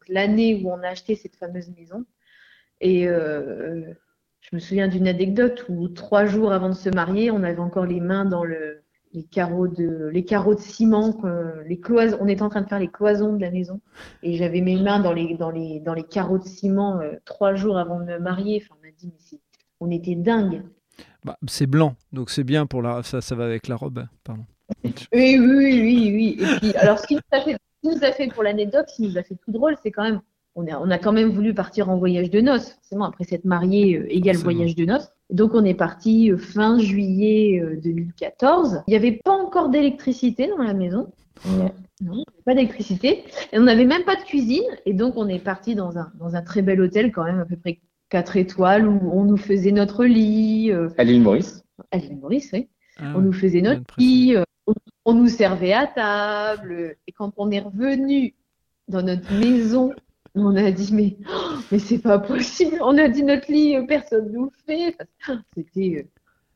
l'année 0.10 0.62
où 0.64 0.72
on 0.72 0.82
a 0.82 0.88
acheté 0.88 1.16
cette 1.16 1.36
fameuse 1.36 1.70
maison. 1.78 2.06
Et 2.82 3.08
euh, 3.08 3.94
je 4.42 4.56
me 4.56 4.60
souviens 4.60 4.88
d'une 4.88 5.08
anecdote 5.08 5.66
où 5.70 5.88
trois 5.90 6.26
jours 6.26 6.52
avant 6.52 6.70
de 6.70 6.76
se 6.76 6.90
marier, 6.90 7.30
on 7.30 7.44
avait 7.44 7.60
encore 7.60 7.86
les 7.86 8.00
mains 8.00 8.26
dans 8.26 8.44
le, 8.44 8.84
les 9.14 9.24
carreaux 9.24 9.68
de, 9.68 10.10
les 10.14 10.26
carreaux 10.26 10.56
de 10.56 10.60
ciment, 10.60 11.18
les 11.66 11.80
cloisons. 11.80 12.18
On 12.20 12.28
était 12.28 12.44
en 12.44 12.50
train 12.50 12.62
de 12.62 12.68
faire 12.68 12.80
les 12.80 12.90
cloisons 12.90 13.34
de 13.34 13.42
la 13.42 13.52
maison 13.52 13.82
et 14.24 14.36
j'avais 14.38 14.62
mes 14.62 14.76
mains 14.82 15.00
dans 15.00 15.14
les, 15.14 15.36
dans 15.36 15.50
les, 15.50 15.80
dans 15.80 15.94
les 15.94 16.04
carreaux 16.04 16.38
de 16.38 16.46
ciment 16.46 17.00
trois 17.26 17.56
jours 17.56 17.78
avant 17.78 18.00
de 18.00 18.06
me 18.06 18.20
marier. 18.20 18.62
Enfin, 18.64 18.76
on 18.80 18.86
m'a 18.86 18.92
dit, 18.98 19.08
mais 19.08 19.40
on 19.80 19.92
était 19.92 20.16
dingue. 20.16 20.64
Bah, 21.24 21.38
c'est 21.48 21.68
blanc, 21.68 21.96
donc 22.14 22.30
c'est 22.30 22.44
bien 22.44 22.66
pour 22.66 22.82
la, 22.82 23.04
ça, 23.04 23.22
ça 23.22 23.36
va 23.36 23.46
avec 23.46 23.68
la 23.68 23.76
robe, 23.76 24.06
pardon. 24.24 24.46
Oui, 25.14 25.38
oui, 25.40 25.82
oui, 25.82 26.12
oui. 26.14 26.38
Et 26.40 26.60
puis, 26.60 26.76
alors, 26.76 27.00
ce 27.00 27.08
qui 27.08 27.16
nous 27.16 27.22
a 27.32 27.42
fait, 27.42 27.58
nous 27.84 28.04
a 28.04 28.12
fait 28.12 28.28
pour 28.28 28.44
l'anecdote, 28.44 28.86
ce 28.90 28.96
qui 28.96 29.02
nous 29.04 29.18
a 29.18 29.24
fait 29.24 29.36
tout 29.36 29.52
drôle, 29.52 29.76
c'est 29.82 29.92
quand 29.92 30.04
même, 30.04 30.22
on 30.56 30.68
a, 30.68 30.78
on 30.78 30.90
a 30.90 30.98
quand 30.98 31.14
même 31.14 31.30
voulu 31.30 31.54
partir 31.54 31.90
en 31.90 31.98
voyage 31.98 32.30
de 32.30 32.42
noces. 32.42 32.72
Forcément, 32.74 33.06
après 33.06 33.24
s'être 33.24 33.46
marié, 33.46 33.98
euh, 33.98 34.14
égal 34.14 34.36
voyage 34.38 34.76
de 34.76 34.86
noces. 34.86 35.12
Donc, 35.30 35.54
on 35.54 35.64
est 35.66 35.74
parti 35.74 36.32
euh, 36.32 36.38
fin 36.38 36.80
juillet 36.80 37.62
2014. 37.84 38.76
Euh, 38.76 38.78
Il 38.88 38.92
n'y 38.92 38.96
avait 38.96 39.20
pas 39.24 39.32
encore 39.32 39.70
d'électricité 39.70 40.48
dans 40.48 40.64
la 40.64 40.74
maison. 40.74 41.12
Non, 42.02 42.24
pas 42.46 42.56
d'électricité. 42.56 43.24
Et 43.52 43.60
on 43.60 43.64
n'avait 43.64 43.86
même 43.86 44.04
pas 44.04 44.16
de 44.16 44.24
cuisine. 44.24 44.64
Et 44.86 44.94
donc, 44.94 45.16
on 45.18 45.28
est 45.28 45.40
parti 45.40 45.76
dans 45.76 45.98
un, 45.98 46.12
dans 46.20 46.36
un 46.36 46.42
très 46.42 46.62
bel 46.62 46.80
hôtel, 46.82 47.12
quand 47.12 47.24
même, 47.24 47.40
à 47.40 47.46
peu 47.46 47.58
près 47.58 47.80
4 48.10 48.38
étoiles, 48.38 48.88
où 48.88 49.12
on 49.14 49.24
nous 49.26 49.38
faisait 49.38 49.72
notre 49.72 50.06
lit. 50.06 50.72
à 50.98 51.04
l'île 51.04 51.22
Maurice. 51.22 51.64
À 51.92 51.98
l'île 51.98 52.18
Maurice, 52.18 52.50
oui. 52.54 52.70
Ah 53.00 53.14
on 53.16 53.22
nous 53.22 53.34
faisait 53.34 53.62
notre 53.62 53.84
lit 54.00 54.36
on 55.08 55.14
nous 55.14 55.30
servait 55.30 55.72
à 55.72 55.88
table. 55.88 56.98
Et 57.08 57.14
quand 57.14 57.32
on 57.38 57.50
est 57.50 57.62
revenu 57.62 58.36
dans 58.90 59.02
notre 59.02 59.34
maison, 59.34 59.94
on 60.46 60.56
a 60.56 60.72
dit 60.72 60.94
mais, 60.94 61.18
mais 61.72 61.80
c'est 61.80 62.00
pas 62.00 62.20
possible. 62.20 62.78
On 62.82 62.98
a 62.98 63.08
dit 63.08 63.24
notre 63.24 63.52
lit, 63.52 63.78
personne 63.88 64.32
nous 64.32 64.52
fait. 64.66 64.96
C'était 65.56 66.06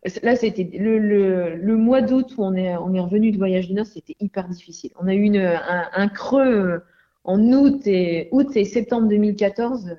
euh, 0.05 0.09
là, 0.23 0.35
c'était 0.35 0.69
le, 0.73 1.75
mois 1.75 2.01
d'août 2.01 2.33
où 2.37 2.43
on 2.43 2.55
est, 2.55 2.75
on 2.77 2.93
est 2.93 2.99
revenu 2.99 3.31
de 3.31 3.37
voyage 3.37 3.69
de 3.69 3.75
noces, 3.75 3.91
c'était 3.93 4.15
hyper 4.19 4.47
difficile. 4.47 4.91
On 4.99 5.07
a 5.07 5.13
eu 5.13 5.35
un, 5.37 6.07
creux 6.07 6.81
en 7.23 7.39
août 7.39 7.85
et, 7.85 8.27
août 8.31 8.49
et 8.55 8.65
septembre 8.65 9.07
2014. 9.09 9.95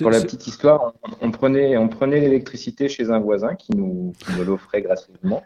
Pour 0.00 0.10
la 0.10 0.20
petite 0.20 0.46
histoire, 0.46 0.94
on, 1.20 1.30
prenait, 1.30 1.76
on 1.76 1.88
prenait 1.88 2.20
l'électricité 2.20 2.88
chez 2.88 3.10
un 3.10 3.20
voisin 3.20 3.54
qui 3.54 3.76
nous, 3.76 4.12
l'offrait 4.44 4.82
gratuitement. 4.82 5.42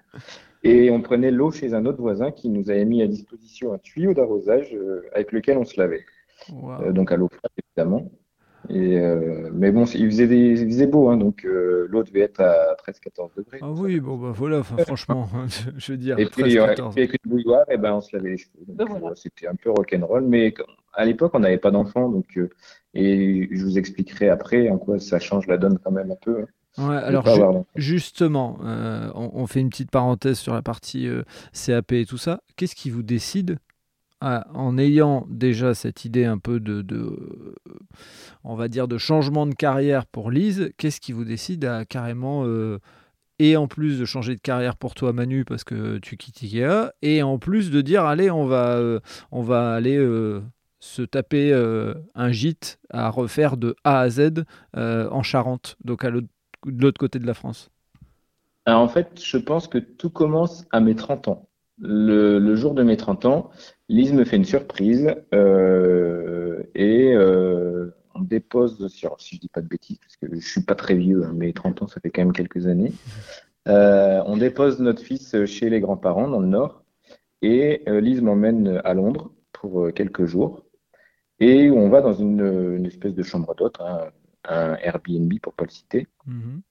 Et 0.62 0.90
on 0.90 1.00
prenait 1.00 1.30
l'eau 1.30 1.50
chez 1.50 1.74
un 1.74 1.86
autre 1.86 2.00
voisin 2.00 2.30
qui 2.30 2.48
nous 2.48 2.70
avait 2.70 2.84
mis 2.84 3.02
à 3.02 3.06
disposition 3.06 3.72
un 3.72 3.78
tuyau 3.78 4.12
d'arrosage 4.12 4.74
euh, 4.74 5.02
avec 5.14 5.32
lequel 5.32 5.56
on 5.56 5.64
se 5.64 5.80
lavait. 5.80 6.04
Euh, 6.50 6.92
donc 6.92 7.12
à 7.12 7.16
l'eau 7.16 7.28
froide, 7.28 7.52
évidemment. 7.56 8.10
Et 8.68 8.98
euh, 8.98 9.50
mais 9.54 9.72
bon, 9.72 9.84
il 9.86 10.10
faisait, 10.10 10.26
des, 10.26 10.60
il 10.60 10.66
faisait 10.68 10.86
beau, 10.86 11.08
hein, 11.08 11.16
donc 11.16 11.44
l'eau 11.44 12.02
devait 12.02 12.20
être 12.20 12.40
à 12.40 12.76
13-14 12.86 13.30
degrés. 13.36 13.58
Ah 13.62 13.70
oui, 13.70 14.00
bon, 14.00 14.16
bah 14.16 14.32
voilà, 14.34 14.62
franchement, 14.86 15.28
je 15.76 15.92
veux 15.92 15.98
dire. 15.98 16.18
Et 16.18 16.26
puis, 16.26 16.58
avec 16.58 17.12
une 17.24 17.30
bouilloire, 17.30 17.64
et 17.70 17.78
ben, 17.78 17.94
on 17.94 18.00
se 18.00 18.14
lavait 18.14 18.30
les 18.30 18.36
cheveux. 18.36 18.60
Ben 18.68 18.86
c'était 19.14 19.48
un 19.48 19.54
peu 19.54 19.70
rock'n'roll, 19.70 20.24
mais 20.26 20.52
à 20.92 21.06
l'époque, 21.06 21.32
on 21.34 21.40
n'avait 21.40 21.58
pas 21.58 21.70
d'enfants, 21.70 22.10
donc, 22.10 22.38
et 22.92 23.48
je 23.50 23.64
vous 23.64 23.78
expliquerai 23.78 24.28
après 24.28 24.68
en 24.68 24.76
quoi 24.76 24.98
ça 24.98 25.18
change 25.18 25.46
la 25.46 25.56
donne 25.56 25.78
quand 25.78 25.92
même 25.92 26.10
un 26.10 26.18
peu. 26.20 26.42
Hein. 26.42 26.46
Ouais, 26.78 26.96
alors 26.96 27.64
justement, 27.74 28.58
euh, 28.62 29.10
on, 29.14 29.46
fait 29.46 29.60
une 29.60 29.70
petite 29.70 29.90
parenthèse 29.90 30.38
sur 30.38 30.54
la 30.54 30.62
partie 30.62 31.08
euh, 31.08 31.22
CAP 31.52 31.92
et 31.92 32.06
tout 32.06 32.16
ça. 32.16 32.40
Qu'est-ce 32.56 32.76
qui 32.76 32.90
vous 32.90 33.02
décide, 33.02 33.58
en 34.20 34.78
ayant 34.78 35.26
déjà 35.28 35.74
cette 35.74 36.04
idée 36.04 36.24
un 36.24 36.38
peu 36.38 36.60
de, 36.60 36.84
on 38.44 38.54
va 38.54 38.68
dire, 38.68 38.88
de 38.88 38.98
changement 38.98 39.46
de 39.46 39.54
carrière 39.54 40.06
pour 40.06 40.30
Lise, 40.30 40.72
qu'est-ce 40.76 41.00
qui 41.00 41.12
vous 41.12 41.24
décide 41.24 41.64
à 41.64 41.84
carrément, 41.84 42.44
euh, 42.44 42.78
et 43.38 43.56
en 43.56 43.66
plus 43.66 43.98
de 43.98 44.04
changer 44.04 44.34
de 44.34 44.40
carrière 44.40 44.76
pour 44.76 44.94
toi 44.94 45.12
Manu 45.12 45.44
parce 45.44 45.64
que 45.64 45.98
tu 45.98 46.16
quittes 46.16 46.42
Ikea, 46.42 46.92
et 47.02 47.22
en 47.22 47.38
plus 47.38 47.70
de 47.70 47.80
dire, 47.80 48.04
allez, 48.04 48.30
on 48.30 48.46
va, 48.46 48.80
on 49.32 49.42
va 49.42 49.72
aller 49.72 49.98
se 50.80 51.02
taper 51.02 51.54
un 52.14 52.32
gîte 52.32 52.78
à 52.90 53.08
refaire 53.08 53.56
de 53.56 53.74
A 53.84 54.00
à 54.00 54.10
Z 54.10 54.44
en 54.76 55.22
Charente, 55.22 55.76
donc 55.84 56.04
à 56.04 56.10
de 56.66 56.82
l'autre 56.82 56.98
côté 56.98 57.18
de 57.18 57.26
la 57.26 57.34
France? 57.34 57.70
En 58.66 58.88
fait, 58.88 59.20
je 59.22 59.36
pense 59.36 59.68
que 59.68 59.78
tout 59.78 60.10
commence 60.10 60.66
à 60.70 60.80
mes 60.80 60.94
30 60.94 61.28
ans. 61.28 61.48
Le, 61.78 62.54
jour 62.56 62.74
de 62.74 62.82
mes 62.82 62.96
30 62.96 63.24
ans, 63.24 63.50
Lise 63.90 64.12
me 64.12 64.24
fait 64.24 64.36
une 64.36 64.44
surprise 64.44 65.12
euh, 65.34 66.62
et 66.76 67.12
euh, 67.12 67.90
on 68.14 68.20
dépose 68.20 68.86
sur, 68.86 69.20
si 69.20 69.34
je 69.34 69.40
dis 69.40 69.48
pas 69.48 69.60
de 69.60 69.66
bêtises, 69.66 69.98
parce 69.98 70.16
que 70.16 70.28
je 70.32 70.48
suis 70.48 70.62
pas 70.62 70.76
très 70.76 70.94
vieux, 70.94 71.24
hein, 71.24 71.32
mais 71.34 71.52
30 71.52 71.82
ans, 71.82 71.88
ça 71.88 72.00
fait 72.00 72.08
quand 72.08 72.22
même 72.22 72.32
quelques 72.32 72.68
années. 72.68 72.92
Euh, 73.66 74.22
on 74.26 74.36
dépose 74.36 74.78
notre 74.78 75.02
fils 75.02 75.44
chez 75.44 75.70
les 75.70 75.80
grands-parents 75.80 76.28
dans 76.28 76.38
le 76.38 76.46
Nord 76.46 76.84
et 77.42 77.82
Lise 77.88 78.22
m'emmène 78.22 78.80
à 78.84 78.94
Londres 78.94 79.32
pour 79.52 79.92
quelques 79.92 80.24
jours 80.24 80.64
et 81.40 81.68
on 81.70 81.88
va 81.88 82.00
dans 82.00 82.14
une, 82.14 82.86
espèce 82.86 83.14
de 83.14 83.22
chambre 83.24 83.56
d'hôte, 83.56 83.76
hein, 83.80 84.10
un 84.44 84.76
Airbnb 84.76 85.32
pour 85.42 85.52
pas 85.54 85.64
le 85.64 85.70
citer. 85.70 86.06
Mhm. 86.26 86.62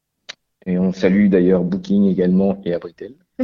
Et 0.66 0.80
on 0.80 0.94
salue 0.94 1.28
d'ailleurs 1.28 1.66
Booking 1.66 2.06
également 2.06 2.62
et 2.64 2.74
Abritel. 2.74 3.16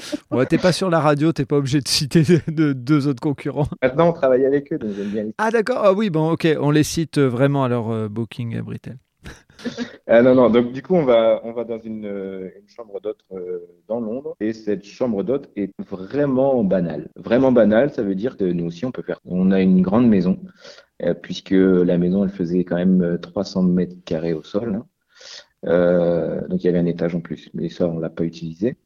ouais, 0.30 0.46
t'es 0.46 0.58
pas 0.58 0.72
sur 0.72 0.90
la 0.90 1.00
radio, 1.00 1.32
t'es 1.32 1.44
pas 1.44 1.56
obligé 1.56 1.80
de 1.80 1.88
citer 1.88 2.22
de, 2.48 2.72
deux 2.72 3.06
autres 3.06 3.20
concurrents. 3.20 3.68
Maintenant, 3.82 4.10
on 4.10 4.12
travaille 4.12 4.44
avec 4.44 4.72
eux, 4.72 4.78
donc 4.78 4.90
j'aime 4.96 5.08
bien 5.08 5.22
les 5.24 5.34
Ah 5.38 5.50
d'accord, 5.50 5.80
ah 5.82 5.92
oui, 5.92 6.10
bon, 6.10 6.30
ok, 6.30 6.46
on 6.60 6.70
les 6.70 6.84
cite 6.84 7.18
vraiment 7.18 7.64
alors 7.64 7.92
euh, 7.92 8.08
Booking 8.08 8.54
et 8.54 8.58
Abritel. 8.58 8.98
ah 10.06 10.22
non, 10.22 10.34
non, 10.34 10.50
donc 10.50 10.72
du 10.72 10.82
coup, 10.82 10.94
on 10.94 11.04
va, 11.04 11.40
on 11.44 11.52
va 11.52 11.64
dans 11.64 11.80
une, 11.80 12.06
euh, 12.06 12.50
chambre 12.66 13.00
d'hôte 13.00 13.20
euh, 13.32 13.58
dans 13.88 14.00
Londres 14.00 14.36
et 14.40 14.52
cette 14.52 14.84
chambre 14.84 15.22
d'hôte 15.24 15.50
est 15.56 15.72
vraiment 15.78 16.62
banale. 16.64 17.08
Vraiment 17.16 17.52
banale, 17.52 17.92
ça 17.92 18.02
veut 18.02 18.14
dire 18.14 18.36
que 18.36 18.44
nous 18.44 18.66
aussi, 18.66 18.84
on 18.84 18.92
peut 18.92 19.02
faire. 19.02 19.20
On 19.24 19.50
a 19.50 19.60
une 19.60 19.82
grande 19.82 20.08
maison, 20.08 20.38
euh, 21.02 21.14
puisque 21.14 21.50
la 21.50 21.98
maison, 21.98 22.24
elle 22.24 22.30
faisait 22.30 22.64
quand 22.64 22.76
même 22.76 23.18
300 23.20 23.62
mètres 23.62 23.96
carrés 24.04 24.32
au 24.32 24.42
sol. 24.42 24.74
Hein. 24.74 24.86
donc 26.48 26.62
il 26.62 26.66
y 26.66 26.68
avait 26.68 26.78
un 26.78 26.86
étage 26.86 27.14
en 27.14 27.20
plus, 27.20 27.50
mais 27.54 27.68
ça, 27.68 27.88
on 27.88 27.98
l'a 27.98 28.10
pas 28.10 28.24
utilisé. 28.24 28.76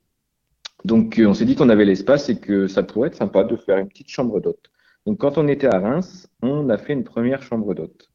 Donc 0.84 1.20
on 1.24 1.34
s'est 1.34 1.44
dit 1.44 1.54
qu'on 1.54 1.68
avait 1.68 1.84
l'espace 1.84 2.28
et 2.28 2.38
que 2.38 2.66
ça 2.66 2.82
pourrait 2.82 3.08
être 3.08 3.16
sympa 3.16 3.44
de 3.44 3.56
faire 3.56 3.78
une 3.78 3.88
petite 3.88 4.08
chambre 4.08 4.40
d'hôte. 4.40 4.70
Donc 5.06 5.18
quand 5.18 5.38
on 5.38 5.48
était 5.48 5.72
à 5.72 5.78
Reims, 5.78 6.28
on 6.42 6.68
a 6.68 6.78
fait 6.78 6.92
une 6.92 7.04
première 7.04 7.42
chambre 7.42 7.74
d'hôte. 7.74 8.12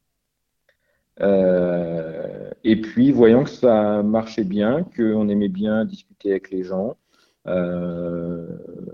Euh, 1.20 2.50
et 2.64 2.80
puis, 2.80 3.12
voyant 3.12 3.44
que 3.44 3.50
ça 3.50 4.02
marchait 4.02 4.44
bien, 4.44 4.84
qu'on 4.96 5.28
aimait 5.28 5.48
bien 5.48 5.84
discuter 5.84 6.30
avec 6.30 6.50
les 6.50 6.62
gens, 6.62 6.96
euh, 7.46 8.46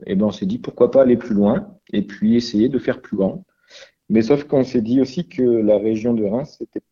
et 0.07 0.15
ben 0.15 0.27
on 0.27 0.31
s'est 0.31 0.47
dit 0.47 0.59
pourquoi 0.59 0.91
pas 0.91 1.03
aller 1.03 1.17
plus 1.17 1.35
loin 1.35 1.77
et 1.93 2.03
puis 2.03 2.37
essayer 2.37 2.69
de 2.69 2.79
faire 2.79 3.01
plus 3.01 3.17
grand. 3.17 3.45
Mais 4.09 4.23
sauf 4.23 4.45
qu'on 4.45 4.65
s'est 4.65 4.83
dit 4.83 5.01
aussi 5.01 5.29
que 5.29 5.43
la 5.43 5.79
région 5.79 6.15
de 6.15 6.25
Reims, 6.25 6.57
c'était 6.59 6.83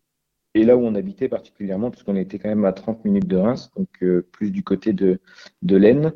et 0.55 0.65
là 0.65 0.77
où 0.77 0.81
on 0.81 0.95
habitait 0.95 1.29
particulièrement, 1.29 1.91
puisqu'on 1.91 2.17
était 2.17 2.39
quand 2.39 2.51
même 2.51 2.67
à 2.67 2.73
30 2.73 3.05
minutes 3.07 3.27
de 3.27 3.37
Reims, 3.37 3.71
donc 3.77 3.89
euh, 4.03 4.27
plus 4.33 4.51
du 4.51 4.63
côté 4.63 4.93
de, 4.93 5.19
de 5.63 5.77
l'Aisne, 5.77 6.13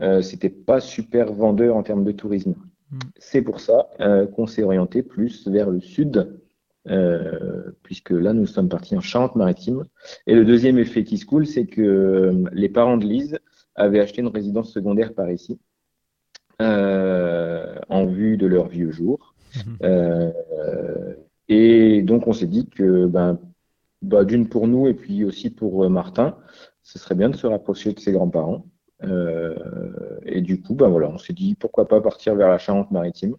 euh, 0.00 0.22
c'était 0.22 0.50
pas 0.50 0.80
super 0.80 1.32
vendeur 1.32 1.76
en 1.76 1.82
termes 1.82 2.04
de 2.04 2.12
tourisme. 2.12 2.54
Mm. 2.90 2.98
C'est 3.18 3.42
pour 3.42 3.60
ça 3.60 3.88
euh, 4.00 4.26
qu'on 4.26 4.46
s'est 4.46 4.62
orienté 4.62 5.02
plus 5.02 5.46
vers 5.48 5.70
le 5.70 5.80
sud 5.80 6.40
euh, 6.88 7.70
puisque 7.82 8.10
là, 8.10 8.32
nous 8.32 8.46
sommes 8.46 8.68
partis 8.68 8.96
en 8.96 9.00
Charente-Maritime. 9.00 9.84
Et 10.26 10.34
le 10.34 10.44
deuxième 10.44 10.78
effet 10.78 11.04
qui 11.04 11.16
se 11.16 11.24
coule, 11.24 11.46
c'est 11.46 11.66
que 11.66 12.44
les 12.52 12.68
parents 12.68 12.98
de 12.98 13.06
Lise 13.06 13.38
avaient 13.74 14.00
acheté 14.00 14.20
une 14.20 14.28
résidence 14.28 14.72
secondaire 14.72 15.14
par 15.14 15.30
ici, 15.30 15.58
en 16.60 18.06
vue 18.06 18.36
de 18.36 18.46
leur 18.46 18.68
vieux 18.68 18.90
jour. 18.90 19.34
Mhm. 19.66 19.78
et 21.48 22.02
donc, 22.02 22.26
on 22.26 22.32
s'est 22.32 22.48
dit 22.48 22.68
que, 22.68 23.06
ben, 23.06 23.38
bah, 24.02 24.24
d'une 24.24 24.48
pour 24.48 24.66
nous 24.68 24.86
et 24.88 24.94
puis 24.94 25.24
aussi 25.24 25.48
pour 25.48 25.88
Martin, 25.88 26.36
ce 26.82 26.98
serait 26.98 27.14
bien 27.14 27.30
de 27.30 27.36
se 27.36 27.46
rapprocher 27.46 27.94
de 27.94 28.00
ses 28.00 28.12
grands-parents. 28.12 28.66
Et 29.02 30.40
du 30.40 30.62
coup, 30.62 30.74
ben 30.74 30.88
voilà, 30.88 31.08
on 31.08 31.18
s'est 31.18 31.32
dit 31.32 31.54
pourquoi 31.54 31.88
pas 31.88 32.00
partir 32.00 32.34
vers 32.34 32.48
la 32.48 32.58
Charente-Maritime. 32.58 33.36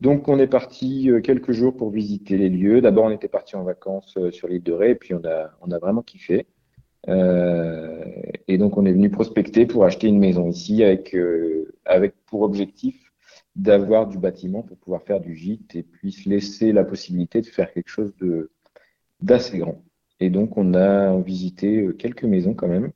Donc 0.00 0.28
on 0.28 0.38
est 0.38 0.46
parti 0.46 1.10
euh, 1.10 1.20
quelques 1.20 1.52
jours 1.52 1.76
pour 1.76 1.90
visiter 1.90 2.36
les 2.36 2.48
lieux. 2.48 2.80
D'abord 2.80 3.06
on 3.06 3.10
était 3.10 3.28
parti 3.28 3.56
en 3.56 3.64
vacances 3.64 4.14
euh, 4.16 4.30
sur 4.30 4.46
l'île 4.48 4.62
de 4.62 4.72
Ré 4.72 4.90
et 4.90 4.94
puis 4.94 5.14
on 5.14 5.22
a, 5.24 5.78
vraiment 5.78 6.02
kiffé. 6.02 6.46
Euh, 7.08 8.04
et 8.46 8.58
donc 8.58 8.76
on 8.76 8.84
est 8.84 8.92
venu 8.92 9.10
prospecter 9.10 9.66
pour 9.66 9.84
acheter 9.84 10.06
une 10.08 10.18
maison 10.18 10.48
ici 10.48 10.84
avec, 10.84 11.16
avec 11.84 12.14
pour 12.26 12.42
objectif 12.42 13.12
d'avoir 13.56 14.06
du 14.06 14.18
bâtiment 14.18 14.62
pour 14.62 14.76
pouvoir 14.78 15.02
faire 15.02 15.20
du 15.20 15.34
gîte 15.34 15.74
et 15.74 15.82
puis 15.82 16.12
se 16.12 16.28
laisser 16.28 16.72
la 16.72 16.84
possibilité 16.84 17.40
de 17.40 17.46
faire 17.46 17.72
quelque 17.72 17.88
chose 17.88 18.12
d'assez 19.20 19.58
grand. 19.58 19.82
Et 20.20 20.30
donc 20.30 20.56
on 20.56 20.74
a 20.74 21.16
visité 21.20 21.88
quelques 21.98 22.24
maisons 22.24 22.54
quand 22.54 22.68
même. 22.68 22.92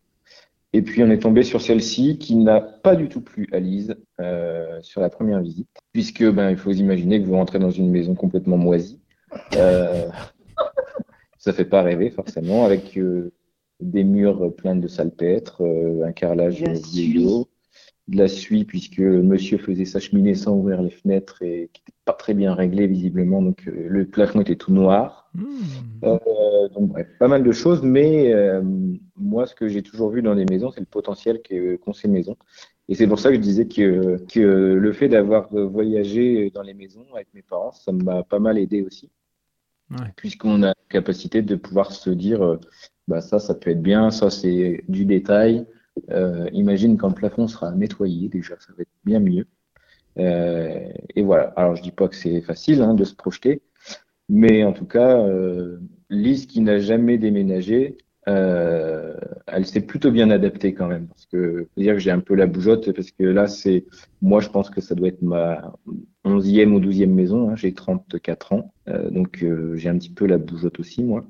Et 0.73 0.83
puis 0.83 1.03
on 1.03 1.11
est 1.11 1.19
tombé 1.19 1.43
sur 1.43 1.61
celle-ci 1.61 2.19
qui 2.19 2.37
n'a 2.37 2.61
pas 2.61 2.97
du 2.97 3.09
tout 3.09 3.21
plu 3.21 3.49
à 3.53 3.59
Lise 3.59 3.95
euh, 4.21 4.79
sur 4.81 5.01
la 5.01 5.11
première 5.11 5.41
visite, 5.41 5.69
puisque 5.93 6.25
ben 6.31 6.51
il 6.51 6.57
faut 6.57 6.73
imaginer 6.73 7.21
que 7.21 7.27
vous 7.27 7.35
rentrez 7.35 7.59
dans 7.59 7.71
une 7.71 7.91
maison 7.91 8.15
complètement 8.15 8.57
moisie. 8.57 9.01
Euh, 9.57 10.09
ça 11.39 11.53
fait 11.53 11.67
pas 11.67 11.83
rêver 11.83 12.11
forcément, 12.11 12.65
avec 12.65 12.97
euh, 12.97 13.33
des 13.81 14.05
murs 14.05 14.55
pleins 14.55 14.77
de 14.77 14.89
salpêtre, 14.89 15.63
un 16.05 16.13
carrelage 16.13 16.63
vieillot, 16.63 17.49
de 18.09 18.17
la 18.19 18.29
suie 18.29 18.65
puisque 18.65 19.01
monsieur 19.01 19.59
faisait 19.59 19.85
sa 19.85 20.01
cheminée 20.01 20.35
sans 20.35 20.53
ouvrir 20.57 20.83
les 20.83 20.91
fenêtres 20.91 21.43
et 21.43 21.71
qui 21.73 21.83
n'était 21.83 21.99
pas 22.05 22.13
très 22.13 22.35
bien 22.35 22.55
réglé 22.55 22.87
visiblement, 22.87 23.43
donc 23.43 23.67
euh, 23.69 23.87
le 23.89 24.07
plafond 24.07 24.41
était 24.41 24.57
tout 24.57 24.73
noir. 24.73 25.22
Mmh. 25.35 25.45
Euh, 26.05 26.69
donc 26.69 26.91
bref, 26.91 27.09
pas 27.19 27.29
mal 27.29 27.43
de 27.43 27.53
choses, 27.53 27.83
mais 27.83 28.33
euh, 28.35 28.63
moi 29.17 29.47
ce 29.47 29.55
que 29.55 29.69
j'ai 29.69 29.83
toujours 29.83 30.11
vu 30.11 30.21
dans 30.23 30.35
les 30.35 30.45
maisons, 30.45 30.71
c'est 30.71 30.81
le 30.81 30.87
potentiel 30.87 31.41
que- 31.43 31.77
qu'ont 31.77 31.93
ces 31.93 32.09
maisons. 32.09 32.37
Et 32.89 32.95
c'est 32.95 33.07
pour 33.07 33.19
ça 33.19 33.31
que 33.31 33.37
je 33.37 33.41
disais 33.41 33.67
que, 33.69 34.17
que 34.27 34.41
le 34.41 34.93
fait 34.93 35.09
d'avoir 35.09 35.49
voyagé 35.55 36.51
dans 36.51 36.63
les 36.63 36.75
maisons 36.75 37.07
avec 37.15 37.29
mes 37.35 37.43
parents, 37.43 37.73
ça 37.73 37.93
m'a 37.93 38.23
pas 38.25 38.41
mal 38.41 38.59
aidé 38.59 38.83
aussi, 38.83 39.11
Ouais. 39.91 40.13
puisqu'on 40.17 40.63
a 40.63 40.69
la 40.69 40.75
capacité 40.89 41.43
de 41.43 41.55
pouvoir 41.57 41.93
se 41.93 42.11
dire, 42.11 42.43
euh, 42.43 42.59
bah 43.09 43.21
ça, 43.21 43.39
ça 43.39 43.55
peut 43.55 43.71
être 43.71 43.83
bien, 43.83 44.11
ça 44.11 44.31
c'est 44.31 44.85
du 44.89 45.05
détail. 45.05 45.67
Euh, 46.11 46.49
imagine 46.53 46.97
quand 46.97 47.09
le 47.09 47.15
plafond 47.15 47.47
sera 47.49 47.71
nettoyé, 47.73 48.29
déjà, 48.29 48.55
ça 48.59 48.73
va 48.77 48.83
être 48.83 48.91
bien 49.05 49.21
mieux. 49.21 49.47
Euh, 50.19 50.89
et 51.15 51.23
voilà. 51.23 51.53
Alors, 51.57 51.77
je 51.77 51.83
dis 51.83 51.91
pas 51.93 52.09
que 52.09 52.17
c'est 52.17 52.41
facile 52.43 52.83
hein, 52.83 52.95
de 52.95 53.05
se 53.05 53.15
projeter, 53.15 53.63
mais 54.33 54.65
en 54.65 54.73
tout 54.73 54.87
cas, 54.87 55.19
euh, 55.21 55.79
Lise 56.11 56.47
qui 56.47 56.61
n'a 56.63 56.79
jamais 56.79 57.19
déménagé, 57.19 57.99
euh, 58.29 59.15
elle 59.47 59.67
s'est 59.67 59.81
plutôt 59.83 60.11
bien 60.11 60.31
adaptée 60.31 60.75
quand 60.75 60.89
même. 60.89 61.09
Parce 61.09 61.27
que, 61.27 61.69
faut 61.75 61.81
dire 61.81 61.95
que 61.95 61.99
j'ai 62.01 62.11
un 62.11 62.21
peu 62.21 62.35
la 62.35 62.47
bougeotte, 62.47 62.93
parce 62.93 63.11
que 63.11 63.25
là, 63.25 63.47
c'est, 63.47 63.85
moi, 64.23 64.41
je 64.41 64.49
pense 64.49 64.71
que 64.71 64.81
ça 64.81 64.95
doit 64.95 65.09
être 65.09 65.23
ma 65.23 65.75
onzième 66.25 66.75
ou 66.75 66.81
douzième 66.81 67.13
maison. 67.15 67.51
hein, 67.51 67.57
j'ai 67.57 67.75
34 67.75 68.53
ans, 68.55 68.73
Euh, 68.89 69.11
donc 69.11 69.43
euh, 69.43 69.77
j'ai 69.77 69.89
un 69.91 69.99
petit 69.99 70.11
peu 70.11 70.27
la 70.27 70.39
bougeotte 70.39 70.81
aussi, 70.81 71.05
moi. 71.05 71.25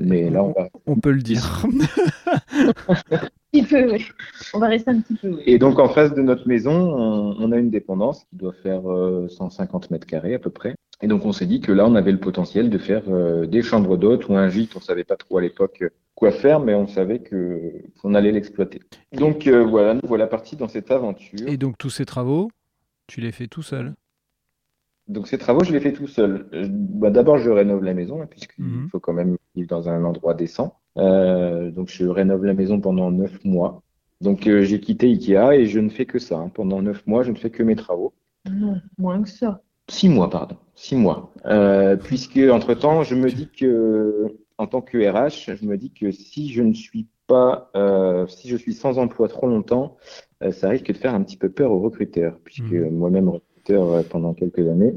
Mais 0.00 0.30
là, 0.30 0.42
on 0.44 0.52
va, 0.52 0.68
on 0.86 0.96
peut 0.96 1.12
le 1.12 1.22
dire. 1.22 1.64
Un 3.12 3.28
petit 3.52 3.62
peu, 3.62 3.90
oui. 3.92 4.06
On 4.54 4.58
va 4.58 4.68
rester 4.68 4.90
un 4.90 5.00
petit 5.00 5.14
peu, 5.14 5.28
oui. 5.30 5.42
Et 5.46 5.58
donc 5.58 5.78
en 5.78 5.88
face 5.88 6.12
de 6.14 6.22
notre 6.22 6.46
maison, 6.48 6.72
on, 6.72 7.36
on 7.38 7.52
a 7.52 7.56
une 7.58 7.70
dépendance 7.70 8.24
qui 8.30 8.36
doit 8.36 8.52
faire 8.52 8.90
euh, 8.90 9.28
150 9.28 9.90
mètres 9.90 10.06
carrés 10.06 10.34
à 10.34 10.38
peu 10.38 10.50
près. 10.50 10.74
Et 11.00 11.06
donc 11.06 11.24
on 11.24 11.32
s'est 11.32 11.46
dit 11.46 11.60
que 11.60 11.70
là, 11.72 11.86
on 11.86 11.94
avait 11.94 12.12
le 12.12 12.18
potentiel 12.18 12.70
de 12.70 12.78
faire 12.78 13.02
euh, 13.08 13.46
des 13.46 13.62
chambres 13.62 13.96
d'hôtes 13.96 14.28
ou 14.28 14.34
un 14.36 14.48
gîte. 14.48 14.74
On 14.76 14.80
savait 14.80 15.04
pas 15.04 15.16
trop 15.16 15.38
à 15.38 15.40
l'époque 15.42 15.82
euh, 15.82 15.90
quoi 16.14 16.32
faire, 16.32 16.58
mais 16.60 16.74
on 16.74 16.88
savait 16.88 17.20
que 17.20 17.72
qu'on 18.02 18.14
allait 18.14 18.32
l'exploiter. 18.32 18.80
Donc 19.12 19.46
euh, 19.46 19.64
voilà, 19.64 19.94
nous 19.94 20.00
voilà 20.04 20.26
partis 20.26 20.56
dans 20.56 20.66
cette 20.68 20.90
aventure. 20.90 21.46
Et 21.48 21.56
donc 21.56 21.78
tous 21.78 21.90
ces 21.90 22.04
travaux, 22.04 22.50
tu 23.06 23.20
les 23.20 23.30
fais 23.32 23.46
tout 23.46 23.62
seul? 23.62 23.94
Donc 25.06 25.26
ces 25.28 25.38
travaux, 25.38 25.64
je 25.64 25.72
les 25.72 25.80
fais 25.80 25.92
tout 25.92 26.06
seul. 26.08 26.46
Bah, 26.70 27.10
D'abord, 27.10 27.38
je 27.38 27.48
rénove 27.50 27.82
la 27.84 27.94
maison, 27.94 28.20
hein, 28.20 28.26
puisqu'il 28.28 28.64
Mhm. 28.64 28.88
faut 28.90 29.00
quand 29.00 29.14
même 29.14 29.36
vivre 29.54 29.68
dans 29.68 29.88
un 29.88 30.04
endroit 30.04 30.34
décent. 30.34 30.76
Euh, 30.98 31.70
donc 31.70 31.88
je 31.88 32.04
rénove 32.06 32.44
la 32.44 32.54
maison 32.54 32.80
pendant 32.80 33.10
neuf 33.10 33.42
mois. 33.44 33.82
Donc 34.20 34.46
euh, 34.48 34.62
j'ai 34.64 34.80
quitté 34.80 35.06
Ikea 35.06 35.54
et 35.54 35.66
je 35.66 35.78
ne 35.78 35.88
fais 35.88 36.04
que 36.06 36.18
ça. 36.18 36.38
hein. 36.38 36.50
Pendant 36.52 36.82
neuf 36.82 37.06
mois, 37.06 37.22
je 37.22 37.30
ne 37.30 37.36
fais 37.36 37.50
que 37.50 37.62
mes 37.62 37.76
travaux. 37.76 38.12
Non, 38.50 38.80
moins 38.98 39.22
que 39.22 39.28
ça. 39.28 39.62
Six 39.88 40.08
mois, 40.08 40.28
pardon. 40.30 40.56
Six 40.74 40.96
mois. 40.96 41.32
Euh, 41.46 41.96
puisque, 41.96 42.38
entre-temps, 42.38 43.02
je 43.02 43.14
me 43.14 43.30
dis 43.30 43.48
que, 43.48 44.26
en 44.58 44.66
tant 44.66 44.80
que 44.80 44.98
RH, 44.98 45.56
je 45.56 45.64
me 45.66 45.76
dis 45.76 45.90
que 45.92 46.10
si 46.10 46.52
je 46.52 46.62
ne 46.62 46.74
suis 46.74 47.06
pas, 47.26 47.70
euh, 47.74 48.26
si 48.26 48.48
je 48.48 48.56
suis 48.56 48.74
sans 48.74 48.98
emploi 48.98 49.28
trop 49.28 49.46
longtemps, 49.46 49.96
euh, 50.42 50.52
ça 50.52 50.68
risque 50.68 50.88
de 50.92 50.96
faire 50.96 51.14
un 51.14 51.22
petit 51.22 51.36
peu 51.36 51.48
peur 51.48 51.72
aux 51.72 51.80
recruteurs. 51.80 52.38
Puisque 52.44 52.72
Mhm. 52.72 52.90
moi-même 52.90 53.28
recruteur 53.28 54.04
pendant 54.08 54.34
quelques 54.34 54.66
années, 54.68 54.94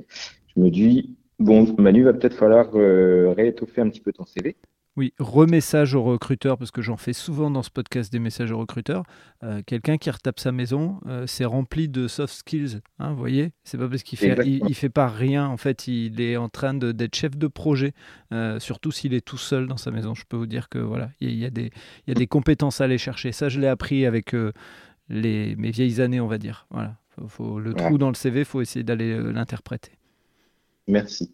je 0.55 0.61
me 0.61 0.69
dis, 0.69 1.15
bon, 1.39 1.73
Manu, 1.77 2.03
va 2.03 2.13
peut-être 2.13 2.35
falloir 2.35 2.69
euh, 2.75 3.33
réétoffer 3.35 3.81
un 3.81 3.89
petit 3.89 4.01
peu 4.01 4.11
ton 4.11 4.25
CV. 4.25 4.55
Oui, 4.97 5.13
remessage 5.19 5.95
aux 5.95 6.03
recruteurs, 6.03 6.57
parce 6.57 6.69
que 6.69 6.81
j'en 6.81 6.97
fais 6.97 7.13
souvent 7.13 7.49
dans 7.49 7.63
ce 7.63 7.69
podcast 7.69 8.11
des 8.11 8.19
messages 8.19 8.51
aux 8.51 8.57
recruteurs. 8.59 9.03
Euh, 9.41 9.61
Quelqu'un 9.65 9.97
qui 9.97 10.09
retape 10.11 10.37
sa 10.37 10.51
maison, 10.51 10.99
euh, 11.07 11.25
c'est 11.27 11.45
rempli 11.45 11.87
de 11.87 12.09
soft 12.09 12.33
skills. 12.33 12.81
Hein, 12.99 13.11
vous 13.11 13.17
voyez 13.17 13.53
C'est 13.63 13.77
pas 13.77 13.87
parce 13.87 14.03
qu'il 14.03 14.19
fait, 14.19 14.35
il, 14.45 14.75
fait 14.75 14.89
pas 14.89 15.07
rien. 15.07 15.47
En 15.47 15.55
fait, 15.55 15.87
il 15.87 16.19
est 16.19 16.35
en 16.35 16.49
train 16.49 16.73
d'être 16.73 17.15
chef 17.15 17.37
de 17.37 17.47
projet, 17.47 17.93
euh, 18.33 18.59
surtout 18.59 18.91
s'il 18.91 19.13
est 19.13 19.25
tout 19.25 19.37
seul 19.37 19.65
dans 19.67 19.77
sa 19.77 19.91
maison. 19.91 20.13
Je 20.13 20.25
peux 20.27 20.35
vous 20.35 20.45
dire 20.45 20.67
que 20.67 20.79
voilà, 20.79 21.09
il 21.21 21.29
y, 21.29 21.31
a- 21.31 21.33
il 21.35 21.39
y 21.39 21.45
a 21.45 21.49
des, 21.49 21.71
il 22.05 22.09
y 22.09 22.11
a 22.11 22.15
des 22.15 22.27
compétences 22.27 22.81
à 22.81 22.83
aller 22.83 22.97
chercher. 22.97 23.31
Ça, 23.31 23.47
je 23.47 23.61
l'ai 23.61 23.67
appris 23.67 24.05
avec 24.05 24.35
les, 25.07 25.55
mes 25.55 25.71
vieilles 25.71 26.01
années, 26.01 26.19
on 26.19 26.27
va 26.27 26.37
dire. 26.37 26.67
Voilà. 26.69 26.97
Faut, 27.15 27.27
faut- 27.29 27.59
le 27.61 27.69
Ouais. 27.71 27.77
trou 27.77 27.97
dans 27.97 28.09
le 28.09 28.15
CV, 28.15 28.43
faut 28.43 28.59
essayer 28.59 28.83
d'aller 28.83 29.17
l'interpréter. 29.31 29.91
Merci. 30.89 31.33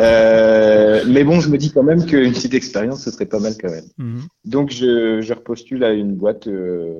Euh, 0.00 1.04
mais 1.06 1.24
bon, 1.24 1.40
je 1.40 1.48
me 1.48 1.58
dis 1.58 1.72
quand 1.72 1.82
même 1.82 2.04
qu'une 2.06 2.32
petite 2.32 2.54
expérience, 2.54 3.02
ce 3.02 3.10
serait 3.10 3.26
pas 3.26 3.40
mal 3.40 3.54
quand 3.60 3.70
même. 3.70 3.84
Mhm. 3.98 4.22
Donc, 4.44 4.70
je, 4.70 5.20
je 5.20 5.32
repostule 5.32 5.84
à 5.84 5.92
une 5.92 6.14
boîte 6.14 6.46
euh, 6.46 6.94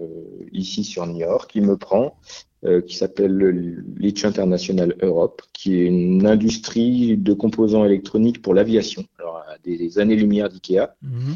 ici 0.52 0.84
sur 0.84 1.06
New 1.06 1.18
York 1.18 1.50
qui 1.50 1.60
me 1.60 1.76
prend, 1.76 2.16
euh, 2.64 2.80
qui 2.80 2.96
s'appelle 2.96 3.32
le 3.32 3.50
Litch 3.98 4.24
International 4.24 4.94
Europe, 5.02 5.42
qui 5.52 5.80
est 5.80 5.86
une 5.86 6.26
industrie 6.26 7.16
de 7.16 7.32
composants 7.32 7.84
électroniques 7.84 8.42
pour 8.42 8.54
l'aviation. 8.54 9.04
Alors, 9.18 9.38
à 9.38 9.58
des 9.64 9.98
années-lumière 9.98 10.48
d'IKEA. 10.48 10.94
Mhm. 11.02 11.34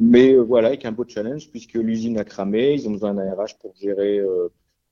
Mais 0.00 0.34
voilà, 0.34 0.68
avec 0.68 0.84
un 0.84 0.92
beau 0.92 1.04
challenge, 1.06 1.48
puisque 1.50 1.74
l'usine 1.74 2.18
a 2.18 2.24
cramé, 2.24 2.74
ils 2.74 2.88
ont 2.88 2.92
besoin 2.92 3.14
d'un 3.14 3.32
RH 3.32 3.58
pour 3.60 3.74
gérer, 3.80 4.20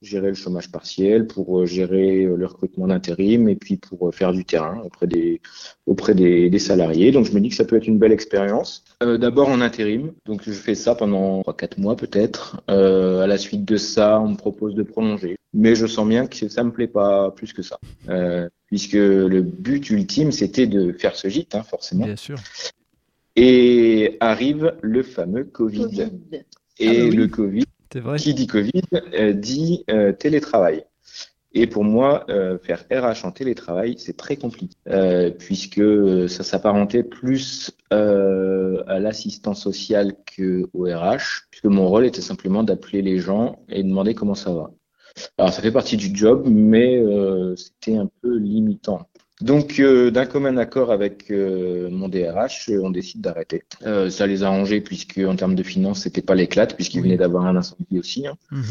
gérer 0.02 0.28
le 0.28 0.34
chômage 0.34 0.70
partiel, 0.70 1.26
pour 1.26 1.60
euh, 1.60 1.66
gérer 1.66 2.24
euh, 2.24 2.36
le 2.36 2.46
recrutement 2.46 2.86
d'intérim 2.88 3.48
et 3.48 3.56
puis 3.56 3.76
pour 3.76 4.08
euh, 4.08 4.10
faire 4.12 4.32
du 4.32 4.44
terrain 4.44 4.80
auprès 4.84 5.06
des, 5.06 5.40
auprès 5.86 6.14
des, 6.14 6.50
des 6.50 6.58
salariés. 6.58 7.12
Donc 7.12 7.26
je 7.26 7.32
me 7.32 7.40
dis 7.40 7.48
que 7.48 7.54
ça 7.54 7.64
peut 7.64 7.76
être 7.76 7.86
une 7.86 7.98
belle 7.98 8.12
expérience. 8.12 8.84
Euh, 9.02 9.16
D'abord 9.18 9.48
en 9.48 9.60
intérim, 9.60 10.12
donc 10.26 10.42
je 10.44 10.52
fais 10.52 10.74
ça 10.74 10.94
pendant 10.94 11.40
3-4 11.42 11.80
mois 11.80 11.96
peut-être. 11.96 12.60
Euh, 12.70 13.20
à 13.20 13.26
la 13.26 13.38
suite 13.38 13.64
de 13.64 13.76
ça, 13.76 14.20
on 14.20 14.28
me 14.30 14.36
propose 14.36 14.74
de 14.74 14.82
prolonger. 14.82 15.36
Mais 15.54 15.74
je 15.74 15.86
sens 15.86 16.08
bien 16.08 16.26
que 16.26 16.48
ça 16.48 16.64
me 16.64 16.72
plaît 16.72 16.86
pas 16.88 17.30
plus 17.30 17.52
que 17.52 17.62
ça. 17.62 17.78
Euh, 18.08 18.48
puisque 18.66 18.94
le 18.94 19.42
but 19.42 19.90
ultime, 19.90 20.32
c'était 20.32 20.66
de 20.66 20.92
faire 20.92 21.14
ce 21.14 21.28
gîte, 21.28 21.54
hein, 21.54 21.62
forcément. 21.62 22.06
Bien 22.06 22.16
sûr. 22.16 22.36
Et 23.36 24.16
arrive 24.20 24.74
le 24.82 25.02
fameux 25.02 25.44
Covid. 25.44 25.82
Covid. 25.84 26.10
Et 26.78 26.88
Ah 26.88 26.92
oui. 27.04 27.10
le 27.10 27.28
Covid, 27.28 27.64
vrai. 28.00 28.18
qui 28.18 28.34
dit 28.34 28.46
Covid, 28.46 28.82
euh, 29.14 29.32
dit 29.32 29.84
euh, 29.90 30.12
télétravail. 30.12 30.84
Et 31.54 31.66
pour 31.66 31.84
moi, 31.84 32.24
euh, 32.30 32.58
faire 32.58 32.86
RH 32.90 33.26
en 33.26 33.30
télétravail, 33.30 33.96
c'est 33.98 34.16
très 34.16 34.36
compliqué, 34.36 34.74
euh, 34.88 35.30
puisque 35.30 35.82
ça 36.30 36.44
s'apparentait 36.44 37.02
plus 37.02 37.72
à 37.90 38.98
l'assistant 38.98 39.52
social 39.52 40.14
que 40.24 40.66
au 40.72 40.84
RH, 40.84 41.48
puisque 41.50 41.66
mon 41.66 41.88
rôle 41.88 42.06
était 42.06 42.22
simplement 42.22 42.62
d'appeler 42.62 43.02
les 43.02 43.18
gens 43.18 43.62
et 43.68 43.82
demander 43.82 44.14
comment 44.14 44.34
ça 44.34 44.50
va. 44.50 44.70
Alors 45.36 45.52
ça 45.52 45.60
fait 45.60 45.70
partie 45.70 45.98
du 45.98 46.10
job, 46.14 46.48
mais 46.48 47.04
c'était 47.56 47.96
un 47.96 48.08
peu 48.22 48.34
limitant. 48.38 49.06
Donc, 49.42 49.78
euh, 49.80 50.10
d'un 50.10 50.26
commun 50.26 50.56
accord 50.56 50.90
avec 50.92 51.30
euh, 51.30 51.88
mon 51.90 52.08
DRH, 52.08 52.68
euh, 52.70 52.80
on 52.82 52.90
décide 52.90 53.20
d'arrêter. 53.20 53.64
Euh, 53.84 54.08
ça 54.10 54.26
les 54.26 54.42
a 54.42 54.46
arrangés 54.46 54.80
puisque 54.80 55.18
en 55.18 55.36
termes 55.36 55.54
de 55.54 55.62
finances, 55.62 56.00
c'était 56.02 56.22
pas 56.22 56.34
l'éclate 56.34 56.74
puisqu'il 56.76 56.98
Oui. 57.00 57.04
venait 57.08 57.16
d'avoir 57.18 57.44
un 57.46 57.56
incendie 57.56 57.98
aussi. 57.98 58.26
hein. 58.26 58.36
Mhm. 58.50 58.62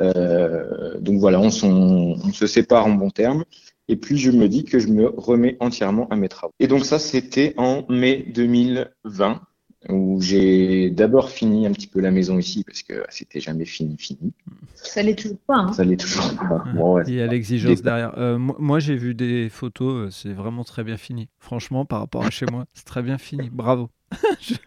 Euh, 0.00 0.98
donc 0.98 1.18
voilà, 1.20 1.40
on, 1.40 1.50
on 1.62 2.32
se 2.32 2.46
sépare 2.46 2.86
en 2.86 2.90
bons 2.94 3.10
termes. 3.10 3.44
Et 3.88 3.96
puis 3.96 4.16
je 4.16 4.30
me 4.30 4.48
dis 4.48 4.64
que 4.64 4.78
je 4.78 4.88
me 4.88 5.06
remets 5.06 5.56
entièrement 5.60 6.08
à 6.08 6.16
mes 6.16 6.28
travaux. 6.28 6.54
Et 6.58 6.66
donc 6.66 6.84
ça, 6.84 6.98
c'était 6.98 7.52
en 7.58 7.84
mai 7.90 8.24
2020 8.34 9.40
où 9.88 10.20
j'ai 10.20 10.90
d'abord 10.90 11.30
fini 11.30 11.66
un 11.66 11.72
petit 11.72 11.86
peu 11.86 12.00
la 12.00 12.10
maison 12.10 12.38
ici 12.38 12.64
parce 12.64 12.82
que 12.82 13.04
c'était 13.10 13.40
jamais 13.40 13.64
fini, 13.64 13.96
fini. 13.98 14.32
Ça 14.74 15.02
l'est 15.02 15.14
toujours 15.14 15.38
pas. 15.46 15.56
Hein. 15.56 15.72
Ça 15.72 15.84
l'est 15.84 15.96
toujours 15.96 16.34
pas. 16.36 16.64
Bon, 16.74 16.94
ouais, 16.94 17.04
Il 17.06 17.14
y 17.14 17.20
a 17.20 17.26
l'exigence 17.26 17.76
Des- 17.76 17.82
derrière. 17.82 18.16
Euh, 18.18 18.38
moi, 18.38 18.78
j'ai 18.80 18.96
vu 18.96 19.14
des 19.14 19.48
photos, 19.48 19.94
euh, 19.94 20.10
c'est 20.10 20.32
vraiment 20.32 20.64
très 20.64 20.84
bien 20.84 20.96
fini. 20.96 21.28
Franchement, 21.38 21.84
par 21.84 22.00
rapport 22.00 22.24
à 22.24 22.30
chez 22.30 22.46
moi, 22.50 22.64
c'est 22.74 22.84
très 22.84 23.02
bien 23.02 23.18
fini. 23.18 23.50
Bravo. 23.52 23.90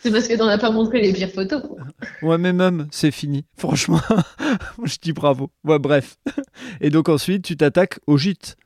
C'est 0.00 0.10
parce 0.10 0.28
que 0.28 0.36
t'en 0.36 0.46
as 0.46 0.58
pas 0.58 0.70
montré 0.70 1.00
les 1.00 1.12
pires 1.12 1.30
photos. 1.30 1.62
Ouais, 2.22 2.36
mais 2.36 2.52
même, 2.52 2.86
c'est 2.90 3.10
fini. 3.10 3.46
Franchement, 3.56 4.00
je 4.84 4.96
dis 5.00 5.12
bravo. 5.12 5.50
Ouais, 5.64 5.78
bref. 5.78 6.16
Et 6.82 6.90
donc 6.90 7.08
ensuite, 7.08 7.44
tu 7.44 7.56
t'attaques 7.56 7.98
au 8.06 8.18
gîte. 8.18 8.56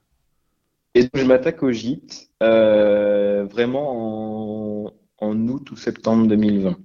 Et 0.95 1.03
donc, 1.03 1.11
je 1.17 1.25
m'attaque 1.25 1.63
au 1.63 1.71
gîte 1.73 2.31
euh, 2.43 3.45
vraiment 3.47 4.87
en, 4.87 4.93
en 5.19 5.49
août 5.49 5.71
ou 5.71 5.77
septembre 5.77 6.27
2020. 6.29 6.79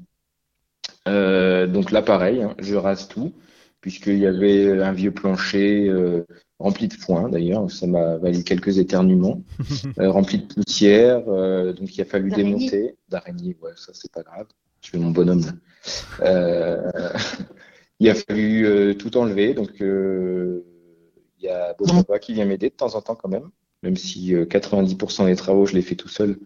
Euh, 1.08 1.68
donc 1.68 1.92
là, 1.92 2.02
pareil, 2.02 2.42
hein, 2.42 2.56
je 2.60 2.76
rase 2.76 3.08
tout, 3.08 3.34
puisqu'il 3.82 4.18
y 4.18 4.26
avait 4.28 4.82
un 4.82 4.92
vieux 4.92 5.12
plancher 5.14 5.88
euh, 5.88 6.26
rempli 6.60 6.88
de 6.88 6.94
foin, 6.94 7.30
d'ailleurs, 7.30 7.70
ça 7.72 7.88
m'a 7.88 8.18
valu 8.18 8.44
quelques 8.44 8.78
éternuements, 8.80 9.42
euh, 10.00 10.12
rempli 10.12 10.40
de 10.40 10.54
poussière, 10.54 11.24
euh, 11.28 11.74
donc 11.74 11.96
il 11.96 12.02
a 12.02 12.06
fallu 12.06 12.32
démonter, 12.32 12.98
d'araignées, 13.10 13.58
ouais, 13.62 13.72
ça 13.76 13.92
c'est 13.94 14.12
pas 14.12 14.24
grave, 14.24 14.48
je 14.82 14.90
fais 14.92 14.98
mon 14.98 15.12
bonhomme 15.12 15.42
là. 15.42 15.52
Euh, 16.22 16.92
il 18.00 18.10
a 18.10 18.16
fallu 18.16 18.66
euh, 18.66 18.94
tout 18.94 19.18
enlever, 19.18 19.54
donc 19.54 19.82
euh, 19.82 20.64
il 21.40 21.46
y 21.46 21.50
a 21.50 21.74
papa 21.74 22.20
qui 22.20 22.34
vient 22.34 22.46
m'aider 22.46 22.70
de 22.70 22.76
temps 22.76 22.96
en 22.96 23.02
temps 23.02 23.16
quand 23.16 23.30
même, 23.30 23.50
même 23.84 23.96
si 23.96 24.36
euh, 24.36 24.46
90% 24.46 25.26
des 25.26 25.36
travaux 25.36 25.66
je 25.66 25.74
les 25.74 25.82
fais 25.82 25.96
tout 25.96 26.10
seul, 26.10 26.38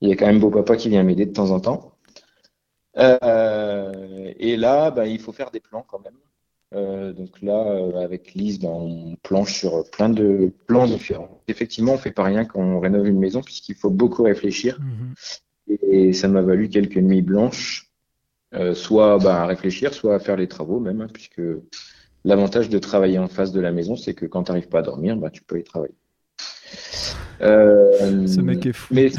il 0.00 0.08
y 0.08 0.12
a 0.12 0.16
quand 0.16 0.26
même 0.26 0.40
beau 0.40 0.50
papa 0.50 0.76
qui 0.76 0.88
vient 0.88 1.02
m'aider 1.02 1.26
de 1.26 1.32
temps 1.32 1.50
en 1.50 1.60
temps. 1.60 1.92
Euh, 2.98 4.32
et 4.38 4.56
là, 4.56 4.90
bah, 4.90 5.06
il 5.06 5.18
faut 5.20 5.32
faire 5.32 5.50
des 5.50 5.60
plans 5.60 5.84
quand 5.88 6.00
même. 6.00 7.14
donc 7.14 7.40
là, 7.42 8.02
avec 8.02 8.34
Lise, 8.34 8.58
ben, 8.58 8.68
on 8.68 9.16
planche 9.22 9.54
sur 9.60 9.88
plein 9.90 10.08
de 10.08 10.52
plans 10.66 10.86
différents. 10.86 11.42
Effectivement, 11.48 11.92
on 11.94 11.98
fait 11.98 12.12
pas 12.12 12.24
rien 12.24 12.44
quand 12.44 12.60
on 12.60 12.80
rénove 12.80 13.06
une 13.06 13.18
maison 13.18 13.42
puisqu'il 13.42 13.76
faut 13.76 13.90
beaucoup 13.90 14.24
réfléchir. 14.24 14.78
Mhm. 14.80 15.14
Et 15.90 16.12
ça 16.12 16.28
m'a 16.28 16.42
valu 16.42 16.68
quelques 16.68 16.96
nuits 16.96 17.22
blanches, 17.22 17.92
euh, 18.54 18.74
soit 18.74 19.18
bah, 19.18 19.42
à 19.42 19.46
réfléchir, 19.46 19.94
soit 19.94 20.14
à 20.14 20.18
faire 20.18 20.36
les 20.36 20.48
travaux 20.48 20.80
même, 20.80 21.00
hein, 21.00 21.08
puisque 21.12 21.42
l'avantage 22.24 22.68
de 22.68 22.78
travailler 22.78 23.18
en 23.18 23.28
face 23.28 23.52
de 23.52 23.60
la 23.60 23.72
maison, 23.72 23.96
c'est 23.96 24.14
que 24.14 24.26
quand 24.26 24.44
tu 24.44 24.52
n'arrives 24.52 24.68
pas 24.68 24.80
à 24.80 24.82
dormir, 24.82 25.16
bah, 25.16 25.30
tu 25.30 25.42
peux 25.42 25.58
y 25.58 25.64
travailler. 25.64 25.94
Euh, 27.40 28.26
Ce 28.26 28.40
mec 28.40 28.66
est 28.66 28.72
fou. 28.72 28.94
Mais... 28.94 29.10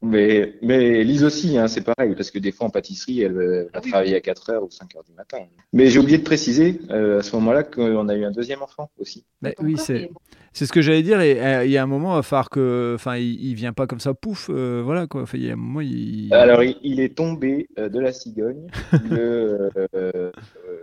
Mais, 0.00 0.54
mais 0.62 1.02
Lise 1.02 1.24
aussi, 1.24 1.58
hein, 1.58 1.66
c'est 1.66 1.80
pareil, 1.80 2.14
parce 2.14 2.30
que 2.30 2.38
des 2.38 2.52
fois 2.52 2.68
en 2.68 2.70
pâtisserie, 2.70 3.22
elle 3.22 3.32
va 3.32 3.68
Ah 3.72 3.80
travailler 3.80 4.14
à 4.14 4.20
4 4.20 4.50
heures 4.50 4.62
ou 4.62 4.70
5 4.70 4.94
heures 4.94 5.02
du 5.02 5.12
matin. 5.12 5.38
Mais 5.72 5.88
j'ai 5.88 5.98
oublié 5.98 6.18
de 6.18 6.22
préciser 6.22 6.80
euh, 6.90 7.18
à 7.18 7.22
ce 7.22 7.34
moment-là 7.34 7.64
qu'on 7.64 8.08
a 8.08 8.14
eu 8.14 8.24
un 8.24 8.30
deuxième 8.30 8.62
enfant 8.62 8.90
aussi. 8.98 9.24
Bah 9.42 9.50
oui, 9.58 9.76
c'est 9.76 10.66
ce 10.66 10.72
que 10.72 10.82
j'allais 10.82 11.02
dire. 11.02 11.20
Et 11.20 11.44
euh, 11.44 11.64
il 11.64 11.72
y 11.72 11.76
a 11.76 11.82
un 11.82 11.86
moment, 11.86 12.12
il 12.14 12.16
va 12.18 12.22
falloir 12.22 12.48
que. 12.48 12.92
Enfin, 12.94 13.16
il, 13.16 13.44
il 13.44 13.54
vient 13.54 13.72
pas 13.72 13.88
comme 13.88 13.98
ça, 13.98 14.14
pouf, 14.14 14.50
euh, 14.50 14.82
voilà 14.84 15.08
quoi. 15.08 15.22
Enfin, 15.22 15.36
il 15.36 15.46
y 15.46 15.50
a 15.50 15.54
un 15.54 15.56
moment, 15.56 15.80
il. 15.80 16.32
Alors, 16.32 16.62
il, 16.62 16.76
il 16.82 17.00
est 17.00 17.16
tombé 17.16 17.68
euh, 17.78 17.88
de 17.88 17.98
la 17.98 18.12
cigogne 18.12 18.68
le, 19.10 19.68
euh, 19.94 20.30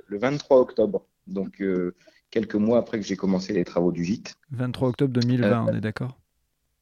le 0.08 0.18
23 0.18 0.60
octobre, 0.60 1.06
donc 1.26 1.62
euh, 1.62 1.96
quelques 2.36 2.56
mois 2.56 2.80
après 2.80 3.00
que 3.00 3.06
j'ai 3.06 3.16
commencé 3.16 3.54
les 3.54 3.64
travaux 3.64 3.94
du 3.94 4.04
gîte. 4.04 4.36
23 4.52 4.90
octobre 4.90 5.14
2020, 5.14 5.68
Euh, 5.68 5.72
on 5.72 5.76
est 5.76 5.80
d'accord? 5.82 6.18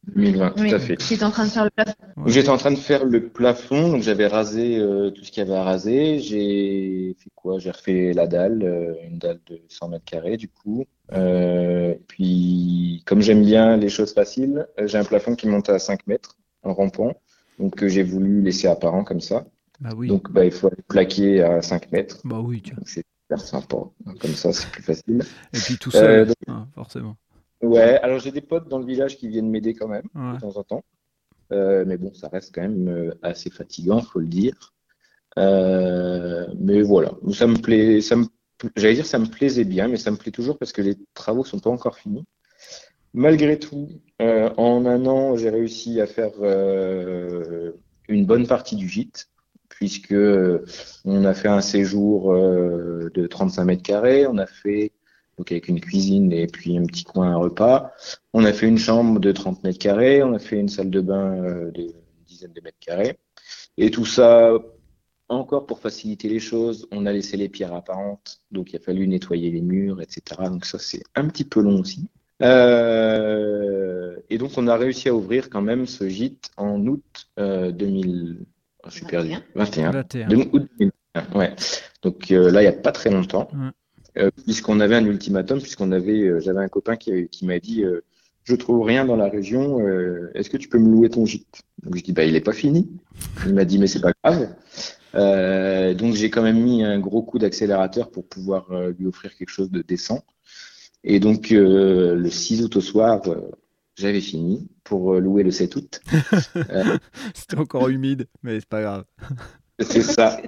2020, 0.08 0.50
tout 0.50 0.62
Oui, 0.64 0.74
à 0.74 0.80
fait. 0.80 0.98
J'étais 1.02 1.24
en 1.24 1.30
train 1.32 1.46
de 1.46 1.50
faire 1.52 1.64
le 1.64 1.70
plafond. 1.70 1.94
Ouais. 2.18 2.32
J'étais 2.32 2.50
en 2.50 2.58
train 2.58 2.72
de 2.72 2.76
faire 2.78 3.06
le 3.06 3.30
plafond, 3.30 3.90
donc 3.90 4.02
j'avais 4.02 4.28
rasé 4.28 4.78
euh, 4.80 5.12
tout 5.12 5.24
ce 5.24 5.32
qu'il 5.32 5.44
y 5.44 5.46
avait 5.50 5.56
à 5.58 5.64
raser. 5.64 6.20
J'ai 6.20 7.16
fait 7.20 7.30
quoi? 7.36 7.60
J'ai 7.60 7.72
refait 7.72 8.12
la 8.14 8.28
dalle, 8.28 8.64
euh, 8.64 8.96
une 9.08 9.20
dalle 9.20 9.40
de 9.46 9.62
100 9.70 9.90
mètres 9.90 10.04
carrés 10.06 10.36
du 10.38 10.50
coup. 10.50 10.84
Euh, 11.14 11.94
puis, 12.08 13.04
comme 13.06 13.22
j'aime 13.22 13.44
bien 13.44 13.78
les 13.78 13.90
choses 13.90 14.14
faciles, 14.14 14.68
j'ai 14.84 14.98
un 14.98 15.06
plafond 15.06 15.36
qui 15.36 15.48
monte 15.48 15.70
à 15.70 15.78
5 15.80 16.06
mètres 16.08 16.36
en 16.64 16.74
rampant, 16.74 17.14
donc 17.60 17.76
que 17.76 17.88
j'ai 17.88 18.04
voulu 18.04 18.42
laisser 18.42 18.68
apparent 18.68 19.04
comme 19.06 19.22
ça. 19.22 19.46
Bah 19.80 19.92
oui. 19.96 20.08
Donc, 20.08 20.32
bah, 20.32 20.44
il 20.46 20.52
faut 20.52 20.70
plaquer 20.88 21.42
à 21.44 21.62
5 21.62 21.92
mètres. 21.92 22.20
Bah 22.26 22.42
oui, 22.42 22.62
tiens. 22.64 22.76
Donc, 22.78 22.88
super 23.24 23.40
sympa. 23.40 23.78
Comme 24.20 24.34
ça, 24.36 24.52
c'est 24.54 24.70
plus 24.70 24.84
facile. 24.84 25.24
Et 25.54 25.58
puis 25.60 25.78
tout 25.78 25.92
seul, 25.92 26.20
Euh, 26.22 26.26
donc- 26.26 26.36
hein, 26.48 26.68
forcément. 26.76 27.16
Ouais, 27.62 27.98
alors 28.00 28.20
j'ai 28.20 28.32
des 28.32 28.42
potes 28.42 28.68
dans 28.68 28.80
le 28.80 28.86
village 28.86 29.18
qui 29.18 29.28
viennent 29.30 29.50
m'aider 29.50 29.74
quand 29.74 29.88
même. 29.88 30.04
Ouais. 30.16 30.34
de 30.36 30.40
temps 30.40 30.58
en 30.58 30.64
temps. 30.64 30.84
Euh, 31.52 31.84
mais 31.88 31.98
bon, 31.98 32.14
ça 32.14 32.28
reste 32.30 32.54
quand 32.54 32.62
même 32.62 32.88
euh, 32.90 33.14
assez 33.22 33.50
fatigant, 33.50 34.02
faut 34.02 34.20
le 34.20 34.28
dire. 34.28 34.74
Euh, 35.38 36.48
mais 36.60 36.82
voilà, 36.82 37.12
ça 37.34 37.48
me 37.48 37.56
plaît, 37.58 38.02
ça 38.02 38.16
me, 38.16 38.26
j'allais 38.76 38.96
dire 38.96 39.06
ça 39.06 39.18
me 39.20 39.26
plaisait 39.26 39.64
bien, 39.64 39.88
mais 39.88 39.98
ça 39.98 40.12
me 40.12 40.18
plaît 40.18 40.32
toujours 40.32 40.58
parce 40.58 40.72
que 40.72 40.82
les 40.82 40.96
travaux 41.14 41.44
sont 41.44 41.60
pas 41.60 41.70
encore 41.70 41.98
finis. 41.98 42.26
Malgré 43.14 43.58
tout, 43.60 43.90
euh, 44.22 44.50
en 44.58 44.86
un 44.86 45.06
an, 45.06 45.36
j'ai 45.36 45.50
réussi 45.50 46.02
à 46.02 46.08
faire 46.08 46.32
une 48.10 48.26
bonne 48.26 48.48
partie 48.48 48.76
du 48.76 48.88
gîte, 48.90 49.30
puisque 49.76 50.14
euh, 50.14 50.66
on 51.04 51.26
a 51.26 51.34
fait 51.34 51.48
un 51.48 51.62
séjour 51.62 52.32
euh, 52.32 53.10
de 53.14 53.28
35 53.28 53.66
mètres 53.66 53.84
carrés, 53.84 54.28
on 54.28 54.38
a 54.38 54.46
fait 54.46 54.92
donc 55.38 55.52
avec 55.52 55.68
une 55.68 55.82
cuisine 55.82 56.32
et 56.32 56.46
puis 56.48 56.78
un 56.78 56.86
petit 56.86 57.04
coin 57.04 57.32
à 57.32 57.36
repas. 57.36 57.92
On 58.34 58.46
a 58.46 58.54
fait 58.54 58.68
une 58.68 58.78
chambre 58.78 59.20
de 59.20 59.32
30 59.32 59.64
mètres 59.64 59.80
carrés, 59.80 60.22
on 60.22 60.34
a 60.34 60.40
fait 60.40 60.60
une 60.60 60.70
salle 60.70 60.90
de 60.90 61.02
bain 61.02 61.44
euh, 61.44 61.72
de 61.72 61.94
dizaine 62.28 62.54
de 62.54 62.62
mètres 62.62 62.78
carrés. 62.80 63.18
Et 63.78 63.90
tout 63.90 64.06
ça, 64.06 64.54
encore 65.28 65.66
pour 65.66 65.80
faciliter 65.80 66.30
les 66.30 66.40
choses, 66.40 66.88
on 66.92 67.08
a 67.08 67.12
laissé 67.12 67.36
les 67.36 67.50
pierres 67.50 67.74
apparentes, 67.74 68.42
donc 68.52 68.72
il 68.72 68.76
a 68.76 68.80
fallu 68.80 69.08
nettoyer 69.08 69.50
les 69.50 69.62
murs, 69.62 70.02
etc. 70.02 70.22
Donc 70.50 70.66
ça, 70.66 70.78
c'est 70.78 71.02
un 71.16 71.28
petit 71.28 71.46
peu 71.46 71.62
long 71.62 71.80
aussi. 71.80 72.08
Et 74.30 74.38
donc 74.38 74.52
on 74.58 74.68
a 74.68 74.76
réussi 74.76 75.10
à 75.10 75.16
ouvrir 75.16 75.50
quand 75.50 75.62
même 75.62 75.86
ce 75.86 76.10
gîte 76.10 76.50
en 76.58 76.86
août 76.88 77.30
euh, 77.40 77.72
2000, 77.72 78.46
je 78.90 78.96
suis 78.98 79.06
perdu, 79.06 79.32
21. 79.56 79.92
21. 79.92 80.28
De 80.28 80.36
août 80.36 80.70
2021, 80.80 81.40
ouais. 81.40 81.56
Donc 82.02 82.32
euh, 82.32 82.52
là, 82.52 82.62
il 82.62 82.66
n'y 82.66 82.70
a 82.70 82.74
pas 82.78 82.92
très 82.92 83.10
longtemps, 83.10 83.50
Ouais. 83.54 84.24
euh, 84.24 84.30
puisqu'on 84.46 84.80
avait 84.80 84.96
un 84.96 85.06
ultimatum, 85.06 85.62
puisqu'on 85.62 85.92
avait, 85.92 86.22
euh, 86.22 86.40
j'avais 86.40 86.60
un 86.62 86.68
copain 86.68 86.96
qui, 86.96 87.28
qui 87.30 87.46
m'a 87.46 87.60
dit, 87.60 87.84
je 88.44 88.56
trouve 88.56 88.84
rien 88.84 89.06
dans 89.06 89.16
la 89.16 89.30
région, 89.30 89.80
euh, 89.80 90.30
est-ce 90.36 90.50
que 90.50 90.58
tu 90.58 90.68
peux 90.68 90.78
me 90.80 90.90
louer 90.90 91.10
ton 91.10 91.26
gîte? 91.26 91.62
Donc 91.82 91.96
je 91.96 92.04
dis, 92.04 92.12
bah 92.12 92.26
il 92.26 92.36
est 92.36 92.42
pas 92.42 92.52
fini. 92.54 92.90
Il 93.46 93.54
m'a 93.54 93.64
dit, 93.66 93.80
mais 93.80 93.88
c'est 93.88 94.02
pas 94.02 94.12
grave. 94.24 94.50
Euh, 95.16 95.94
donc 95.94 96.16
j'ai 96.16 96.30
quand 96.30 96.42
même 96.42 96.60
mis 96.62 96.84
un 96.84 97.00
gros 97.00 97.22
coup 97.22 97.40
d'accélérateur 97.40 98.10
pour 98.10 98.28
pouvoir 98.28 98.70
euh, 98.72 98.92
lui 98.98 99.06
offrir 99.08 99.36
quelque 99.38 99.50
chose 99.50 99.70
de 99.72 99.82
décent. 99.82 100.24
Et 101.06 101.20
donc 101.20 101.50
le 101.52 102.30
6 102.30 102.64
août 102.64 102.78
au 102.78 102.82
soir, 102.82 103.22
j'avais 103.96 104.22
fini 104.22 104.68
pour 104.84 105.14
euh, 105.14 105.20
louer 105.20 105.44
le 105.44 105.52
7 105.52 105.76
août. 105.76 106.02
C'était 107.36 107.58
encore 107.58 107.90
humide, 107.90 108.28
mais 108.42 108.60
c'est 108.60 108.70
pas 108.70 108.82
grave. 108.82 109.06
C'est 109.80 110.02
ça. 110.02 110.40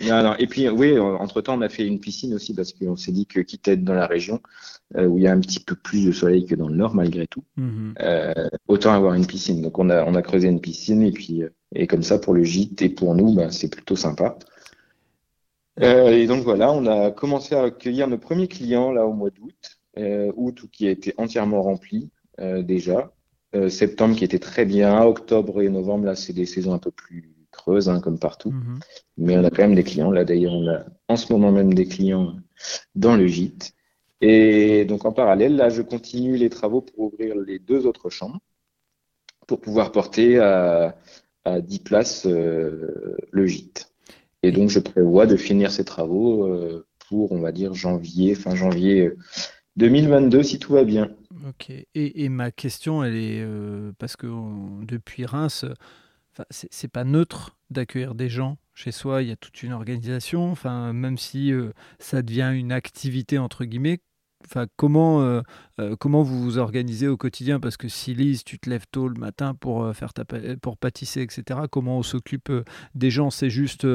Non, 0.00 0.22
non. 0.22 0.34
Et 0.36 0.46
puis, 0.46 0.68
oui, 0.68 0.92
euh, 0.92 1.02
entre-temps, 1.02 1.58
on 1.58 1.60
a 1.60 1.68
fait 1.68 1.84
une 1.86 1.98
piscine 1.98 2.32
aussi 2.34 2.54
parce 2.54 2.72
qu'on 2.72 2.94
s'est 2.96 3.10
dit 3.10 3.26
que 3.26 3.40
quitte 3.40 3.66
à 3.66 3.72
être 3.72 3.82
dans 3.82 3.94
la 3.94 4.06
région 4.06 4.40
euh, 4.96 5.06
où 5.06 5.18
il 5.18 5.24
y 5.24 5.26
a 5.26 5.32
un 5.32 5.40
petit 5.40 5.58
peu 5.60 5.74
plus 5.74 6.06
de 6.06 6.12
soleil 6.12 6.46
que 6.46 6.54
dans 6.54 6.68
le 6.68 6.76
nord, 6.76 6.94
malgré 6.94 7.26
tout, 7.26 7.42
Mhm. 7.56 7.94
euh, 8.00 8.48
autant 8.68 8.92
avoir 8.92 9.14
une 9.14 9.26
piscine. 9.26 9.60
Donc, 9.60 9.78
on 9.78 9.90
a, 9.90 10.04
on 10.04 10.14
a 10.14 10.22
creusé 10.22 10.46
une 10.48 10.60
piscine 10.60 11.02
et 11.02 11.10
puis, 11.10 11.42
euh, 11.42 11.48
et 11.74 11.86
comme 11.88 12.02
ça, 12.04 12.18
pour 12.18 12.32
le 12.34 12.44
gîte 12.44 12.80
et 12.82 12.88
pour 12.90 13.14
nous, 13.16 13.34
ben, 13.34 13.50
c'est 13.50 13.68
plutôt 13.68 13.96
sympa. 13.96 14.38
Euh, 15.80 16.10
et 16.10 16.26
donc, 16.26 16.44
voilà, 16.44 16.72
on 16.72 16.86
a 16.86 17.10
commencé 17.10 17.54
à 17.54 17.64
accueillir 17.64 18.08
nos 18.08 18.18
premiers 18.18 18.48
clients 18.48 18.92
là 18.92 19.06
au 19.06 19.12
mois 19.12 19.30
d'août, 19.30 19.80
euh, 19.98 20.32
août 20.36 20.64
qui 20.72 20.86
a 20.86 20.90
été 20.90 21.14
entièrement 21.18 21.62
rempli 21.62 22.10
euh, 22.14 22.17
déjà. 22.38 23.12
Euh, 23.54 23.70
septembre 23.70 24.14
qui 24.14 24.24
était 24.24 24.38
très 24.38 24.66
bien. 24.66 25.02
Octobre 25.02 25.62
et 25.62 25.70
novembre, 25.70 26.04
là, 26.04 26.14
c'est 26.14 26.34
des 26.34 26.44
saisons 26.44 26.74
un 26.74 26.78
peu 26.78 26.90
plus 26.90 27.32
creuses, 27.50 27.88
hein, 27.88 28.00
comme 28.00 28.18
partout. 28.18 28.50
Mhm. 28.50 28.78
Mais 29.16 29.38
on 29.38 29.44
a 29.44 29.50
quand 29.50 29.62
même 29.62 29.74
des 29.74 29.84
clients. 29.84 30.10
Là, 30.10 30.24
d'ailleurs, 30.24 30.52
on 30.52 30.68
a 30.68 30.84
en 31.08 31.16
ce 31.16 31.32
moment 31.32 31.50
même 31.50 31.72
des 31.72 31.86
clients 31.86 32.36
dans 32.94 33.16
le 33.16 33.26
gîte. 33.26 33.72
Et 34.20 34.84
donc, 34.84 35.04
en 35.06 35.12
parallèle, 35.12 35.56
là, 35.56 35.70
je 35.70 35.80
continue 35.80 36.36
les 36.36 36.50
travaux 36.50 36.82
pour 36.82 36.98
ouvrir 36.98 37.36
les 37.36 37.58
deux 37.58 37.86
autres 37.86 38.10
chambres 38.10 38.40
pour 39.46 39.60
pouvoir 39.60 39.92
porter 39.92 40.38
à, 40.38 40.98
à 41.44 41.60
10 41.62 41.78
places 41.78 42.26
euh, 42.26 43.16
le 43.30 43.46
gîte. 43.46 43.90
Et 44.42 44.52
donc, 44.52 44.68
je 44.68 44.78
prévois 44.78 45.24
de 45.26 45.36
finir 45.36 45.70
ces 45.70 45.84
travaux 45.84 46.44
euh, 46.44 46.86
pour, 47.08 47.32
on 47.32 47.40
va 47.40 47.52
dire, 47.52 47.72
janvier, 47.72 48.34
fin 48.34 48.54
janvier 48.54 49.06
euh, 49.06 49.16
2022, 49.78 50.42
si 50.42 50.58
tout 50.58 50.72
va 50.72 50.82
bien. 50.84 51.08
Ok. 51.48 51.72
Et, 51.94 52.28
ma 52.28 52.50
question, 52.50 53.04
elle 53.04 53.14
est 53.14 53.40
euh, 53.40 53.92
parce 53.98 54.16
que 54.16 54.26
depuis 54.84 55.24
Reims, 55.24 55.64
enfin, 56.32 56.44
c'est 56.50 56.88
pas 56.88 57.04
neutre 57.04 57.56
d'accueillir 57.70 58.16
des 58.16 58.28
gens 58.28 58.58
chez 58.74 58.90
soi. 58.90 59.22
Il 59.22 59.28
y 59.28 59.32
a 59.32 59.36
toute 59.36 59.62
une 59.62 59.72
organisation. 59.72 60.50
Enfin, 60.50 60.92
même 60.92 61.16
si 61.16 61.52
euh, 61.52 61.70
ça 62.00 62.22
devient 62.22 62.50
une 62.54 62.72
activité 62.72 63.38
entre 63.38 63.64
guillemets. 63.64 64.00
Enfin, 64.44 64.66
comment 64.76 65.22
euh, 65.22 65.42
comment 65.98 66.22
vous 66.22 66.42
vous 66.42 66.58
organisez 66.58 67.06
au 67.06 67.16
quotidien? 67.16 67.60
Parce 67.60 67.76
que 67.76 67.88
si 67.88 68.14
Lise, 68.14 68.42
tu 68.42 68.58
te 68.58 68.68
lèves 68.68 68.86
tôt 68.90 69.08
le 69.08 69.18
matin 69.18 69.54
pour 69.54 69.94
faire 69.94 70.12
ta 70.12 70.24
pour 70.60 70.76
pâtisser, 70.76 71.22
etc. 71.22 71.60
Comment 71.70 71.98
on 71.98 72.02
s'occupe 72.02 72.50
des 72.94 73.10
gens? 73.10 73.30
C'est 73.30 73.50
juste 73.50 73.86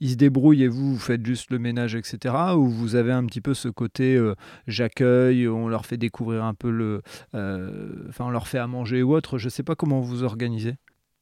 ils 0.00 0.10
se 0.12 0.16
débrouillent 0.16 0.64
et 0.64 0.68
vous, 0.68 0.94
vous 0.94 0.98
faites 0.98 1.24
juste 1.24 1.50
le 1.50 1.58
ménage, 1.58 1.94
etc. 1.94 2.56
Ou 2.56 2.68
vous 2.68 2.94
avez 2.96 3.12
un 3.12 3.24
petit 3.26 3.40
peu 3.40 3.54
ce 3.54 3.68
côté 3.68 4.16
euh, 4.16 4.34
j'accueille, 4.66 5.48
on 5.48 5.68
leur 5.68 5.86
fait 5.86 5.96
découvrir 5.98 6.44
un 6.44 6.54
peu 6.54 6.70
le. 6.70 7.02
euh, 7.34 8.06
Enfin, 8.08 8.26
on 8.26 8.30
leur 8.30 8.48
fait 8.48 8.58
à 8.58 8.66
manger 8.66 9.02
ou 9.02 9.14
autre. 9.14 9.38
Je 9.38 9.48
sais 9.48 9.62
pas 9.62 9.74
comment 9.76 10.00
vous 10.00 10.22
organisez. 10.22 10.74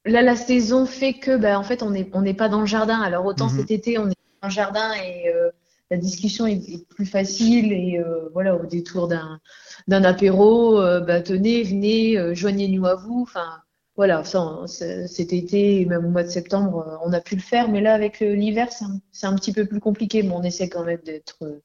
Là, 0.06 0.22
la 0.22 0.36
saison 0.36 0.84
fait 0.86 1.14
que, 1.14 1.36
bah, 1.36 1.58
en 1.58 1.62
fait, 1.62 1.82
on 1.82 1.90
n'est 1.90 2.10
on 2.12 2.34
pas 2.34 2.48
dans 2.48 2.60
le 2.60 2.66
jardin. 2.66 3.00
Alors, 3.00 3.24
autant 3.24 3.48
Mhm. 3.48 3.56
cet 3.56 3.70
été, 3.70 3.98
on 3.98 4.08
est 4.10 4.14
dans 4.42 4.48
le 4.48 4.52
jardin 4.52 4.92
et 4.94 5.28
euh, 5.28 5.50
la 5.90 5.96
discussion 5.96 6.46
est, 6.46 6.56
est 6.68 6.86
plus 6.88 7.06
facile. 7.06 7.72
Et 7.72 7.98
euh, 7.98 8.28
voilà, 8.32 8.54
au 8.56 8.66
détour 8.66 9.08
d'un 9.08 9.40
d'un 9.88 10.04
apéro, 10.04 10.80
euh, 10.80 11.00
bah, 11.00 11.22
tenez, 11.22 11.62
venez, 11.62 12.18
euh, 12.18 12.34
joignez-nous 12.34 12.84
à 12.86 12.94
vous. 12.96 13.22
Enfin, 13.22 13.60
voilà, 13.96 14.24
ça, 14.24 14.62
c- 14.66 15.06
cet 15.06 15.32
été, 15.32 15.80
et 15.80 15.86
même 15.86 16.04
au 16.04 16.10
mois 16.10 16.24
de 16.24 16.28
septembre, 16.28 16.86
euh, 16.86 16.96
on 17.04 17.12
a 17.12 17.20
pu 17.20 17.36
le 17.36 17.40
faire. 17.40 17.68
Mais 17.68 17.80
là, 17.80 17.94
avec 17.94 18.22
euh, 18.22 18.34
l'hiver, 18.34 18.68
c'est 18.72 19.26
un, 19.26 19.36
petit 19.36 19.52
peu 19.52 19.66
plus 19.66 19.80
compliqué. 19.80 20.22
Mais 20.22 20.32
on 20.32 20.42
essaie 20.42 20.68
quand 20.68 20.84
même 20.84 21.00
d'être 21.04 21.38
euh, 21.42 21.62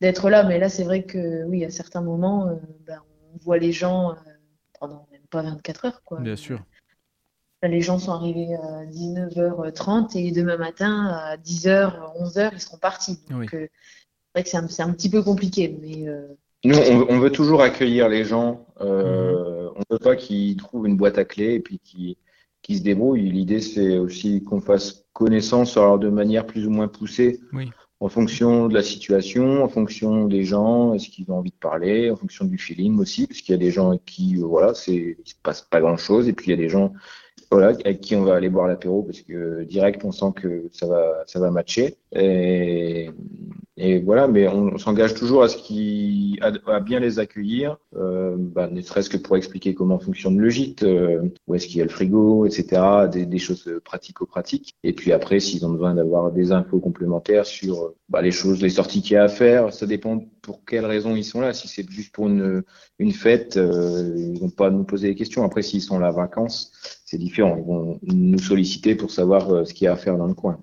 d'être 0.00 0.30
là. 0.30 0.44
Mais 0.44 0.58
là, 0.58 0.68
c'est 0.68 0.84
vrai 0.84 1.02
que, 1.02 1.44
oui, 1.44 1.64
à 1.64 1.70
certains 1.70 2.02
moments, 2.02 2.48
euh, 2.48 2.54
bah, 2.86 3.02
on 3.34 3.38
voit 3.38 3.58
les 3.58 3.72
gens 3.72 4.12
euh, 4.12 4.14
pendant 4.78 5.08
même 5.10 5.26
pas 5.30 5.42
24 5.42 5.84
heures, 5.86 6.02
quoi. 6.04 6.20
Bien 6.20 6.36
sûr. 6.36 6.62
Les 7.62 7.82
gens 7.82 7.98
sont 7.98 8.12
arrivés 8.12 8.54
à 8.54 8.86
19h30 8.86 10.16
et 10.16 10.30
demain 10.30 10.56
matin 10.56 11.08
à 11.08 11.36
10h, 11.36 11.92
11h, 12.18 12.50
ils 12.54 12.60
seront 12.60 12.78
partis. 12.78 13.20
Donc, 13.28 13.40
Oui. 13.40 13.46
euh, 13.52 13.66
c'est 14.34 14.40
vrai 14.40 14.44
que 14.44 14.70
c'est 14.70 14.82
un, 14.82 14.92
petit 14.92 15.10
peu 15.10 15.22
compliqué, 15.22 15.76
mais 15.82 16.08
euh, 16.08 16.28
Nous, 16.64 16.78
on, 16.78 17.06
on 17.10 17.18
veut 17.18 17.32
toujours 17.32 17.60
accueillir 17.60 18.08
les 18.08 18.24
gens. 18.24 18.64
Euh, 18.80 19.68
On 19.76 19.82
veut 19.90 19.98
pas 19.98 20.16
qu'ils 20.16 20.56
trouvent 20.56 20.86
une 20.86 20.96
boîte 20.96 21.18
à 21.18 21.24
clés 21.24 21.54
et 21.54 21.60
puis 21.60 21.78
qu'ils 21.80 22.78
se 22.78 22.82
débrouillent. 22.82 23.30
L'idée, 23.30 23.60
c'est 23.60 23.98
aussi 23.98 24.42
qu'on 24.42 24.60
fasse 24.60 25.04
connaissance 25.12 25.76
alors 25.76 25.98
de 25.98 26.08
manière 26.08 26.46
plus 26.46 26.66
ou 26.66 26.70
moins 26.70 26.88
poussée. 26.88 27.40
Oui. 27.52 27.70
en 28.00 28.08
fonction 28.08 28.68
de 28.68 28.74
la 28.74 28.82
situation, 28.82 29.62
en 29.62 29.68
fonction 29.68 30.24
des 30.24 30.42
gens, 30.42 30.94
est-ce 30.94 31.10
qu'ils 31.10 31.30
ont 31.30 31.38
envie 31.38 31.50
de 31.50 31.56
parler, 31.56 32.10
en 32.10 32.16
fonction 32.16 32.46
du 32.46 32.56
feeling 32.56 32.98
aussi, 32.98 33.26
parce 33.26 33.42
qu'il 33.42 33.52
y 33.52 33.54
a 33.54 33.58
des 33.58 33.70
gens 33.70 33.98
qui, 33.98 34.36
voilà, 34.36 34.72
c'est, 34.72 35.18
il 35.22 35.28
se 35.28 35.34
passe 35.42 35.60
pas 35.60 35.80
grand 35.80 35.98
chose, 35.98 36.26
et 36.26 36.32
puis 36.32 36.46
il 36.46 36.50
y 36.50 36.54
a 36.54 36.56
des 36.56 36.70
gens 36.70 36.94
voilà, 37.50 37.68
avec 37.84 38.00
qui 38.00 38.14
on 38.14 38.22
va 38.22 38.36
aller 38.36 38.48
boire 38.48 38.68
l'apéro 38.68 39.02
parce 39.02 39.22
que 39.22 39.64
direct 39.64 40.04
on 40.04 40.12
sent 40.12 40.32
que 40.36 40.68
ça 40.72 40.86
va 40.86 41.24
ça 41.26 41.40
va 41.40 41.50
matcher. 41.50 41.96
Et, 42.12 43.10
voilà 44.04 44.28
mais 44.28 44.46
on, 44.46 44.76
s'engage 44.76 45.14
toujours 45.14 45.42
à 45.42 45.48
ce 45.48 45.56
qui 45.56 46.38
à, 46.42 46.80
bien 46.80 47.00
les 47.00 47.18
accueillir 47.18 47.78
euh, 47.96 48.36
bah, 48.38 48.68
ne 48.70 48.82
serait-ce 48.82 49.08
que 49.08 49.16
pour 49.16 49.38
expliquer 49.38 49.72
comment 49.72 49.98
fonctionne 49.98 50.38
le 50.38 50.50
gîte 50.50 50.82
euh, 50.82 51.22
où 51.46 51.54
est-ce 51.54 51.66
qu'il 51.66 51.78
y 51.78 51.80
a 51.80 51.84
le 51.84 51.90
frigo 51.90 52.44
etc 52.44 52.82
des, 53.10 53.24
des 53.24 53.38
choses 53.38 53.80
pratico-pratiques. 53.82 54.74
Et 54.84 54.92
puis 54.92 55.12
après 55.12 55.40
s'ils 55.40 55.64
ont 55.64 55.70
besoin 55.70 55.94
d'avoir 55.94 56.30
des 56.30 56.52
infos 56.52 56.78
complémentaires 56.78 57.46
sur 57.46 57.94
bah, 58.10 58.20
les 58.20 58.32
choses 58.32 58.60
les 58.60 58.68
sorties 58.68 59.00
qu'il 59.00 59.12
y 59.12 59.16
a 59.16 59.24
à 59.24 59.28
faire 59.28 59.72
ça 59.72 59.86
dépend 59.86 60.26
pour 60.42 60.62
quelles 60.66 60.86
raisons 60.86 61.16
ils 61.16 61.24
sont 61.24 61.40
là. 61.40 61.54
Si 61.54 61.66
c'est 61.66 61.88
juste 61.90 62.14
pour 62.14 62.28
une 62.28 62.62
une 62.98 63.12
fête 63.12 63.56
euh, 63.56 64.14
ils 64.14 64.40
vont 64.40 64.50
pas 64.50 64.68
nous 64.70 64.84
poser 64.84 65.08
des 65.08 65.14
questions. 65.14 65.42
Après 65.42 65.62
s'ils 65.62 65.82
sont 65.82 65.98
là 65.98 66.10
vacances 66.10 66.99
c'est 67.10 67.18
différent. 67.18 67.56
Ils 67.58 67.64
vont 67.64 67.98
nous 68.02 68.38
solliciter 68.38 68.94
pour 68.94 69.10
savoir 69.10 69.50
euh, 69.50 69.64
ce 69.64 69.74
qu'il 69.74 69.86
y 69.86 69.88
a 69.88 69.92
à 69.92 69.96
faire 69.96 70.16
dans 70.16 70.26
le 70.26 70.34
coin. 70.34 70.60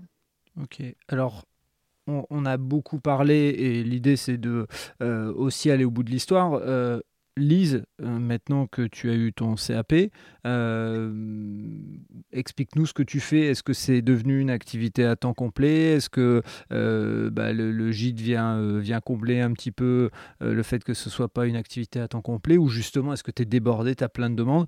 Ok. 0.61 0.81
Alors, 1.09 1.43
on, 2.07 2.45
a 2.45 2.55
beaucoup 2.55 3.01
parlé 3.01 3.49
et 3.49 3.83
l'idée 3.83 4.15
c'est 4.15 4.37
de 4.37 4.65
euh, 5.03 5.33
aussi 5.33 5.69
aller 5.69 5.83
au 5.83 5.91
bout 5.91 6.03
de 6.03 6.09
l'histoire. 6.09 6.53
Euh, 6.53 7.01
Lise, 7.35 7.83
maintenant 7.99 8.65
que 8.65 8.81
tu 8.81 9.11
as 9.11 9.13
eu 9.13 9.31
ton 9.31 9.53
CAP, 9.55 9.93
explique-nous 12.31 12.85
ce 12.87 12.93
que 12.93 13.03
tu 13.03 13.19
fais. 13.19 13.41
Est-ce 13.41 13.61
que 13.61 13.73
c'est 13.73 14.01
devenu 14.01 14.39
une 14.39 14.49
activité 14.49 15.03
à 15.05 15.15
temps 15.15 15.35
complet? 15.35 15.97
Est-ce 15.97 16.09
que 16.09 16.41
bah, 16.71 17.53
le, 17.53 17.91
gîte 17.91 18.19
vient, 18.19 18.81
combler 19.05 19.39
un 19.41 19.51
petit 19.51 19.71
peu 19.71 20.09
le 20.39 20.63
fait 20.63 20.83
que 20.83 20.95
ce 20.95 21.11
soit 21.11 21.31
pas 21.31 21.45
une 21.45 21.57
activité 21.57 21.99
à 21.99 22.07
temps 22.07 22.23
complet? 22.23 22.57
Ou 22.57 22.69
justement, 22.69 23.13
est-ce 23.13 23.23
que 23.23 23.29
tu 23.29 23.43
es 23.43 23.45
débordé, 23.45 23.93
tu 23.93 24.03
as 24.03 24.09
plein 24.09 24.31
de 24.31 24.35
demandes? 24.35 24.65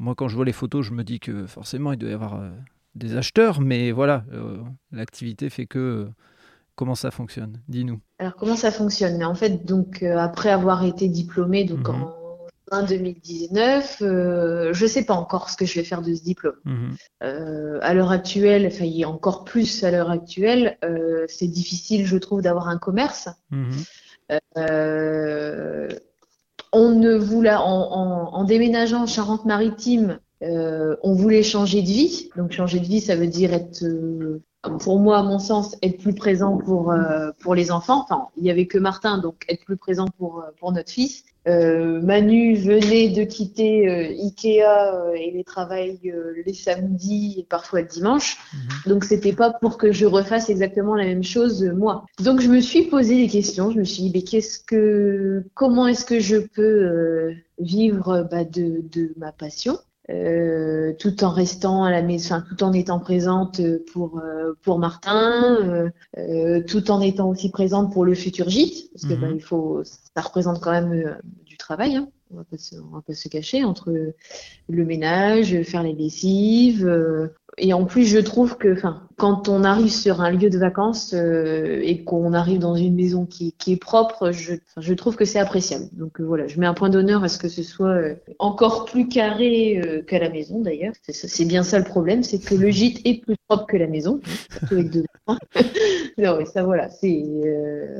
Moi, 0.00 0.14
quand 0.16 0.28
je 0.28 0.34
vois 0.34 0.46
les 0.46 0.52
photos, 0.52 0.84
je 0.84 0.92
me 0.92 1.04
dis 1.04 1.20
que 1.20 1.46
forcément, 1.46 1.92
il 1.92 1.98
doit 1.98 2.08
y 2.08 2.14
avoir 2.14 2.40
euh, 2.40 2.48
des 2.94 3.16
acheteurs, 3.16 3.60
mais 3.60 3.92
voilà, 3.92 4.24
euh, 4.32 4.56
l'activité 4.90 5.50
fait 5.50 5.66
que. 5.66 5.78
Euh, 5.78 6.08
comment 6.74 6.94
ça 6.94 7.10
fonctionne? 7.10 7.60
Dis-nous. 7.68 8.00
Alors, 8.18 8.34
comment 8.36 8.56
ça 8.56 8.70
fonctionne? 8.70 9.18
Mais 9.18 9.26
en 9.26 9.34
fait, 9.34 9.66
donc, 9.66 10.02
après 10.02 10.48
avoir 10.48 10.82
été 10.82 11.08
diplômée 11.08 11.64
donc, 11.64 11.86
mhm. 11.86 12.06
en 12.72 12.82
2019, 12.86 13.96
je 14.00 14.82
ne 14.82 14.88
sais 14.88 15.04
pas 15.04 15.12
encore 15.12 15.50
ce 15.50 15.58
que 15.58 15.66
je 15.66 15.74
vais 15.74 15.84
faire 15.84 16.00
de 16.00 16.14
ce 16.14 16.22
diplôme. 16.22 16.56
Mhm. 16.64 16.96
à 17.82 17.92
l'heure 17.92 18.10
actuelle, 18.10 18.66
enfin, 18.66 18.86
il 18.86 18.96
y 18.96 19.04
a 19.04 19.10
encore 19.10 19.44
plus 19.44 19.84
à 19.84 19.90
l'heure 19.90 20.10
actuelle, 20.10 20.78
c'est 21.28 21.48
difficile, 21.48 22.06
je 22.06 22.16
trouve, 22.16 22.40
d'avoir 22.40 22.68
un 22.68 22.78
commerce. 22.78 23.28
Mhm 23.50 23.76
on 26.72 26.90
ne 26.90 27.14
voulait, 27.16 27.54
en, 27.54 28.44
déménageant 28.44 29.02
en 29.02 29.06
Charente-Maritime, 29.06 30.18
euh, 30.42 30.96
on 31.02 31.14
voulait 31.14 31.42
changer 31.42 31.82
de 31.82 31.88
vie. 31.88 32.30
Donc 32.36 32.52
changer 32.52 32.80
de 32.80 32.86
vie, 32.86 33.00
ça 33.00 33.16
veut 33.16 33.26
dire 33.26 33.52
être 33.52 33.84
euh, 33.84 34.42
pour 34.80 34.98
moi, 34.98 35.18
à 35.18 35.22
mon 35.22 35.38
sens, 35.38 35.76
être 35.82 35.98
plus 35.98 36.14
présent 36.14 36.58
pour, 36.58 36.92
euh, 36.92 37.30
pour 37.40 37.54
les 37.54 37.70
enfants. 37.70 38.02
Enfin, 38.02 38.28
il 38.36 38.42
n'y 38.42 38.50
avait 38.50 38.66
que 38.66 38.78
Martin, 38.78 39.18
donc 39.18 39.44
être 39.48 39.64
plus 39.64 39.76
présent 39.76 40.06
pour, 40.18 40.40
euh, 40.40 40.50
pour 40.58 40.72
notre 40.72 40.90
fils. 40.90 41.24
Euh, 41.48 42.00
Manu 42.02 42.54
venait 42.54 43.08
de 43.08 43.24
quitter 43.24 43.88
Ikea 43.88 45.14
et 45.16 45.30
les 45.30 45.44
travaille 45.44 45.98
les 46.44 46.54
samedis 46.54 47.36
et 47.38 47.44
parfois 47.44 47.80
le 47.80 47.88
dimanche. 47.88 48.38
Mhm. 48.52 48.92
Donc, 48.92 49.04
c'était 49.04 49.32
pas 49.32 49.50
pour 49.50 49.78
que 49.78 49.92
je 49.92 50.06
refasse 50.06 50.50
exactement 50.50 50.94
la 50.94 51.04
même 51.04 51.24
chose 51.24 51.64
moi. 51.64 52.04
Donc, 52.22 52.40
je 52.40 52.48
me 52.48 52.60
suis 52.60 52.84
posé 52.84 53.16
des 53.16 53.28
questions. 53.28 53.70
Je 53.70 53.78
me 53.78 53.84
suis 53.84 54.04
dit, 54.04 54.12
mais 54.14 54.22
qu'est-ce 54.22 54.58
que, 54.58 55.44
comment 55.54 55.86
est-ce 55.86 56.04
que 56.04 56.20
je 56.20 56.36
peux 56.36 57.34
vivre 57.58 58.28
bah, 58.30 58.44
de, 58.44 58.82
de 58.92 59.12
ma 59.16 59.32
passion? 59.32 59.78
Euh, 60.10 60.92
tout 60.98 61.22
en 61.24 61.30
restant 61.30 61.84
à 61.84 61.90
la 61.90 62.02
maison, 62.02 62.42
tout 62.48 62.62
en 62.64 62.72
étant 62.72 62.98
présente 62.98 63.60
pour 63.92 64.18
euh, 64.18 64.54
pour 64.62 64.78
Martin, 64.78 65.90
euh, 66.18 66.62
tout 66.66 66.90
en 66.90 67.00
étant 67.00 67.28
aussi 67.28 67.50
présente 67.50 67.92
pour 67.92 68.04
le 68.04 68.14
futur 68.14 68.48
gîte, 68.48 68.90
parce 68.92 69.04
que 69.04 69.14
bah, 69.14 69.28
mhm. 69.28 69.36
il 69.36 69.42
faut, 69.42 69.82
ça 69.84 70.22
représente 70.22 70.60
quand 70.60 70.72
même 70.72 71.18
du 71.44 71.56
travail. 71.56 71.96
Hein. 71.96 72.08
On 72.32 72.36
va 72.36 72.44
pas 72.44 72.58
se, 72.58 72.76
on 72.76 72.94
va 72.94 73.02
pas 73.02 73.14
se 73.14 73.28
cacher 73.28 73.64
entre 73.64 73.90
le 74.68 74.84
ménage, 74.84 75.62
faire 75.62 75.82
les 75.82 75.94
lessives, 75.94 76.88
et 77.58 77.72
en 77.72 77.84
plus, 77.84 78.06
je 78.06 78.18
trouve 78.18 78.56
que, 78.56 78.76
quand 79.16 79.48
on 79.48 79.64
arrive 79.64 79.92
sur 79.92 80.22
un 80.22 80.30
lieu 80.30 80.48
de 80.48 80.58
vacances 80.58 81.12
euh, 81.14 81.80
et 81.82 82.04
qu'on 82.04 82.32
arrive 82.32 82.58
dans 82.58 82.74
une 82.74 82.94
maison 82.94 83.26
qui, 83.26 83.52
qui 83.58 83.72
est 83.72 83.76
propre, 83.76 84.30
je, 84.32 84.54
je 84.78 84.94
trouve 84.94 85.16
que 85.16 85.26
c'est 85.26 85.38
appréciable. 85.38 85.84
Donc 85.92 86.20
euh, 86.20 86.24
voilà, 86.24 86.46
je 86.46 86.58
mets 86.58 86.66
un 86.66 86.72
point 86.72 86.88
d'honneur 86.88 87.22
à 87.22 87.28
ce 87.28 87.38
que 87.38 87.48
ce 87.48 87.62
soit 87.62 87.88
euh, 87.88 88.14
encore 88.38 88.86
plus 88.86 89.08
carré 89.08 90.02
qu'à 90.06 90.18
la 90.18 90.30
maison 90.30 90.60
d'ailleurs. 90.60 90.94
C'est 91.08 91.44
bien 91.44 91.62
ça 91.62 91.78
le 91.78 91.84
problème, 91.84 92.22
c'est 92.22 92.38
que 92.38 92.54
le 92.54 92.70
gîte 92.70 93.00
est 93.04 93.22
plus 93.22 93.36
propre 93.46 93.66
que 93.66 93.76
la 93.76 93.86
maison, 93.88 94.20
avec 94.70 94.90
deux 94.90 95.04
non, 96.18 96.36
mais 96.38 96.46
ça 96.46 96.64
voilà, 96.64 96.88
c'est 96.88 97.22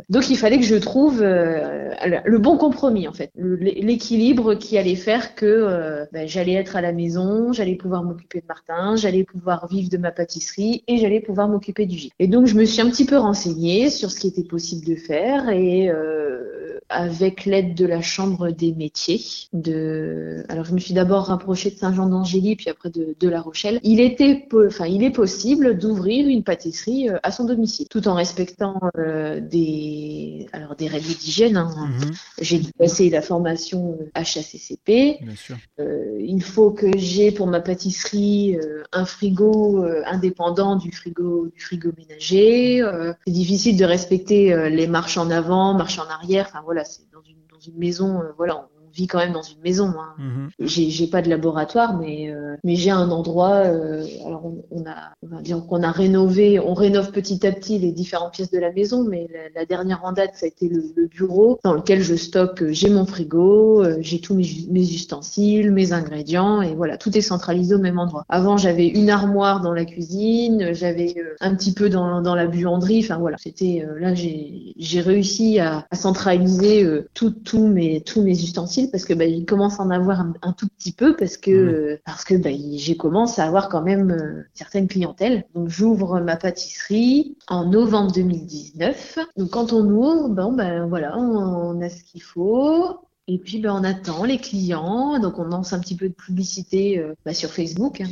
donc 0.08 0.30
il 0.30 0.36
fallait 0.36 0.58
que 0.58 0.64
je 0.64 0.74
trouve 0.74 1.22
le 1.22 2.38
bon 2.38 2.56
compromis 2.56 3.06
en 3.06 3.12
fait, 3.12 3.30
l'équilibre 3.36 4.54
qui 4.54 4.78
allait 4.78 4.96
faire 4.96 5.34
que 5.34 6.06
ben, 6.12 6.26
j'allais 6.26 6.54
être 6.54 6.76
à 6.76 6.80
la 6.80 6.92
maison, 6.92 7.52
j'allais 7.52 7.76
pouvoir 7.76 8.02
m'occuper 8.02 8.40
de 8.40 8.46
Martin, 8.48 8.96
j'allais 8.96 9.24
pouvoir 9.40 9.66
vivre 9.66 9.88
de 9.88 9.96
ma 9.96 10.10
pâtisserie 10.10 10.84
et 10.86 10.98
j'allais 10.98 11.20
pouvoir 11.20 11.48
m'occuper 11.48 11.86
du 11.86 11.96
gîte. 11.96 12.12
Et 12.18 12.28
donc 12.28 12.46
je 12.46 12.54
me 12.54 12.64
suis 12.64 12.80
un 12.82 12.90
petit 12.90 13.06
peu 13.06 13.16
renseignée 13.16 13.88
sur 13.90 14.10
ce 14.10 14.20
qui 14.20 14.28
était 14.28 14.44
possible 14.44 14.86
de 14.86 14.96
faire 14.96 15.48
et 15.48 15.88
euh, 15.88 16.78
avec 16.90 17.46
l'aide 17.46 17.74
de 17.74 17.86
la 17.86 18.02
chambre 18.02 18.50
des 18.50 18.72
métiers 18.72 19.20
de 19.52 20.44
alors 20.48 20.64
je 20.64 20.74
me 20.74 20.78
suis 20.78 20.92
d'abord 20.92 21.26
rapprochée 21.26 21.70
de 21.70 21.76
Saint-Jean 21.76 22.06
d'Angély 22.06 22.56
puis 22.56 22.68
après 22.68 22.90
de, 22.90 23.16
de, 23.18 23.28
La 23.28 23.40
Rochelle. 23.40 23.80
Il 23.82 24.00
était 24.00 24.46
enfin 24.54 24.86
il 24.86 25.02
est 25.02 25.10
possible 25.10 25.78
d'ouvrir 25.78 26.28
une 26.28 26.42
pâtisserie 26.42 27.08
euh, 27.08 27.18
à 27.22 27.30
son 27.30 27.44
domicile 27.44 27.86
tout 27.88 28.08
en 28.08 28.14
respectant 28.14 28.78
euh, 28.98 29.40
des 29.40 30.46
alors 30.52 30.76
des 30.76 30.88
règles 30.88 31.06
d'hygiène. 31.06 31.56
Hein. 31.56 31.70
Mhm. 31.88 32.10
J'ai 32.40 32.58
dû 32.58 32.72
passer 32.72 33.08
la 33.08 33.22
formation 33.22 33.98
HACCP. 34.14 35.18
Bien 35.22 35.36
sûr. 35.36 35.56
il 35.78 36.42
faut 36.42 36.72
que 36.72 36.98
j'ai 36.98 37.30
pour 37.30 37.46
ma 37.46 37.60
pâtisserie 37.60 38.58
un 38.92 39.04
frigo 39.04 39.29
euh, 39.38 40.02
indépendant 40.06 40.76
du 40.76 40.92
frigo 40.92 41.48
du 41.48 41.60
frigo 41.60 41.90
ménager. 41.96 42.82
Euh, 42.82 43.12
c'est 43.26 43.32
difficile 43.32 43.76
de 43.76 43.84
respecter 43.84 44.52
euh, 44.52 44.68
les 44.68 44.86
marches 44.86 45.18
en 45.18 45.30
avant, 45.30 45.74
marches 45.74 45.98
en 45.98 46.08
arrière. 46.08 46.46
Enfin 46.48 46.62
voilà, 46.64 46.84
c'est 46.84 47.10
dans 47.12 47.22
une, 47.22 47.38
dans 47.50 47.60
une 47.60 47.78
maison, 47.78 48.22
voilà, 48.36 48.68
vit 48.94 49.06
quand 49.06 49.18
même 49.18 49.32
dans 49.32 49.42
une 49.42 49.60
maison. 49.62 49.92
Hein. 49.98 50.14
Mhm. 50.18 50.50
J'ai 50.60 51.06
pas 51.06 51.22
de 51.22 51.28
laboratoire, 51.28 51.96
mais 51.98 52.30
euh, 52.30 52.56
mais 52.64 52.76
j'ai 52.76 52.90
un 52.90 53.10
endroit. 53.10 53.64
Euh, 53.66 54.04
alors 54.26 54.52
on, 54.70 54.82
a 54.82 55.14
on 55.22 55.28
va 55.28 55.42
dire 55.42 55.64
qu'on 55.66 55.82
a 55.82 55.90
rénové, 55.90 56.58
on 56.58 56.74
rénove 56.74 57.12
petit 57.12 57.46
à 57.46 57.52
petit 57.52 57.78
les 57.78 57.92
différentes 57.92 58.32
pièces 58.32 58.50
de 58.50 58.58
la 58.58 58.72
maison, 58.72 59.04
mais 59.04 59.28
la, 59.54 59.64
dernière 59.64 60.04
en 60.04 60.12
date 60.12 60.32
ça 60.34 60.46
a 60.46 60.48
été 60.48 60.68
le, 60.68 61.06
bureau 61.06 61.58
dans 61.64 61.74
lequel 61.74 62.02
je 62.02 62.14
stocke. 62.14 62.62
Euh, 62.62 62.72
j'ai 62.72 62.90
mon 62.90 63.06
frigo, 63.06 63.84
j'ai 64.00 64.20
tous 64.20 64.34
mes, 64.34 64.46
mes, 64.70 64.82
ustensiles, 64.82 65.70
mes 65.70 65.92
ingrédients 65.92 66.62
et 66.62 66.74
voilà, 66.74 66.96
tout 66.96 67.16
est 67.16 67.20
centralisé 67.20 67.74
au 67.74 67.78
même 67.78 67.98
endroit. 67.98 68.24
Avant 68.28 68.56
j'avais 68.56 68.86
une 68.86 69.10
armoire 69.10 69.60
dans 69.60 69.72
la 69.72 69.84
cuisine, 69.84 70.72
j'avais 70.72 71.14
un 71.40 71.54
petit 71.54 71.72
peu 71.72 71.88
dans, 71.88 72.22
dans 72.22 72.34
la 72.34 72.46
buanderie. 72.46 73.00
Enfin 73.04 73.18
voilà, 73.18 73.36
c'était 73.38 73.86
là 73.98 74.14
j'ai 74.14 75.00
réussi 75.00 75.58
à, 75.58 75.86
à 75.90 75.96
centraliser 75.96 76.86
tous 77.14 77.68
mes 77.68 78.00
tous 78.00 78.22
mes 78.22 78.32
ustensiles 78.32 78.79
parce 78.88 79.04
que 79.04 79.14
bah, 79.14 79.24
il 79.24 79.44
commence 79.44 79.80
à 79.80 79.82
en 79.82 79.90
avoir 79.90 80.20
un, 80.20 80.52
tout 80.52 80.68
petit 80.68 80.92
peu 80.92 81.16
parce 81.16 81.36
que 81.36 81.50
euh, 81.50 82.00
parce 82.04 82.24
que 82.24 82.34
bah, 82.34 82.50
j'ai 82.74 82.96
commencé 82.96 83.40
à 83.40 83.46
avoir 83.46 83.68
quand 83.68 83.82
même 83.82 84.10
euh, 84.10 84.42
certaines 84.54 84.88
clientèles. 84.88 85.44
Donc 85.54 85.68
j'ouvre 85.68 86.20
ma 86.20 86.36
pâtisserie 86.36 87.36
en 87.48 87.66
novembre 87.66 88.12
2019. 88.12 89.18
Donc 89.36 89.50
quand 89.50 89.72
on 89.72 89.84
ouvre, 89.88 90.28
bon 90.28 90.52
ben 90.52 90.86
voilà, 90.86 91.16
on, 91.18 91.80
a 91.80 91.88
ce 91.88 92.02
qu'il 92.04 92.22
faut. 92.22 93.00
Et 93.32 93.38
puis, 93.38 93.60
ben, 93.60 93.72
on 93.72 93.84
attend 93.84 94.24
les 94.24 94.38
clients. 94.38 95.20
Donc, 95.20 95.38
on 95.38 95.44
lance 95.44 95.72
un 95.72 95.78
petit 95.78 95.94
peu 95.94 96.08
de 96.08 96.14
publicité 96.14 96.98
euh, 96.98 97.14
bah, 97.24 97.32
sur 97.32 97.50
Facebook. 97.50 98.00
Hein, 98.00 98.08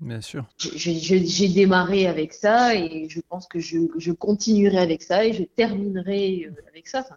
Bien 0.00 0.20
sûr. 0.20 0.44
J'ai 0.58 1.48
démarré 1.48 2.06
avec 2.06 2.34
ça 2.34 2.74
et 2.74 3.08
je 3.08 3.20
pense 3.26 3.46
que 3.46 3.60
je, 3.60 3.78
je, 3.96 4.12
continuerai 4.12 4.76
avec 4.76 5.02
ça 5.02 5.24
et 5.24 5.32
je 5.32 5.44
terminerai 5.44 6.50
avec 6.68 6.86
ça. 6.86 7.00
Enfin, 7.00 7.16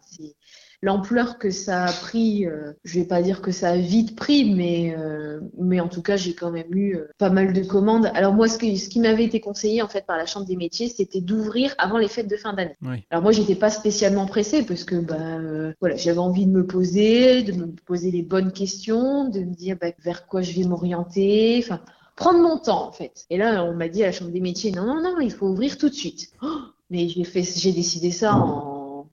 l'ampleur 0.81 1.37
que 1.37 1.51
ça 1.51 1.85
a 1.85 1.91
pris, 1.91 2.45
euh, 2.47 2.73
je 2.83 2.99
vais 2.99 3.05
pas 3.05 3.21
dire 3.21 3.41
que 3.41 3.51
ça 3.51 3.69
a 3.69 3.77
vite 3.77 4.15
pris, 4.15 4.53
mais 4.53 4.95
euh, 4.97 5.39
mais 5.59 5.79
en 5.79 5.87
tout 5.87 6.01
cas 6.01 6.17
j'ai 6.17 6.33
quand 6.33 6.51
même 6.51 6.73
eu 6.73 6.95
euh, 6.95 7.07
pas 7.17 7.29
mal 7.29 7.53
de 7.53 7.63
commandes. 7.63 8.11
Alors 8.15 8.33
moi 8.33 8.47
ce, 8.47 8.57
que, 8.57 8.75
ce 8.75 8.89
qui 8.89 8.99
m'avait 8.99 9.23
été 9.23 9.39
conseillé 9.39 9.81
en 9.81 9.87
fait 9.87 10.05
par 10.05 10.17
la 10.17 10.25
chambre 10.25 10.45
des 10.45 10.55
métiers, 10.55 10.89
c'était 10.89 11.21
d'ouvrir 11.21 11.75
avant 11.77 11.97
les 11.97 12.07
fêtes 12.07 12.29
de 12.29 12.35
fin 12.35 12.53
d'année. 12.53 12.75
Alors 13.11 13.21
moi 13.21 13.31
j'étais 13.31 13.55
pas 13.55 13.69
spécialement 13.69 14.25
pressée 14.25 14.63
parce 14.63 14.83
que 14.83 14.95
bah 14.95 15.73
voilà 15.79 15.95
j'avais 15.95 16.19
envie 16.19 16.47
de 16.47 16.51
me 16.51 16.65
poser, 16.65 17.43
de 17.43 17.53
me 17.53 17.67
poser 17.67 18.09
les 18.09 18.23
bonnes 18.23 18.51
questions, 18.51 19.29
de 19.29 19.41
me 19.41 19.53
dire 19.53 19.77
bah, 19.79 19.91
vers 20.03 20.25
quoi 20.27 20.41
je 20.41 20.53
vais 20.53 20.63
m'orienter, 20.63 21.59
enfin 21.63 21.79
prendre 22.15 22.39
mon 22.39 22.57
temps 22.57 22.87
en 22.87 22.91
fait. 22.91 23.25
Et 23.29 23.37
là 23.37 23.63
on 23.63 23.75
m'a 23.75 23.87
dit 23.87 24.03
à 24.03 24.07
la 24.07 24.11
chambre 24.11 24.31
des 24.31 24.41
métiers 24.41 24.71
non 24.71 24.85
non 24.85 25.01
non 25.01 25.19
il 25.19 25.31
faut 25.31 25.47
ouvrir 25.47 25.77
tout 25.77 25.89
de 25.89 25.93
suite. 25.93 26.31
Oh 26.41 26.47
Mais 26.89 27.07
j'ai 27.07 27.23
fait, 27.23 27.43
j'ai 27.43 27.71
décidé 27.71 28.09
ça 28.09 28.35
en 28.35 28.70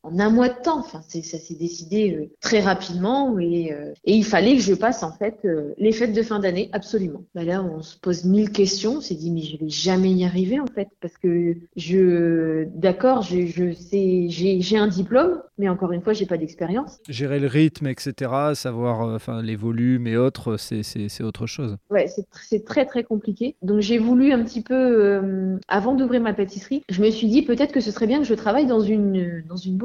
en 0.09 0.19
un 0.19 0.31
mois 0.31 0.49
de 0.49 0.61
temps. 0.63 0.81
Enfin, 0.81 1.01
ça 1.03 1.39
s'est 1.39 1.55
décidé 1.55 2.15
euh, 2.15 2.31
très 2.41 2.61
rapidement 2.61 3.39
et, 3.39 3.73
euh, 3.73 3.93
et, 4.05 4.15
il 4.15 4.25
fallait 4.25 4.57
que 4.57 4.63
je 4.63 4.75
passe 4.75 5.03
en 5.03 5.13
fait 5.13 5.39
euh, 5.45 5.75
les 5.79 5.93
fêtes 5.93 6.13
de 6.13 6.23
fin 6.23 6.39
d'année, 6.39 6.69
absolument. 6.73 7.25
Bah 7.35 7.45
là, 7.45 7.63
on 7.63 7.83
se 7.83 7.97
pose 7.97 8.25
mille 8.25 8.51
questions. 8.51 8.97
On 8.97 9.01
s'est 9.01 9.15
dit 9.15 9.31
mais 9.31 9.43
je 9.43 9.59
vais 9.59 9.69
jamais 9.69 10.11
y 10.11 10.25
arriver 10.25 10.61
en 10.61 10.67
fait 10.67 10.89
parce 11.01 11.17
que 11.19 11.57
je, 11.77 12.65
d'accord, 12.75 13.23
je, 13.23 13.47
je 13.47 13.73
sais, 13.73 14.27
j'ai 14.29 14.79
un 14.79 14.89
diplôme, 14.89 15.43
mais 15.59 15.69
encore 15.69 15.93
une 15.93 16.03
fois, 16.03 16.13
j'ai 16.13 16.27
pas 16.27 16.39
d'expérience. 16.39 16.99
Gérer 17.09 17.41
le 17.41 17.47
rythme, 17.47 17.87
etc., 17.87 18.31
savoir, 18.55 19.01
enfin 19.15 19.43
les 19.43 19.57
volumes 19.57 20.07
et 20.07 20.17
autres, 20.17 20.57
c'est 20.59 21.23
autre 21.23 21.47
chose. 21.47 21.77
Ouais, 21.91 22.07
c'est 22.09 22.65
très 22.65 22.87
très 22.87 23.05
compliqué. 23.05 23.57
Donc 23.63 23.81
j'ai 23.81 23.99
voulu 23.99 24.33
un 24.33 24.43
petit 24.45 24.63
peu, 24.63 25.59
avant 25.69 25.95
d'ouvrir 25.95 26.21
ma 26.21 26.35
pâtisserie, 26.35 26.83
je 26.89 27.03
me 27.03 27.11
suis 27.11 27.29
dit 27.29 27.43
peut-être 27.43 27.73
que 27.73 27.81
ce 27.81 27.91
serait 27.91 28.07
bien 28.07 28.19
que 28.19 28.25
je 28.25 28.35
travaille 28.35 28.67
dans 28.67 28.81
une 28.81 29.43
dans 29.49 29.57
une 29.57 29.77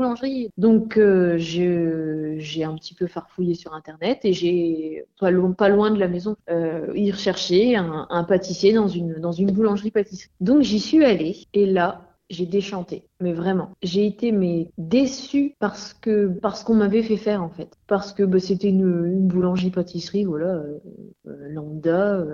donc 0.58 0.98
euh, 0.98 1.38
j'ai 1.38 2.64
un 2.64 2.76
petit 2.76 2.94
peu 2.94 3.08
farfouillé 3.08 3.56
sur 3.56 3.74
internet 3.74 4.20
et 4.24 4.34
j'ai 4.34 5.06
pas, 5.20 5.32
loin 5.32 5.92
de 5.92 6.00
la 6.00 6.08
maison 6.08 6.36
euh, 6.50 6.92
y 6.96 7.12
recherché 7.12 7.76
un, 7.76 8.24
pâtissier 8.24 8.74
dans 8.74 8.88
une 8.88 9.16
dans 9.16 9.32
une 9.32 9.52
boulangerie 9.52 9.92
pâtisserie. 9.92 10.32
Donc 10.40 10.62
j'y 10.62 10.80
suis 10.80 11.04
allée 11.04 11.48
et 11.54 11.66
là 11.66 12.10
j'ai 12.30 12.46
déchanté, 12.46 13.10
mais 13.20 13.34
vraiment. 13.34 13.72
J'ai 13.84 14.08
été 14.08 14.32
mais 14.32 14.72
déçue 14.78 15.56
parce 15.60 15.94
que 15.94 16.28
parce 16.28 16.64
qu'on 16.64 16.76
m'avait 16.76 17.04
fait 17.04 17.18
faire 17.18 17.44
en 17.44 17.50
fait, 17.50 17.78
parce 17.88 18.14
que 18.14 18.24
bah, 18.24 18.40
c'était 18.40 18.70
une, 18.70 19.28
boulangerie 19.28 19.72
pâtisserie 19.72 20.24
voilà 20.24 20.48
euh, 20.48 20.80
lambda 21.50 22.26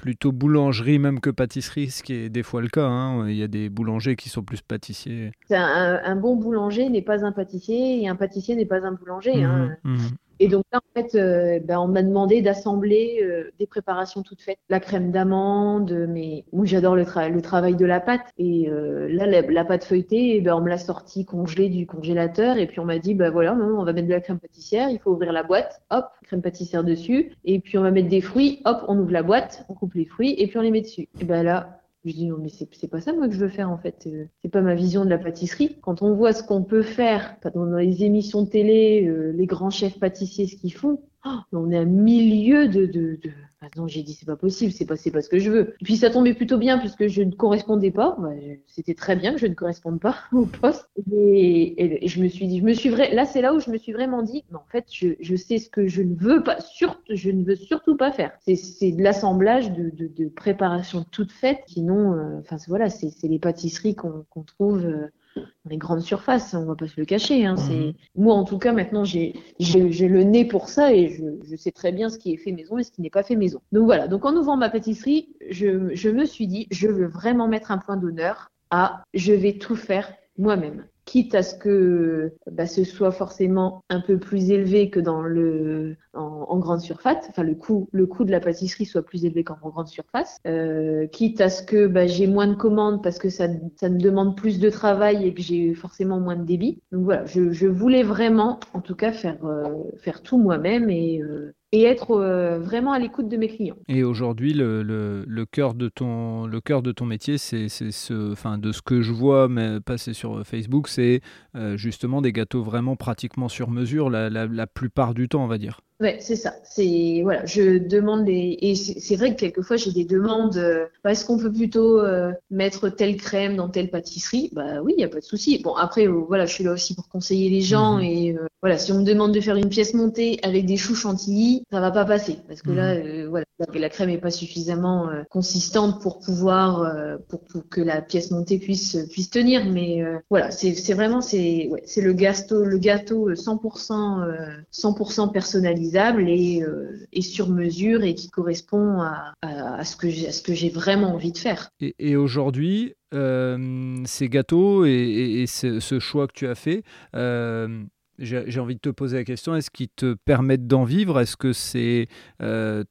plutôt 0.00 0.32
boulangerie 0.32 0.98
même 0.98 1.20
que 1.20 1.28
pâtisserie, 1.28 1.90
ce 1.90 2.02
qui 2.02 2.14
est 2.14 2.28
des 2.30 2.42
fois 2.42 2.62
le 2.62 2.68
cas. 2.68 2.86
Hein. 2.86 3.28
Il 3.28 3.36
y 3.36 3.42
a 3.42 3.48
des 3.48 3.68
boulangers 3.68 4.16
qui 4.16 4.30
sont 4.30 4.42
plus 4.42 4.62
pâtissiers. 4.62 5.32
Un, 5.50 6.00
un, 6.02 6.16
bon 6.16 6.36
boulanger 6.36 6.88
n'est 6.88 7.02
pas 7.02 7.22
un 7.24 7.32
pâtissier 7.32 8.02
et 8.02 8.08
un 8.08 8.16
pâtissier 8.16 8.56
n'est 8.56 8.64
pas 8.64 8.86
un 8.86 8.92
boulanger. 8.92 9.44
Hein. 9.44 9.76
Mmh, 9.84 9.92
mmh. 9.92 9.98
Et 10.42 10.48
donc 10.48 10.64
là, 10.72 10.78
en 10.78 11.00
fait, 11.00 11.14
euh, 11.16 11.60
ben, 11.60 11.78
on 11.78 11.86
m'a 11.86 12.02
demandé 12.02 12.40
d'assembler 12.40 13.20
euh, 13.22 13.50
des 13.58 13.66
préparations 13.66 14.22
toutes 14.22 14.40
faites. 14.40 14.58
La 14.70 14.80
crème 14.80 15.10
d'amande, 15.10 16.06
mais 16.08 16.46
moi 16.54 16.64
j'adore 16.64 16.96
le, 16.96 17.04
le, 17.04 17.42
travail 17.42 17.76
de 17.76 17.84
la 17.84 18.00
pâte. 18.00 18.32
Et 18.38 18.70
euh, 18.70 19.06
là, 19.10 19.26
la, 19.26 19.64
pâte 19.66 19.84
feuilletée, 19.84 20.40
ben, 20.40 20.54
on 20.54 20.62
me 20.62 20.70
l'a 20.70 20.78
sortie 20.78 21.26
congelée 21.26 21.68
du 21.68 21.86
congélateur. 21.86 22.56
Et 22.56 22.66
puis 22.66 22.80
on 22.80 22.86
m'a 22.86 22.98
dit, 22.98 23.14
ben 23.14 23.30
voilà, 23.30 23.54
on 23.54 23.84
va 23.84 23.92
mettre 23.92 24.08
de 24.08 24.14
la 24.14 24.22
crème 24.22 24.38
pâtissière, 24.38 24.88
il 24.88 24.98
faut 24.98 25.10
ouvrir 25.10 25.32
la 25.32 25.42
boîte, 25.42 25.82
hop, 25.90 26.06
crème 26.22 26.40
pâtissière 26.40 26.84
dessus. 26.84 27.32
Et 27.44 27.60
puis 27.60 27.76
on 27.76 27.82
va 27.82 27.90
mettre 27.90 28.08
des 28.08 28.22
fruits, 28.22 28.62
hop, 28.64 28.82
on 28.88 28.98
ouvre 28.98 29.12
la 29.12 29.22
boîte, 29.22 29.66
on 29.68 29.74
coupe 29.74 29.92
les 29.92 30.06
fruits 30.06 30.34
et 30.38 30.46
puis 30.46 30.56
on 30.56 30.62
les 30.62 30.70
met 30.70 30.80
dessus. 30.80 31.10
Et 31.20 31.24
ben 31.26 31.42
là, 31.42 31.79
je 32.04 32.12
dis 32.12 32.26
non 32.26 32.38
mais 32.38 32.48
c'est 32.48 32.88
pas 32.88 33.00
ça 33.00 33.12
moi 33.12 33.28
que 33.28 33.34
je 33.34 33.40
veux 33.40 33.48
faire 33.48 33.70
en 33.70 33.78
fait. 33.78 34.08
C'est 34.42 34.48
pas 34.48 34.62
ma 34.62 34.74
vision 34.74 35.04
de 35.04 35.10
la 35.10 35.18
pâtisserie. 35.18 35.76
Quand 35.82 36.02
on 36.02 36.14
voit 36.14 36.32
ce 36.32 36.42
qu'on 36.42 36.62
peut 36.62 36.82
faire 36.82 37.36
dans 37.54 37.76
les 37.76 38.04
émissions 38.04 38.46
télé, 38.46 39.06
euh, 39.06 39.32
les 39.32 39.46
grands 39.46 39.70
chefs 39.70 39.98
pâtissiers 39.98 40.46
ce 40.46 40.56
qu'ils 40.56 40.72
font, 40.74 41.02
oh, 41.24 41.38
on 41.52 41.70
est 41.70 41.78
à 41.78 41.84
milieu 41.84 42.68
de, 42.68 42.86
de, 42.86 43.18
ah 43.62 43.66
non, 43.76 43.86
j'ai 43.86 44.02
dit 44.02 44.14
c'est 44.14 44.26
pas 44.26 44.36
possible, 44.36 44.72
c'est 44.72 44.86
pas 44.86 44.94
pas 45.12 45.20
ce 45.20 45.28
que 45.28 45.38
je 45.38 45.50
veux. 45.50 45.74
Et 45.80 45.84
puis 45.84 45.96
ça 45.96 46.08
tombait 46.08 46.32
plutôt 46.32 46.56
bien 46.56 46.78
puisque 46.78 47.08
je 47.08 47.20
ne 47.20 47.30
correspondais 47.30 47.90
pas. 47.90 48.16
Bah, 48.18 48.30
c'était 48.66 48.94
très 48.94 49.16
bien 49.16 49.34
que 49.34 49.38
je 49.38 49.46
ne 49.46 49.52
corresponde 49.52 50.00
pas 50.00 50.16
au 50.32 50.46
poste. 50.46 50.88
Et, 51.12 52.08
je 52.08 52.22
me 52.22 52.28
suis 52.28 52.46
dit, 52.46 52.60
je 52.60 52.64
me 52.64 52.72
suis 52.72 52.88
là 52.88 53.26
c'est 53.26 53.42
là 53.42 53.52
où 53.52 53.60
je 53.60 53.70
me 53.70 53.76
suis 53.76 53.92
vraiment 53.92 54.22
dit, 54.22 54.44
mais 54.50 54.56
en 54.56 54.64
fait 54.72 54.86
je, 54.90 55.08
je 55.20 55.36
sais 55.36 55.58
ce 55.58 55.68
que 55.68 55.88
je 55.88 56.00
ne 56.00 56.14
veux 56.14 56.42
pas, 56.42 56.60
surtout 56.60 57.02
je 57.10 57.30
ne 57.30 57.44
veux 57.44 57.56
surtout 57.56 57.96
pas 57.96 58.12
faire. 58.12 58.32
C'est 58.46 58.92
de 58.92 59.02
l'assemblage 59.02 59.72
de, 59.72 59.90
de, 59.90 60.06
de 60.06 60.28
préparation 60.28 61.04
toute 61.10 61.32
faite. 61.32 61.58
Sinon, 61.66 62.14
euh, 62.14 62.40
enfin 62.40 62.56
voilà, 62.66 62.88
c'est 62.88 63.12
les 63.24 63.38
pâtisseries 63.38 63.94
qu'on 63.94 64.42
trouve. 64.44 64.86
Euh, 64.86 65.12
dans 65.36 65.70
les 65.70 65.76
grandes 65.76 66.00
surfaces, 66.00 66.54
on 66.54 66.64
va 66.64 66.74
pas 66.74 66.88
se 66.88 66.98
le 66.98 67.04
cacher. 67.04 67.44
Hein, 67.46 67.56
mhm. 67.56 67.92
Moi, 68.16 68.34
en 68.34 68.44
tout 68.44 68.58
cas, 68.58 68.72
maintenant, 68.72 69.04
j'ai 69.04 69.34
le 69.58 70.22
nez 70.22 70.44
pour 70.44 70.68
ça 70.68 70.92
et 70.92 71.08
je, 71.08 71.56
sais 71.56 71.72
très 71.72 71.92
bien 71.92 72.08
ce 72.08 72.18
qui 72.18 72.32
est 72.32 72.36
fait 72.36 72.52
maison 72.52 72.78
et 72.78 72.84
ce 72.84 72.90
qui 72.90 73.02
n'est 73.02 73.10
pas 73.10 73.22
fait 73.22 73.36
maison. 73.36 73.60
Donc 73.72 73.84
voilà, 73.84 74.08
donc 74.08 74.24
en 74.24 74.34
ouvrant 74.34 74.56
ma 74.56 74.70
pâtisserie, 74.70 75.28
je, 75.50 75.94
je 75.94 76.08
me 76.08 76.24
suis 76.24 76.46
dit, 76.46 76.66
je 76.70 76.88
veux 76.88 77.06
vraiment 77.06 77.48
mettre 77.48 77.70
un 77.70 77.78
point 77.78 77.96
d'honneur 77.96 78.50
à 78.70 79.04
je 79.14 79.32
vais 79.32 79.54
tout 79.54 79.76
faire 79.76 80.12
moi-même 80.38 80.86
quitte 81.10 81.34
à 81.34 81.42
ce 81.42 81.56
que 81.56 82.34
bah, 82.52 82.66
ce 82.66 82.84
soit 82.84 83.10
forcément 83.10 83.82
un 83.88 84.00
peu 84.00 84.16
plus 84.16 84.52
élevé 84.52 84.90
que 84.90 85.00
dans 85.00 85.22
le 85.22 85.96
en, 86.14 86.56
grande 86.58 86.80
surface, 86.80 87.26
enfin 87.28 87.42
le 87.42 87.56
coût 87.56 87.88
le 87.90 88.06
coût 88.06 88.24
de 88.24 88.30
la 88.30 88.38
pâtisserie 88.38 88.84
soit 88.84 89.02
plus 89.02 89.24
élevé 89.24 89.42
qu'en 89.42 89.56
grande 89.56 89.88
surface, 89.88 90.38
euh, 90.46 91.08
quitte 91.08 91.40
à 91.40 91.50
ce 91.50 91.64
que 91.64 91.88
bah, 91.88 92.06
j'ai 92.06 92.28
moins 92.28 92.46
de 92.46 92.54
commandes 92.54 93.02
parce 93.02 93.18
que 93.18 93.28
ça, 93.28 93.48
ça 93.74 93.88
me 93.88 93.98
demande 93.98 94.36
plus 94.36 94.60
de 94.60 94.70
travail 94.70 95.26
et 95.26 95.34
que 95.34 95.42
j'ai 95.42 95.74
forcément 95.74 96.20
moins 96.20 96.36
de 96.36 96.44
débit. 96.44 96.80
Donc 96.92 97.02
voilà, 97.02 97.26
je, 97.26 97.50
je 97.50 97.66
voulais 97.66 98.04
vraiment, 98.04 98.60
en 98.72 98.80
tout 98.80 98.94
cas, 98.94 99.10
faire 99.10 99.44
euh, 99.44 99.82
faire 99.98 100.22
tout 100.22 100.38
moi-même 100.38 100.90
et 100.90 101.20
euh, 101.22 101.52
et 101.72 101.84
être 101.84 102.12
euh, 102.12 102.58
vraiment 102.58 102.92
à 102.92 102.98
l'écoute 102.98 103.28
de 103.28 103.36
mes 103.36 103.48
clients. 103.48 103.76
Et 103.88 104.02
aujourd'hui, 104.02 104.52
le, 104.54 105.44
cœur 105.50 105.74
de 105.74 105.88
ton, 105.88 107.06
métier, 107.06 107.38
c'est 107.38 107.68
ce, 107.68 108.32
enfin, 108.32 108.58
de 108.58 108.72
ce 108.72 108.82
que 108.82 109.02
je 109.02 109.12
vois 109.12 109.48
passer 109.84 110.12
sur 110.12 110.44
Facebook, 110.44 110.88
c'est 110.88 111.20
euh, 111.56 111.76
justement 111.76 112.22
des 112.22 112.32
gâteaux 112.32 112.62
vraiment 112.62 112.96
pratiquement 112.96 113.48
sur 113.48 113.70
mesure 113.70 114.10
la 114.10 114.66
plupart 114.66 115.14
du 115.14 115.28
temps, 115.28 115.44
on 115.44 115.48
va 115.48 115.58
dire. 115.58 115.80
Ouais, 116.00 116.16
c'est 116.18 116.36
ça. 116.36 116.54
C'est 116.64 117.20
voilà, 117.22 117.44
je 117.44 117.76
demande 117.76 118.26
les 118.26 118.56
et 118.62 118.74
c'est 118.74 119.16
vrai 119.16 119.34
que 119.34 119.40
quelquefois 119.40 119.76
j'ai 119.76 119.92
des 119.92 120.06
demandes. 120.06 120.56
Euh, 120.56 120.86
bah, 121.04 121.12
est-ce 121.12 121.26
qu'on 121.26 121.36
peut 121.36 121.52
plutôt 121.52 122.00
euh, 122.00 122.32
mettre 122.50 122.88
telle 122.88 123.18
crème 123.18 123.56
dans 123.56 123.68
telle 123.68 123.90
pâtisserie? 123.90 124.48
Bah 124.54 124.80
oui, 124.82 124.94
il 124.96 125.00
y 125.02 125.04
a 125.04 125.08
pas 125.08 125.20
de 125.20 125.24
souci. 125.24 125.58
Bon 125.62 125.74
après, 125.74 126.06
euh, 126.06 126.24
voilà, 126.26 126.46
je 126.46 126.54
suis 126.54 126.64
là 126.64 126.72
aussi 126.72 126.94
pour 126.94 127.10
conseiller 127.10 127.50
les 127.50 127.60
gens 127.60 127.96
mhm. 127.96 128.02
et 128.02 128.36
voilà, 128.62 128.78
si 128.78 128.92
on 128.92 129.00
me 129.00 129.04
demande 129.04 129.32
de 129.32 129.40
faire 129.40 129.56
une 129.56 129.68
pièce 129.68 129.92
montée 129.92 130.38
avec 130.42 130.64
des 130.64 130.78
choux 130.78 130.94
chantilly, 130.94 131.64
ça 131.70 131.80
va 131.80 131.90
pas 131.90 132.06
passer 132.06 132.38
parce 132.48 132.62
que 132.62 132.70
là, 132.70 132.94
mhm. 132.94 133.26
voilà, 133.26 133.44
la 133.58 133.88
crème 133.90 134.08
est 134.08 134.18
pas 134.18 134.30
suffisamment 134.30 135.10
consistante 135.28 136.00
pour 136.00 136.18
pouvoir 136.20 136.94
pour, 137.28 137.40
pour, 137.40 137.68
que 137.68 137.82
la 137.82 138.00
pièce 138.00 138.30
montée 138.30 138.58
puisse 138.58 138.96
puisse 139.10 139.28
tenir. 139.28 139.66
Mais 139.66 140.02
voilà, 140.30 140.50
c'est 140.50 140.74
c'est 140.74 140.94
vraiment 140.94 141.20
c'est 141.20 141.68
ouais, 141.68 141.82
c'est 141.84 142.00
le 142.00 142.14
gâteau 142.14 142.64
le 142.64 142.78
gâteau 142.78 143.30
100% 143.32 144.24
100% 144.72 145.32
personnalisé 145.32 145.89
euh, 145.96 147.06
et, 147.12 147.22
sur 147.22 147.48
mesure 147.48 148.02
et 148.02 148.14
qui 148.14 148.30
correspond 148.30 149.00
à, 149.00 149.84
ce 149.84 149.96
que 150.42 150.54
j'ai 150.54 150.70
vraiment 150.70 151.14
envie 151.14 151.32
de 151.32 151.38
faire. 151.38 151.70
Et, 151.80 152.16
aujourd'hui, 152.16 152.94
euh, 153.14 153.96
ces 154.04 154.28
gâteaux 154.28 154.84
et, 154.84 155.44
ce, 155.46 155.98
choix 155.98 156.26
que 156.26 156.32
tu 156.34 156.46
as 156.46 156.54
fait, 156.54 156.82
euh, 157.16 157.82
j'ai 158.18 158.60
envie 158.60 158.74
de 158.74 158.80
te 158.80 158.90
poser 158.90 159.16
la 159.16 159.24
question, 159.24 159.56
est-ce 159.56 159.70
qu'ils 159.70 159.88
te 159.88 160.14
permettent 160.26 160.66
d'en 160.66 160.84
vivre? 160.84 161.20
Est-ce 161.20 161.38
que 161.38 161.54
c'est 161.54 162.08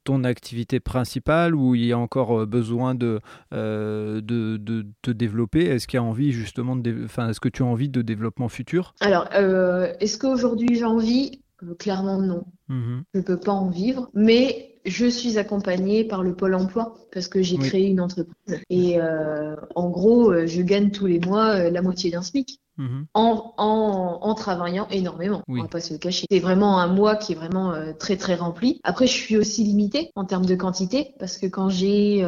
ton 0.04 0.24
activité 0.24 0.80
principale 0.80 1.54
ou 1.54 1.74
il 1.74 1.84
y 1.84 1.92
a 1.92 1.98
encore 1.98 2.46
besoin 2.46 2.94
de, 2.94 3.20
de, 3.52 4.86
te 5.02 5.10
développer? 5.10 5.64
Est-ce 5.66 5.86
qu'il 5.86 5.98
y 5.98 6.00
a 6.00 6.04
envie 6.04 6.32
justement 6.32 6.74
de... 6.74 7.04
Enfin, 7.04 7.28
est-ce 7.28 7.40
que 7.40 7.48
tu 7.48 7.62
as 7.62 7.66
envie 7.66 7.88
de 7.88 8.02
développement 8.02 8.48
futur? 8.48 8.94
Alors, 9.00 9.28
est-ce 9.32 10.18
qu'aujourd'hui 10.18 10.74
j'ai 10.74 10.84
envie 10.84 11.40
clairement, 11.78 12.18
non. 12.18 12.44
Mhm. 12.68 13.04
Je 13.14 13.18
ne 13.20 13.24
peux 13.24 13.38
pas 13.38 13.52
en 13.52 13.68
vivre. 13.68 14.10
Mais 14.14 14.80
je 14.84 15.06
suis 15.06 15.38
accompagnée 15.38 16.04
par 16.04 16.22
le 16.22 16.34
Pôle 16.34 16.54
emploi 16.54 16.96
parce 17.12 17.28
que 17.28 17.42
j'ai 17.42 17.58
créé 17.58 17.88
une 17.88 18.00
entreprise. 18.00 18.60
Et 18.70 19.00
euh, 19.00 19.54
en 19.74 19.90
gros, 19.90 20.32
euh, 20.32 20.46
je 20.46 20.62
gagne 20.62 20.90
tous 20.90 21.06
les 21.06 21.20
mois 21.20 21.70
la 21.70 21.82
moitié 21.82 22.10
d'un 22.10 22.22
SMIC. 22.22 22.60
Mhm. 22.80 23.06
En, 23.12 23.52
en, 23.58 24.34
travaillant 24.34 24.88
énormément. 24.90 25.42
On 25.48 25.60
va 25.60 25.68
pas 25.68 25.80
se 25.80 25.92
le 25.92 25.98
cacher. 25.98 26.26
C'est 26.30 26.38
vraiment 26.38 26.78
un 26.78 26.86
mois 26.86 27.16
qui 27.16 27.32
est 27.32 27.34
vraiment 27.34 27.74
très 27.98 28.16
très 28.16 28.36
rempli. 28.36 28.80
Après, 28.84 29.06
je 29.06 29.12
suis 29.12 29.36
aussi 29.36 29.64
limitée 29.64 30.10
en 30.14 30.24
termes 30.24 30.46
de 30.46 30.54
quantité 30.54 31.14
parce 31.18 31.36
que 31.36 31.46
quand 31.46 31.68
j'ai 31.68 32.24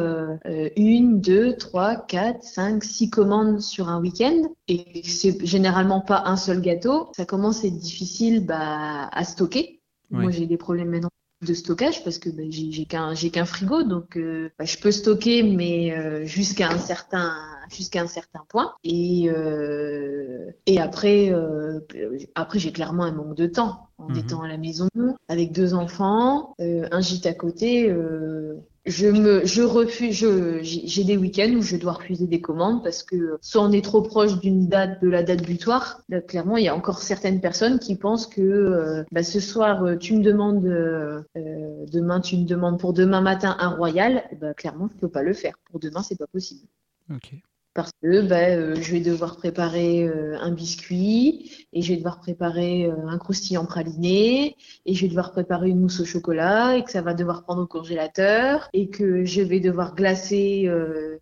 une, 0.75 1.19
deux, 1.19 1.57
trois, 1.57 1.95
quatre, 1.95 2.43
cinq, 2.43 2.83
six 2.83 3.09
commandes 3.09 3.61
sur 3.61 3.89
un 3.89 3.99
week-end 3.99 4.43
et 4.67 5.01
c'est 5.03 5.43
généralement 5.43 6.01
pas 6.01 6.21
un 6.25 6.37
seul 6.37 6.61
gâteau, 6.61 7.09
ça 7.15 7.25
commence 7.25 7.63
à 7.63 7.67
être 7.67 7.79
difficile 7.79 8.45
bah, 8.45 9.07
à 9.11 9.23
stocker. 9.23 9.81
Moi, 10.11 10.29
j'ai 10.29 10.45
des 10.45 10.57
problèmes 10.57 10.89
maintenant 10.89 11.09
de 11.43 11.53
stockage 11.53 12.03
parce 12.03 12.17
que 12.17 12.29
bah, 12.29 12.43
j'ai 12.49 12.85
qu'un 12.85 13.45
frigo 13.45 13.83
donc 13.83 14.17
euh, 14.17 14.49
bah, 14.57 14.65
je 14.65 14.77
peux 14.77 14.91
stocker 14.91 15.43
mais 15.43 15.91
euh, 15.91 16.25
jusqu'à 16.25 16.69
un 16.69 16.77
certain 16.77 17.35
jusqu'à 17.69 18.01
un 18.01 18.07
certain 18.07 18.41
point 18.49 18.73
et 18.83 19.29
euh, 19.29 20.51
et 20.65 20.79
après 20.79 21.33
après 22.35 22.59
j'ai 22.59 22.71
clairement 22.71 23.03
un 23.03 23.11
manque 23.11 23.35
de 23.35 23.47
temps 23.47 23.87
en 23.97 24.09
mhm. 24.09 24.17
étant 24.17 24.41
à 24.41 24.47
la 24.47 24.57
maison 24.57 24.89
avec 25.27 25.51
deux 25.51 25.73
enfants 25.73 26.55
un 26.59 27.01
gîte 27.01 27.25
à 27.25 27.33
côté 27.33 27.93
je 28.85 29.07
me, 29.07 29.45
je 29.45 29.61
refuse, 29.61 30.25
j'ai 30.61 31.03
des 31.05 31.15
week-ends 31.15 31.53
où 31.55 31.61
je 31.61 31.77
dois 31.77 31.93
refuser 31.93 32.27
des 32.27 32.41
commandes 32.41 32.83
parce 32.83 33.01
que 33.03 33.37
soit 33.41 33.61
on 33.61 33.71
est 33.71 33.83
trop 33.83 34.01
proche 34.01 34.39
d'une 34.39 34.67
date, 34.67 35.01
de 35.01 35.09
la 35.09 35.23
date 35.23 35.43
butoir. 35.43 36.01
Là, 36.09 36.19
clairement, 36.19 36.57
il 36.57 36.65
y 36.65 36.67
a 36.67 36.75
encore 36.75 37.01
certaines 37.01 37.39
personnes 37.39 37.79
qui 37.79 37.95
pensent 37.95 38.27
que 38.27 38.41
euh, 38.41 39.03
bah, 39.11 39.23
ce 39.23 39.39
soir, 39.39 39.83
euh, 39.83 39.95
tu 39.95 40.15
me 40.15 40.21
demandes, 40.21 40.65
euh, 40.65 41.21
demain, 41.91 42.19
tu 42.19 42.37
me 42.37 42.45
demandes 42.45 42.79
pour 42.79 42.93
demain 42.93 43.21
matin 43.21 43.55
un 43.59 43.69
royal. 43.69 44.23
Bah, 44.41 44.53
clairement, 44.53 44.89
je 44.93 44.99
peux 44.99 45.09
pas 45.09 45.23
le 45.23 45.33
faire. 45.33 45.55
Pour 45.71 45.79
demain, 45.79 46.03
c'est 46.03 46.17
pas 46.17 46.27
possible. 46.27 46.67
Parce 47.73 47.91
que 48.01 48.21
ben, 48.21 48.75
je 48.79 48.91
vais 48.91 48.99
devoir 48.99 49.37
préparer 49.37 50.07
un 50.39 50.51
biscuit 50.51 51.67
et 51.73 51.81
je 51.81 51.89
vais 51.91 51.97
devoir 51.97 52.19
préparer 52.19 52.91
un 53.07 53.17
croustillant 53.17 53.65
praliné 53.65 54.55
et 54.85 54.93
je 54.93 55.01
vais 55.01 55.07
devoir 55.07 55.31
préparer 55.31 55.69
une 55.69 55.81
mousse 55.81 55.99
au 55.99 56.05
chocolat 56.05 56.77
et 56.77 56.83
que 56.83 56.91
ça 56.91 57.01
va 57.01 57.13
devoir 57.13 57.43
prendre 57.43 57.63
au 57.63 57.67
congélateur 57.67 58.69
et 58.73 58.89
que 58.89 59.25
je 59.25 59.41
vais 59.41 59.59
devoir 59.59 59.95
glacer 59.95 60.69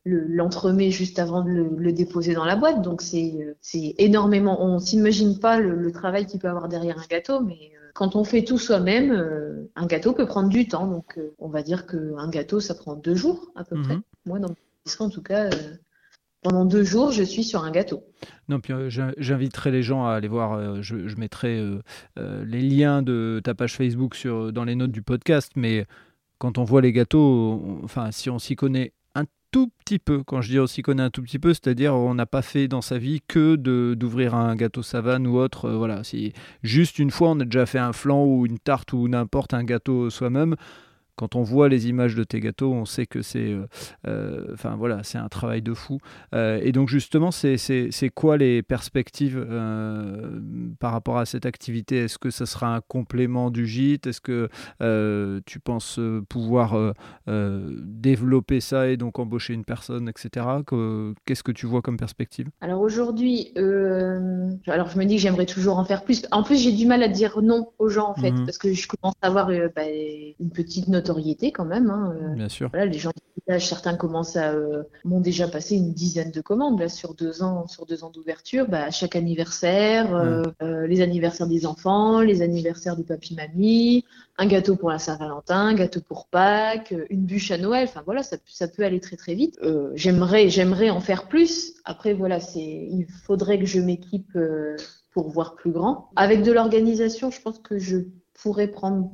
l'entremets 0.06 0.92
juste 0.92 1.20
avant 1.20 1.44
de 1.44 1.50
le, 1.50 1.94
déposer 1.94 2.34
dans 2.34 2.46
la 2.46 2.56
boîte. 2.56 2.82
Donc 2.82 3.02
c'est 3.02 3.96
énormément. 3.98 4.64
On 4.64 4.80
s'imagine 4.80 5.40
pas 5.40 5.60
le, 5.60 5.76
le, 5.76 5.92
travail 5.92 6.26
qu'il 6.26 6.40
peut 6.40 6.50
avoir 6.50 6.68
derrière 6.68 6.98
un 7.00 7.08
gâteau, 7.10 7.40
mais 7.40 7.72
quand 7.94 8.16
on 8.16 8.24
fait 8.24 8.44
tout 8.44 8.58
soi-même, 8.58 9.12
euh, 9.12 9.70
un 9.76 9.86
gâteau 9.86 10.14
peut 10.14 10.26
prendre 10.26 10.50
du 10.50 10.68
temps. 10.68 10.88
Donc, 10.88 11.18
euh, 11.18 11.34
on 11.40 11.50
va 11.50 11.62
dire 11.62 11.86
qu'un 11.86 12.30
gâteau, 12.30 12.60
ça 12.60 12.76
prend 12.76 12.96
deux 12.96 13.16
jours 13.16 13.52
à 13.56 13.64
peu 13.64 13.82
près. 13.82 13.96
Mhm. 13.96 14.02
Moi, 14.26 14.40
dans 14.40 14.50
mon 14.50 14.56
en 15.00 15.10
tout 15.10 15.22
cas, 15.22 15.46
euh, 15.46 15.78
pendant 16.42 16.66
deux 16.66 16.84
jours, 16.84 17.12
je 17.12 17.24
suis 17.24 17.44
sur 17.44 17.64
un 17.64 17.72
gâteau. 17.72 18.04
Non, 18.50 18.60
puis 18.60 18.74
j'inviterai 18.90 19.72
les 19.72 19.84
gens 19.84 20.06
à 20.06 20.14
aller 20.14 20.28
voir. 20.28 20.82
je, 20.82 21.16
mettrai 21.16 21.64
les 22.18 22.62
liens 22.62 23.02
de 23.02 23.42
ta 23.44 23.54
page 23.54 23.76
Facebook 23.76 24.16
sur, 24.16 24.52
dans 24.52 24.64
les 24.64 24.76
notes 24.76 24.92
du 24.92 25.02
podcast. 25.02 25.52
Mais 25.56 25.86
quand 26.40 26.58
on 26.58 26.64
voit 26.64 26.82
les 26.82 26.92
gâteaux, 26.92 27.80
enfin, 27.84 28.12
si 28.12 28.30
on 28.30 28.40
s'y 28.40 28.56
connaît 28.56 28.94
tout 29.52 29.70
petit 29.84 30.00
peu. 30.00 30.24
Quand 30.24 30.42
je 30.42 30.50
dis 30.50 30.60
aussi 30.60 30.82
connaît 30.82 31.04
un 31.04 31.10
tout 31.10 31.22
petit 31.22 31.40
peu, 31.40 31.54
c'est-à-dire 31.54 31.94
on 31.94 32.16
n'a 32.16 32.26
pas 32.26 32.42
fait 32.42 32.68
dans 32.68 32.82
sa 32.82 32.98
vie 32.98 33.22
que 33.28 33.56
d'ouvrir 33.56 34.34
un 34.34 34.56
gâteau 34.56 34.82
savane 34.82 35.28
ou 35.28 35.38
autre. 35.38 35.66
Euh, 35.66 35.78
voilà, 35.78 36.04
si 36.04 36.34
juste 36.64 37.00
une 37.00 37.12
fois 37.12 37.32
on 37.32 37.40
a 37.42 37.46
déjà 37.46 37.66
fait 37.66 37.80
un 37.80 37.94
flan 37.94 38.26
ou 38.26 38.46
une 38.46 38.60
tarte 38.60 38.94
ou 38.94 39.08
n'importe 39.08 39.54
un 39.54 39.64
gâteau 39.64 40.10
soi-même 40.10 40.56
quand 41.16 41.36
on 41.36 41.44
voit 41.44 41.70
les 41.70 41.88
images 41.88 42.16
de 42.16 42.24
tes 42.24 42.40
gâteaux, 42.40 42.72
on 42.74 42.86
sait 42.86 43.06
que 43.06 43.22
c'est, 43.22 43.52
euh, 43.52 43.68
euh, 44.08 44.48
enfin 44.54 44.76
voilà, 44.76 45.02
c'est 45.04 45.18
un 45.18 45.30
travail 45.30 45.62
de 45.62 45.74
fou. 45.74 46.00
Euh, 46.34 46.60
et 46.64 46.72
donc 46.72 46.90
justement, 46.90 47.32
c'est 47.32 48.10
quoi 48.14 48.38
les 48.38 48.62
perspectives 48.62 49.46
par 50.80 50.92
rapport 50.92 51.18
à 51.18 51.26
cette 51.26 51.46
activité? 51.46 51.98
Est-ce 51.98 52.18
que 52.18 52.30
ça 52.30 52.46
sera 52.46 52.76
un 52.76 52.82
complément 52.82 53.52
du 53.52 53.66
gîte? 53.66 54.08
Est-ce 54.08 54.22
que 54.22 54.50
tu 55.46 55.60
penses 55.60 56.00
pouvoir 56.30 56.94
développer 57.28 58.60
ça 58.60 58.88
et 58.88 58.98
donc 58.98 59.20
embaucher 59.20 59.54
une 59.54 59.66
personne, 59.66 60.10
etc. 60.10 60.46
Qu'est-ce 61.26 61.44
que 61.44 61.52
tu 61.52 61.66
vois 61.66 61.82
comme 61.82 61.98
perspective? 61.98 62.50
Alors 62.62 62.82
aujourd'hui, 62.82 63.52
alors 63.56 64.90
je 64.90 64.98
me 64.98 65.06
dis 65.06 65.16
que 65.16 65.22
j'aimerais 65.22 65.46
toujours 65.46 65.78
en 65.78 65.86
faire 65.86 66.04
plus. 66.04 66.24
En 66.32 66.44
plus, 66.44 66.58
j'ai 66.62 66.72
du 66.72 66.86
mal 66.86 67.04
à 67.04 67.08
dire 67.08 67.42
non 67.42 67.70
aux 67.80 67.90
gens 67.90 68.10
en 68.10 68.16
fait, 68.16 68.32
mmh 68.32 68.46
parce 68.46 68.58
que 68.58 68.74
je 68.74 68.88
commence 68.88 69.16
à 69.22 69.28
avoir 69.28 69.48
bah, 69.76 69.84
une 70.40 70.50
petite 70.50 70.88
notoriété 71.02 71.52
quand 71.52 71.66
même. 71.66 71.90
Hein, 71.90 72.16
euh. 72.16 72.36
Bien 72.36 72.50
sûr. 72.50 72.70
les 72.74 72.94
gens 72.94 73.10
du 73.10 73.44
village, 73.46 73.68
certains 73.68 73.96
commencent 73.96 74.38
à 74.38 74.54
euh, 74.54 74.84
m'ont 75.04 75.20
déjà 75.20 75.48
passé 75.48 75.76
une 75.76 75.94
dizaine 75.94 76.32
de 76.32 76.42
commandes 76.42 76.80
là, 76.80 76.90
sur 76.90 77.16
deux 77.16 77.42
ans, 77.42 77.68
sur 77.68 77.86
deux 77.86 78.04
ans 78.04 78.12
d'ouverture. 78.12 78.68
Bah, 78.68 78.84
à 78.84 78.92
chaque 78.92 79.16
anniversaire, 79.16 80.14
euh, 80.14 80.88
les 80.88 81.02
anniversaires 81.02 81.48
des 81.48 81.66
enfants, 81.66 82.22
les 82.22 82.42
anniversaires 82.42 82.96
du 82.96 83.04
papy 83.04 83.36
mamie, 83.36 84.06
un 84.38 84.46
gâteau 84.46 84.76
pour 84.76 84.90
la 84.92 85.00
Saint-Valentin, 85.00 85.68
un 85.68 85.74
gâteau 85.74 86.02
pour 86.02 86.28
Pâques, 86.28 86.94
une 87.10 87.26
bûche 87.26 87.52
à 87.52 87.58
Noël. 87.58 87.88
Enfin 87.90 88.04
voilà, 88.06 88.24
ça, 88.24 88.38
ça 88.46 88.68
peut 88.68 88.84
aller 88.84 89.00
très 89.00 89.18
très 89.18 89.34
vite. 89.34 89.60
j'aimerais, 89.96 90.50
j'aimerais 90.50 90.90
en 90.90 91.00
faire 91.00 91.28
plus. 91.28 91.74
Après 91.84 92.14
voilà, 92.14 92.40
c'est, 92.40 92.60
il 92.60 93.08
faudrait 93.26 93.60
que 93.60 93.66
je 93.66 93.80
m'équipe 93.80 94.38
pour 95.12 95.30
voir 95.30 95.56
plus 95.56 95.72
grand. 95.72 96.10
Avec 96.16 96.44
de 96.44 96.52
l'organisation, 96.52 97.32
je 97.32 97.42
pense 97.42 97.60
que 97.60 97.78
je 97.78 97.98
pourrais 98.42 98.68
prendre 98.68 99.12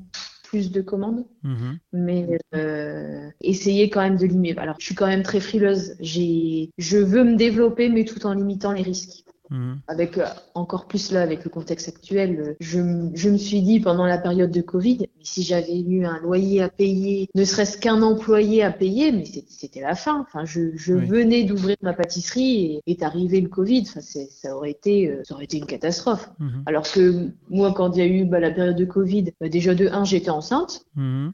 plus 0.48 0.72
de 0.72 0.82
commandes, 0.82 1.26
mhm. 1.44 1.78
mais 1.92 2.40
euh, 2.56 3.30
essayer 3.42 3.90
quand 3.90 4.02
même 4.02 4.18
de 4.18 4.26
limiter. 4.26 4.60
Alors, 4.60 4.78
je 4.80 4.86
suis 4.86 4.96
quand 4.96 5.08
même 5.08 5.24
très 5.24 5.42
frileuse. 5.42 5.96
J'ai, 6.00 6.70
je 6.78 6.98
veux 6.98 7.24
me 7.24 7.36
développer, 7.36 7.90
mais 7.90 8.06
tout 8.06 8.26
en 8.26 8.34
limitant 8.34 8.72
les 8.72 8.82
risques. 8.82 9.26
Mhm. 9.50 9.80
Avec 9.88 10.18
euh, 10.18 10.26
encore 10.56 10.88
plus 10.88 11.12
là, 11.12 11.22
avec 11.22 11.44
le 11.44 11.50
contexte 11.50 11.88
actuel, 11.88 12.40
euh, 12.40 12.54
je, 12.60 12.80
je, 13.14 13.30
me 13.30 13.38
suis 13.38 13.62
dit 13.62 13.80
pendant 13.80 14.06
la 14.06 14.18
période 14.18 14.52
de 14.52 14.62
Covid, 14.62 15.08
si 15.22 15.44
j'avais 15.44 15.80
eu 15.80 16.06
un 16.06 16.20
loyer 16.20 16.62
à 16.62 16.70
payer, 16.70 17.30
ne 17.36 17.44
serait-ce 17.46 17.78
qu'un 17.78 18.02
employé 18.02 18.64
à 18.64 18.72
payer, 18.72 19.12
mais 19.12 19.26
c'était 19.26 19.82
la 19.82 19.96
fin. 19.96 20.22
Enfin, 20.22 20.46
je, 20.46 20.76
je 20.76 20.94
venais 20.94 21.44
d'ouvrir 21.44 21.78
ma 21.82 21.94
pâtisserie 21.94 22.82
et 22.86 22.92
est 22.92 23.04
arrivé 23.04 23.42
le 23.42 23.50
Covid. 23.50 23.84
Enfin, 23.88 24.02
ça 24.02 24.56
aurait 24.56 24.72
été, 24.72 25.10
euh, 25.10 25.22
ça 25.24 25.36
aurait 25.36 25.46
été 25.46 25.58
une 25.58 25.66
catastrophe. 25.66 26.30
Mhm. 26.40 26.64
Alors 26.66 26.90
que 26.92 27.30
moi, 27.50 27.74
quand 27.74 27.96
il 27.96 28.00
y 28.00 28.02
a 28.02 28.08
eu 28.08 28.26
bah, 28.26 28.40
la 28.40 28.52
période 28.52 28.76
de 28.76 28.86
Covid, 28.86 29.34
bah, 29.40 29.50
déjà 29.50 29.76
de 29.76 29.88
un, 29.88 30.04
j'étais 30.04 30.30
enceinte. 30.30 30.86
Mhm. 30.96 31.32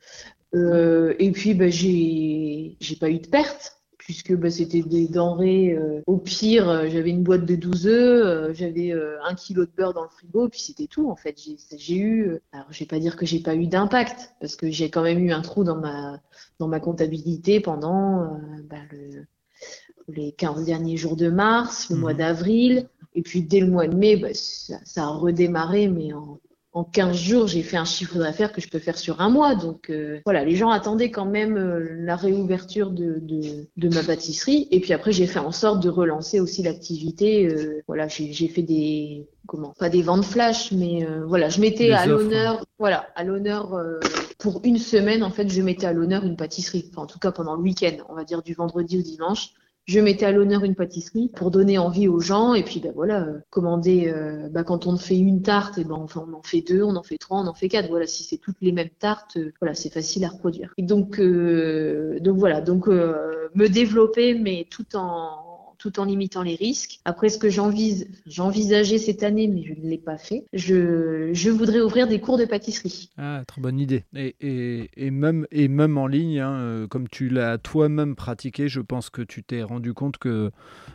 Euh, 0.56 1.16
et 1.20 1.32
puis, 1.32 1.54
bah, 1.54 1.70
j'ai, 1.70 2.78
j'ai 2.80 2.96
pas 2.96 3.10
eu 3.10 3.20
de 3.20 3.28
perte 3.28 3.83
puisque 4.04 4.36
bah, 4.36 4.50
c'était 4.50 4.82
des 4.82 5.08
denrées. 5.08 5.74
Euh, 5.74 6.02
au 6.08 6.18
pire, 6.18 6.70
euh, 6.70 6.88
j'avais 6.90 7.10
une 7.10 7.24
boîte 7.24 7.46
de 7.46 7.56
12 7.56 7.88
œufs, 7.88 8.26
euh, 8.26 8.54
j'avais 8.54 8.94
un 9.24 9.34
kilo 9.34 9.66
de 9.66 9.72
beurre 9.76 9.94
dans 9.94 10.04
le 10.04 10.10
frigo, 10.10 10.50
puis 10.50 10.60
c'était 10.60 10.88
tout 10.88 11.10
en 11.10 11.16
fait. 11.16 11.40
J'ai 11.78 11.98
eu, 11.98 12.38
alors 12.52 12.68
je 12.70 12.80
vais 12.80 12.86
pas 12.86 13.00
dire 13.00 13.16
que 13.16 13.26
j'ai 13.26 13.40
pas 13.40 13.56
eu 13.56 13.68
d'impact, 13.68 14.34
parce 14.40 14.56
que 14.56 14.70
j'ai 14.70 14.90
quand 14.90 15.04
même 15.04 15.20
eu 15.20 15.32
un 15.32 15.42
trou 15.42 15.64
dans 15.64 15.78
ma 15.78 16.22
dans 16.60 16.68
ma 16.68 16.80
comptabilité 16.80 17.60
pendant 17.60 18.40
bah, 18.70 18.78
le, 18.92 19.26
les 20.08 20.34
15 20.34 20.66
derniers 20.66 20.98
jours 20.98 21.16
de 21.16 21.30
mars, 21.30 21.90
le 21.90 21.96
mois 21.96 22.14
mmh. 22.14 22.18
d'avril, 22.18 22.90
et 23.16 23.22
puis 23.22 23.42
dès 23.42 23.60
le 23.60 23.68
mois 23.68 23.88
de 23.88 23.96
mai, 23.96 24.18
bah, 24.18 24.34
ça, 24.34 24.80
ça, 24.84 25.04
a 25.04 25.10
redémarré, 25.10 25.88
mais 25.88 26.14
en 26.14 26.40
en 26.74 26.84
15 26.84 27.16
jours, 27.16 27.48
j'ai 27.48 27.62
fait 27.62 27.78
un 27.78 27.86
chiffre 27.86 28.18
d'affaires 28.18 28.52
que 28.52 28.60
je 28.60 28.68
peux 28.68 28.80
faire 28.80 28.98
sur 28.98 29.22
un 29.22 29.30
mois. 29.30 29.54
Donc 29.54 29.90
euh, 29.90 30.20
voilà, 30.26 30.44
les 30.44 30.56
gens 30.56 30.70
attendaient 30.70 31.12
quand 31.12 31.26
même 31.26 31.56
euh, 31.56 31.88
la 32.00 32.16
réouverture 32.16 32.90
de, 32.90 33.22
de, 33.22 33.90
ma 33.90 34.04
pâtisserie. 34.04 34.68
Et 34.72 34.80
puis 34.80 34.92
après, 34.94 35.12
j'ai 35.12 35.28
fait 35.28 35.40
en 35.40 35.52
sorte 35.52 35.84
de 35.84 35.90
relancer 35.90 36.40
aussi 36.40 36.64
l'activité. 36.64 37.48
Euh, 37.48 37.84
voilà, 37.88 38.08
j'ai 38.08 38.48
fait 38.48 38.64
des 38.64 39.28
comment 39.46 39.74
pas 39.78 39.90
des 39.90 40.02
ventes 40.02 40.26
flash, 40.26 40.72
mais 40.72 41.06
voilà, 41.28 41.50
je 41.50 41.60
mettais 41.60 41.92
à 41.92 42.06
l'honneur, 42.06 42.66
voilà, 42.80 43.08
à 43.16 43.26
l'honneur 43.26 43.78
pour 44.40 44.62
une 44.64 44.78
semaine 44.78 45.22
en 45.22 45.32
fait, 45.32 45.50
je 45.50 45.62
mettais 45.62 45.86
à 45.86 45.92
l'honneur 45.92 46.24
une 46.24 46.38
pâtisserie. 46.38 46.90
Enfin, 46.90 47.04
en 47.04 47.08
tout 47.08 47.20
cas 47.20 47.34
pendant 47.34 47.56
le 47.56 47.62
week-end, 47.62 47.98
on 48.08 48.16
va 48.16 48.24
dire 48.24 48.42
du 48.42 48.54
vendredi 48.54 48.98
au 48.98 49.02
dimanche 49.02 49.50
je 49.86 50.00
mettais 50.00 50.26
à 50.26 50.32
l'honneur 50.32 50.64
une 50.64 50.76
pâtisserie 50.76 51.30
pour 51.36 51.52
donner 51.52 51.78
envie 51.78 52.08
aux 52.08 52.20
gens 52.20 52.54
et 52.54 52.64
puis 52.64 52.80
ben 52.80 52.94
voilà 52.96 53.24
euh, 53.24 53.40
commander 53.50 54.08
euh, 54.08 54.48
bah, 54.50 54.64
quand 54.64 54.88
on 54.88 54.98
fait 54.98 55.18
une 55.18 55.42
tarte 55.42 55.78
et 55.78 55.82
eh 55.82 55.84
ben 55.84 55.96
enfin 55.96 56.26
on 56.28 56.34
en 56.34 56.42
fait 56.42 56.62
deux 56.62 56.84
on 56.84 56.96
en 56.96 57.04
fait 57.04 57.18
trois 57.18 57.40
on 57.40 57.48
en 57.48 57.54
fait 57.54 57.68
quatre. 57.68 57.90
Voilà 57.90 58.08
si 58.08 58.24
c'est 58.24 58.38
toutes 58.38 58.62
les 58.62 58.72
mêmes 58.72 58.90
tartes 59.00 59.38
euh, 59.38 59.52
voilà 59.60 59.74
c'est 59.74 59.92
facile 59.92 60.24
à 60.24 60.30
reproduire. 60.30 60.74
Et 60.78 60.84
donc 60.84 61.20
donc 61.20 62.38
voilà 62.38 62.62
donc 62.62 62.88
me 62.88 63.68
développer 63.68 64.36
mais 64.36 64.68
tout 64.70 64.96
en 64.96 65.53
tout 65.84 66.00
en 66.00 66.06
limitant 66.06 66.44
les 66.44 66.56
risques. 66.56 67.02
Après, 67.04 67.28
ce 67.28 67.38
que 67.38 67.50
j'envisageais 67.50 68.98
cette 68.98 69.22
année, 69.22 69.50
mais 69.50 69.64
je 69.64 69.74
ne 69.74 69.90
l'ai 69.90 69.98
pas 69.98 70.18
fait, 70.18 70.46
je, 70.54 71.50
voudrais 71.50 71.82
ouvrir 71.82 72.08
des 72.08 72.22
cours 72.22 72.38
de 72.38 72.46
pâtisserie. 72.46 73.10
Ah, 73.18 73.44
très 73.46 73.60
bonne 73.60 73.78
idée. 73.82 74.06
Et 74.16 75.12
même, 75.12 75.46
et 75.52 75.68
même 75.68 75.98
en 75.98 76.08
ligne, 76.08 76.40
hein, 76.40 76.54
euh, 76.54 76.88
comme 76.88 77.10
tu 77.10 77.28
l'as 77.28 77.58
toi-même 77.58 78.16
pratiqué, 78.16 78.70
je 78.70 78.80
pense 78.80 79.10
que 79.10 79.22
tu 79.22 79.44
t'es 79.44 79.62
rendu 79.62 79.94
compte 79.94 80.18
que 80.18 80.52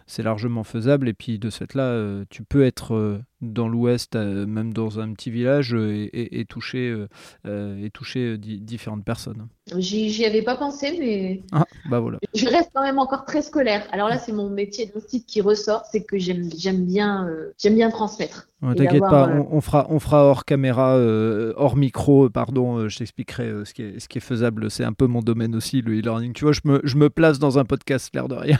c'est 0.07 0.23
largement 0.23 0.65
faisable. 0.65 1.07
Et 1.07 1.13
puis 1.13 1.39
de 1.39 1.51
cette 1.51 1.75
là, 1.75 1.83
euh, 1.83 2.25
tu 2.31 2.43
peux 2.43 2.65
être 2.65 2.95
euh, 2.95 3.19
dans 3.41 3.69
l'Ouest, 3.69 4.17
même 4.17 4.73
dans 4.73 5.01
un 5.01 5.13
petit 5.13 5.31
village, 5.31 5.75
et, 5.75 6.41
et 6.41 6.45
toucher, 6.45 7.07
et 7.47 7.91
toucher 7.91 8.39
différentes 8.39 9.05
personnes. 9.05 9.49
J'y 9.77 10.25
avais 10.25 10.43
pas 10.43 10.57
pensé, 10.57 10.97
mais 10.99 11.43
ah, 11.53 11.65
bah 11.91 12.01
voilà. 12.01 12.19
je 12.35 12.47
reste 12.47 12.71
quand 12.75 12.83
même 12.83 12.99
encore 12.99 13.25
très 13.25 13.43
scolaire. 13.43 13.87
Alors 13.93 14.09
là, 14.09 14.19
c'est 14.19 14.33
mon 14.33 14.49
métier 14.49 14.87
de 14.87 15.01
site 15.01 15.27
qui 15.27 15.41
ressort, 15.41 15.85
c'est 15.91 16.05
que 16.05 16.17
j'aime 16.19 16.49
bien, 16.85 17.27
euh, 17.29 17.53
j'aime 17.59 17.75
bien 17.75 17.91
transmettre. 17.91 18.49
T'inquiète 18.61 19.01
pas, 19.01 19.29
euh, 19.29 19.45
on, 19.53 19.61
fera, 19.61 19.87
on 19.89 20.01
fera 20.01 20.25
hors 20.25 20.45
caméra, 20.45 20.97
euh, 20.97 21.53
hors 21.57 21.77
micro, 21.77 22.29
pardon, 22.29 22.89
je 22.89 22.99
t'expliquerai 22.99 23.65
ce, 23.65 23.73
qui 23.73 23.83
est, 23.83 24.01
ce 24.01 24.09
qui 24.09 24.19
est 24.19 24.23
faisable. 24.23 24.71
C'est 24.71 24.85
un 24.85 24.93
peu 24.93 25.07
mon 25.07 25.21
domaine 25.21 25.55
aussi, 25.55 25.81
le 25.81 25.97
e-learning. 25.97 26.33
Tu 26.33 26.45
vois, 26.45 26.53
je 26.53 26.63
me, 26.65 26.81
je 26.83 26.97
me 26.97 27.09
place 27.09 27.39
dans 27.39 27.59
un 27.59 27.65
podcast, 27.65 28.11
l'air 28.15 28.27
de 28.27 28.35
rien. 28.35 28.59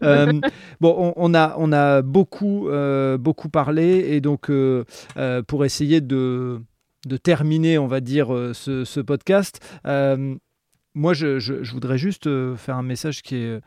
bon, 0.80 1.12
on, 1.16 1.34
a, 1.34 1.54
on 1.58 1.72
a 1.72 2.02
beaucoup, 2.02 2.68
beaucoup 3.18 3.48
parlé, 3.48 3.79
et 3.80 4.20
donc 4.20 4.50
pour 5.46 5.64
essayer 5.64 6.00
de 6.00 7.16
terminer, 7.16 7.78
on 7.78 7.86
va 7.86 8.00
dire, 8.00 8.34
euh, 8.34 8.52
ce, 8.54 9.00
podcast. 9.00 9.60
Euh, 9.86 10.34
moi, 10.94 11.14
je, 11.14 11.70
voudrais 11.72 11.98
juste 11.98 12.26
euh, 12.26 12.56
faire 12.56 12.76
un 12.76 12.82
message 12.82 13.22
qui 13.22 13.36
est, 13.36 13.60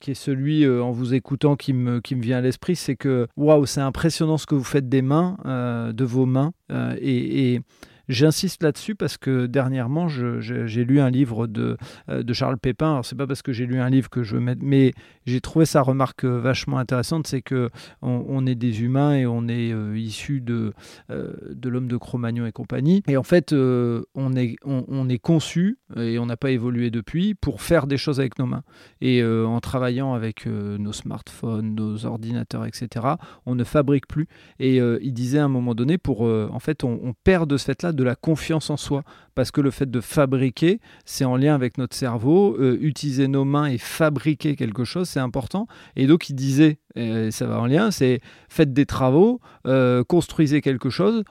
qui 0.00 0.10
est 0.10 0.14
celui, 0.14 0.68
en 0.68 0.90
vous 0.90 1.14
écoutant, 1.14 1.56
qui 1.56 1.72
me, 1.72 2.00
qui 2.00 2.16
me 2.16 2.22
vient 2.22 2.38
à 2.38 2.40
l'esprit, 2.40 2.76
c'est 2.76 2.96
que, 2.96 3.26
waouh, 3.36 3.66
c'est 3.66 3.80
impressionnant 3.80 4.36
ce 4.36 4.46
que 4.46 4.54
vous 4.54 4.64
faites 4.64 4.88
des 4.88 5.02
mains, 5.02 5.36
de 5.44 6.04
vos 6.04 6.26
mains. 6.26 6.52
et, 7.00 7.60
J'insiste 8.08 8.62
là-dessus 8.62 8.94
parce 8.94 9.16
que 9.16 9.46
dernièrement, 9.46 10.08
j'ai 10.08 10.84
lu 10.84 11.00
un 11.00 11.10
livre 11.10 11.46
de, 11.46 11.76
euh, 12.08 12.22
de 12.22 12.32
Charles 12.32 12.58
Pépin. 12.58 12.92
Alors, 12.92 13.04
c'est 13.04 13.16
pas 13.16 13.26
parce 13.26 13.42
que 13.42 13.52
j'ai 13.52 13.66
lu 13.66 13.80
un 13.80 13.88
livre 13.88 14.10
que 14.10 14.22
je 14.22 14.36
mets, 14.36 14.56
mais 14.60 14.92
j'ai 15.26 15.40
trouvé 15.40 15.64
sa 15.64 15.80
remarque 15.80 16.24
vachement 16.24 16.78
intéressante, 16.78 17.26
c'est 17.26 17.42
que 17.42 17.70
on, 18.02 18.46
est 18.46 18.54
des 18.54 18.82
humains 18.82 19.14
et 19.14 19.26
on 19.26 19.48
est 19.48 19.72
euh, 19.72 19.96
issus 19.96 20.40
de, 20.40 20.74
euh, 21.10 21.32
de 21.50 21.68
l'homme 21.68 21.88
de 21.88 21.96
Cro-Magnon 21.96 22.46
et 22.46 22.52
compagnie. 22.52 23.02
Et 23.08 23.16
en 23.16 23.22
fait, 23.22 23.52
on, 23.52 24.36
est, 24.36 24.56
on, 24.64 25.08
est 25.08 25.18
conçu 25.18 25.78
et 25.96 26.18
on 26.18 26.26
n'a 26.26 26.36
pas 26.36 26.50
évolué 26.50 26.90
depuis 26.90 27.34
pour 27.34 27.62
faire 27.62 27.86
des 27.86 27.96
choses 27.96 28.20
avec 28.20 28.38
nos 28.38 28.46
mains. 28.46 28.64
Et 29.00 29.24
en 29.24 29.60
travaillant 29.60 30.12
avec 30.14 30.46
nos 30.46 30.92
smartphones, 30.92 31.74
nos 31.74 32.04
ordinateurs, 32.04 32.66
etc., 32.66 33.06
on 33.46 33.54
ne 33.54 33.64
fabrique 33.64 34.06
plus. 34.06 34.28
Et 34.58 34.76
il 34.76 35.14
disait 35.14 35.38
à 35.38 35.44
un 35.44 35.48
moment 35.48 35.74
donné, 35.74 35.96
pour 35.96 36.22
en 36.22 36.58
fait, 36.58 36.84
on 36.84 37.14
perd 37.24 37.48
de 37.48 37.56
ce 37.56 37.66
fait-là 37.66 37.93
de 37.94 38.04
la 38.04 38.14
confiance 38.14 38.70
en 38.70 38.76
soi, 38.76 39.02
parce 39.34 39.50
que 39.50 39.60
le 39.60 39.70
fait 39.70 39.90
de 39.90 40.00
fabriquer, 40.00 40.80
c'est 41.04 41.24
en 41.24 41.36
lien 41.36 41.54
avec 41.54 41.78
notre 41.78 41.96
cerveau. 41.96 42.56
Euh, 42.58 42.76
utiliser 42.80 43.28
nos 43.28 43.44
mains 43.44 43.66
et 43.66 43.78
fabriquer 43.78 44.56
quelque 44.56 44.84
chose, 44.84 45.08
c'est 45.08 45.20
important. 45.20 45.66
Et 45.96 46.06
donc, 46.06 46.28
il 46.28 46.34
disait, 46.34 46.78
et 46.94 47.30
ça 47.30 47.46
va 47.46 47.60
en 47.60 47.66
lien, 47.66 47.90
c'est 47.90 48.20
faites 48.48 48.72
des 48.72 48.86
travaux, 48.86 49.40
euh, 49.66 50.04
construisez 50.04 50.60
quelque 50.60 50.90
chose 50.90 51.24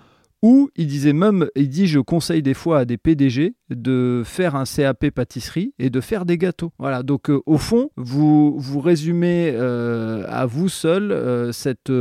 ou 0.43 0.69
il 0.75 0.87
disait 0.87 1.13
même, 1.13 1.47
il 1.55 1.69
dit, 1.69 1.87
je 1.87 2.01
conseille 2.01 2.43
des 2.43 2.53
fois 2.53 2.79
à 2.79 2.85
des 2.85 2.97
PDG 2.97 3.55
de 3.69 4.23
faire 4.25 4.55
un 4.57 4.65
CAP 4.65 5.09
pâtisserie 5.09 5.73
et 5.79 5.89
de 5.89 6.01
faire 6.01 6.25
des 6.25 6.37
gâteaux. 6.37 6.73
Voilà, 6.77 7.01
donc 7.01 7.29
euh, 7.29 7.41
au 7.45 7.57
fond, 7.57 7.91
vous, 7.95 8.59
vous 8.59 8.81
résumez 8.81 9.51
euh, 9.53 10.25
à 10.27 10.45
vous 10.45 10.67
seul 10.67 11.13
euh, 11.13 11.53
cette, 11.53 11.93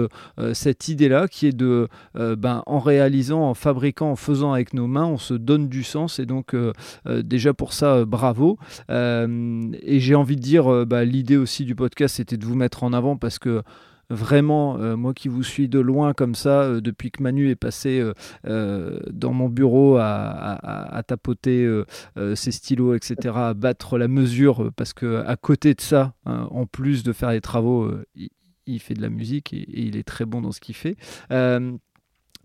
cette 0.54 0.88
idée-là 0.88 1.28
qui 1.28 1.46
est 1.46 1.56
de, 1.56 1.86
ben, 2.14 2.64
en 2.66 2.80
réalisant, 2.80 3.48
en 3.48 3.54
fabriquant, 3.54 4.10
en 4.10 4.16
faisant 4.16 4.52
avec 4.52 4.74
nos 4.74 4.88
mains, 4.88 5.06
on 5.06 5.18
se 5.18 5.34
donne 5.34 5.68
du 5.68 5.84
sens 5.84 6.18
et 6.18 6.26
donc 6.26 6.56
déjà 7.06 7.54
pour 7.54 7.72
ça, 7.72 8.04
bravo. 8.04 8.58
et 8.90 10.00
j'ai 10.00 10.14
envie 10.16 10.36
de 10.36 10.40
dire, 10.40 10.84
bah, 10.84 11.04
l'idée 11.04 11.36
aussi 11.36 11.64
du 11.64 11.76
podcast, 11.76 12.16
c'était 12.16 12.36
de 12.36 12.44
vous 12.44 12.56
mettre 12.56 12.82
en 12.82 12.92
avant 12.92 13.16
parce 13.16 13.38
que 13.38 13.62
vraiment, 14.12 14.78
euh, 14.78 14.96
moi 14.96 15.14
qui 15.14 15.28
vous 15.28 15.42
suis 15.42 15.68
de 15.68 15.80
loin 15.80 16.12
comme 16.12 16.34
ça, 16.34 16.62
euh, 16.62 16.80
depuis 16.80 17.10
que 17.10 17.22
Manu 17.22 17.48
est 17.48 17.56
passé 17.56 18.02
euh, 18.46 19.00
dans 19.10 19.32
mon 19.32 19.48
bureau 19.48 19.96
à, 19.98 21.02
tapoter 21.06 21.68
ses 22.34 22.52
stylos, 22.52 22.94
etc., 22.94 23.34
à 23.34 23.54
battre 23.54 23.98
la 23.98 24.08
mesure, 24.08 24.70
parce 24.76 24.92
que 24.92 25.24
à 25.26 25.36
côté 25.36 25.74
de 25.74 25.80
ça, 25.80 26.14
hein, 26.26 26.48
en 26.50 26.66
plus 26.66 27.02
de 27.02 27.12
faire 27.12 27.30
les 27.30 27.40
travaux, 27.40 27.90
il, 28.66 28.78
fait 28.80 28.94
de 28.94 29.02
la 29.02 29.10
musique 29.10 29.52
et, 29.52 29.66
il 29.68 29.96
est 29.96 30.04
très 30.04 30.24
bon 30.24 30.40
dans 30.40 30.52
ce 30.52 30.60
qu'il 30.60 30.76
fait 30.76 30.96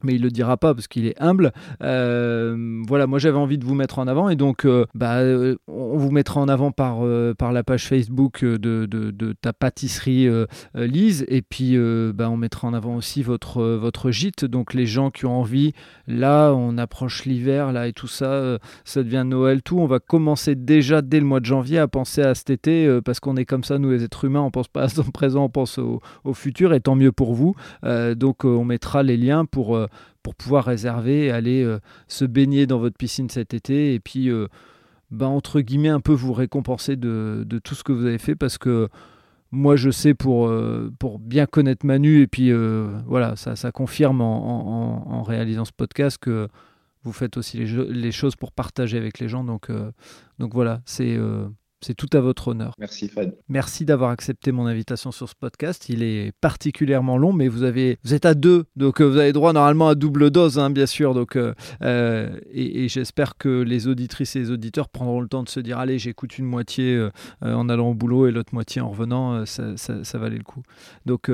mais 0.04 0.16
il 0.16 0.22
le 0.22 0.30
dira 0.30 0.58
pas 0.58 0.74
parce 0.74 0.88
qu'il 0.88 1.06
est 1.06 1.20
humble. 1.22 1.52
Euh, 1.82 2.84
voilà, 2.88 3.08
moi 3.08 3.20
j'avais 3.20 3.38
envie 3.38 3.58
de 3.58 3.66
vous 3.66 3.76
mettre 3.76 4.00
en 4.00 4.08
avant 4.08 4.30
et 4.30 4.36
donc 4.36 4.66
euh, 4.66 4.86
bah, 4.94 5.18
euh, 5.18 5.56
on 5.68 5.98
vous 5.98 6.12
mettra 6.12 6.40
en 6.40 6.48
avant 6.48 6.72
par, 6.72 7.00
par 7.38 7.52
la 7.52 7.64
page 7.64 7.88
Facebook 7.88 8.44
de, 8.44 8.86
de, 8.86 9.34
ta 9.42 9.54
pâtisserie 9.54 10.28
Lise 10.76 11.26
et 11.28 11.42
puis 11.42 11.78
bah, 12.14 12.30
on 12.30 12.38
mettra 12.38 12.68
en 12.68 12.74
avant 12.74 12.96
aussi 12.96 13.24
votre, 13.24 13.64
votre 13.64 14.12
gîte. 14.12 14.46
Donc 14.46 14.74
les 14.74 14.86
gens 14.86 15.10
qui 15.12 15.26
ont 15.26 15.40
envie, 15.40 15.74
là 16.08 16.52
on 16.54 16.78
approche 16.78 17.26
l'hiver 17.26 17.72
là 17.72 17.88
et 17.88 17.94
tout 17.94 18.08
ça, 18.08 18.58
ça 18.86 19.04
devient 19.04 19.24
Noël, 19.26 19.62
tout. 19.62 19.80
On 19.80 19.88
va 19.88 20.00
commencer 20.00 20.56
déjà 20.56 21.02
dès 21.02 21.20
le 21.20 21.26
mois 21.26 21.40
de 21.40 21.46
janvier 21.46 21.80
à 21.80 21.88
penser 21.88 22.22
à 22.22 22.36
cet 22.36 22.50
été 22.50 23.00
parce 23.04 23.20
qu'on 23.20 23.36
est 23.36 23.46
comme 23.46 23.64
ça, 23.64 23.80
nous 23.80 23.92
les 23.92 24.04
êtres 24.04 24.26
humains, 24.26 24.42
on 24.42 24.52
pense 24.52 24.68
pas 24.68 24.84
à 24.84 24.90
son 24.90 25.04
présent, 25.04 25.46
on 25.46 25.50
pense 25.50 25.78
au, 25.78 26.02
au 26.24 26.34
futur 26.34 26.74
et 26.74 26.80
tant 26.80 26.96
mieux 26.96 27.12
pour 27.12 27.34
vous. 27.34 27.56
donc 28.16 28.46
on 28.46 28.64
mettra 28.64 29.04
les 29.04 29.18
liens 29.18 29.46
pour 29.46 29.87
pour 30.24 30.36
pouvoir 30.36 30.66
réserver 30.66 31.32
aller 31.32 31.64
euh, 31.64 31.80
se 32.08 32.26
baigner 32.26 32.68
dans 32.68 32.80
votre 32.80 32.98
piscine 32.98 33.30
cet 33.30 33.54
été 33.54 33.94
et 33.94 34.00
puis, 34.00 34.30
euh, 34.30 34.48
ben, 35.12 35.28
entre 35.28 35.62
guillemets, 35.62 35.90
un 35.90 36.02
peu 36.02 36.14
vous 36.14 36.34
récompenser 36.34 36.96
de, 36.96 37.46
tout 37.64 37.76
ce 37.76 37.84
que 37.84 37.94
vous 37.94 38.06
avez 38.06 38.18
fait 38.18 38.36
parce 38.36 38.58
que 38.58 38.90
moi 39.52 39.78
je 39.78 39.90
sais 39.90 40.14
pour, 40.14 40.50
euh, 40.50 40.92
bien 41.22 41.46
connaître 41.46 41.86
Manu 41.86 42.22
et 42.22 42.28
puis 42.28 42.52
voilà 43.06 43.36
ça, 43.36 43.72
confirme 43.72 44.22
en, 44.22 45.24
réalisant 45.24 45.66
ce 45.66 45.72
podcast 45.72 46.18
que 46.18 46.48
vous 47.04 47.14
faites 47.14 47.38
aussi 47.38 47.58
les, 47.58 48.12
choses 48.12 48.36
pour 48.36 48.52
partager 48.52 48.98
avec 48.98 49.20
les 49.20 49.30
gens. 49.30 49.44
Donc 49.44 49.70
voilà 50.54 50.82
c'est 50.86 51.18
c'est 51.82 51.94
tout 51.94 52.10
à 52.14 52.20
votre 52.20 52.50
honneur. 52.50 52.74
Merci 52.80 53.08
Fred. 53.08 53.36
Merci 53.50 53.86
d'avoir 53.86 54.12
accepté 54.12 54.52
mon 54.52 54.66
invitation 54.66 55.12
sur 55.12 55.30
ce 55.30 55.36
podcast. 55.40 55.90
Il 55.90 56.04
est 56.04 56.32
particulièrement 56.42 57.18
long, 57.18 57.34
mais 57.34 57.48
vous 57.48 57.64
avez, 57.64 57.98
vous 58.04 58.14
êtes 58.14 58.26
à 58.26 58.34
deux, 58.34 58.66
donc 58.76 59.02
euh, 59.02 59.06
vous 59.06 59.18
avez 59.18 59.34
droit 59.34 59.54
normalement 59.54 59.90
à 59.90 59.96
double 59.96 60.32
dose, 60.32 60.58
hein, 60.60 60.70
bien 60.70 60.86
sûr. 60.86 61.14
Donc, 61.14 61.36
euh, 61.36 61.54
euh, 61.84 62.40
et, 62.52 62.88
j'espère 62.88 63.38
que 63.38 63.62
les 63.62 63.88
auditrices 63.88 64.36
et 64.36 64.40
les 64.40 64.52
auditeurs 64.52 64.90
prendront 64.90 65.22
le 65.22 65.28
temps 65.28 65.44
de 65.44 65.50
se 65.50 65.60
dire, 65.60 65.78
allez, 65.78 66.00
j'écoute 66.00 66.38
une 66.38 66.46
moitié 66.46 67.08
en 67.42 67.70
allant 67.70 67.90
au 67.90 67.94
boulot 67.94 68.28
et 68.28 68.32
l'autre 68.32 68.54
moitié 68.54 68.82
en 68.82 68.90
revenant, 68.90 69.46
ça, 69.46 69.78
ça, 69.78 70.04
ça, 70.04 70.18
valait 70.18 70.38
le 70.38 70.44
coup. 70.44 70.64
Donc 71.06 71.30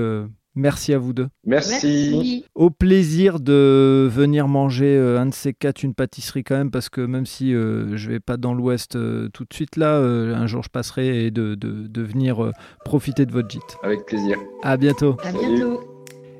Merci 0.55 0.93
à 0.93 0.99
vous 0.99 1.13
deux. 1.13 1.29
Merci. 1.45 2.45
Au 2.53 2.69
plaisir 2.69 3.39
de 3.39 4.07
venir 4.11 4.47
manger 4.47 4.95
euh, 4.97 5.19
un 5.19 5.25
de 5.25 5.33
ces 5.33 5.53
quatre, 5.53 5.81
une 5.83 5.95
pâtisserie 5.95 6.43
quand 6.43 6.55
même, 6.55 6.69
parce 6.69 6.89
que 6.89 7.01
même 7.01 7.25
si 7.25 7.53
euh, 7.53 7.97
je 7.97 8.09
vais 8.09 8.19
pas 8.19 8.37
dans 8.37 8.53
l'ouest 8.53 8.95
euh, 8.95 9.29
tout 9.29 9.45
de 9.45 9.53
suite 9.53 9.77
là, 9.77 9.97
un 9.97 10.45
jour 10.45 10.63
je 10.63 10.69
passerai 10.69 11.25
et 11.25 11.31
de, 11.31 11.55
de, 11.55 12.01
venir 12.01 12.51
profiter 12.85 13.25
de 13.25 13.31
votre 13.31 13.49
gîte. 13.49 13.77
Avec 13.81 14.05
plaisir. 14.05 14.37
À 14.61 14.77
bientôt. 14.77 15.17
À 15.23 15.31
bientôt. 15.31 15.81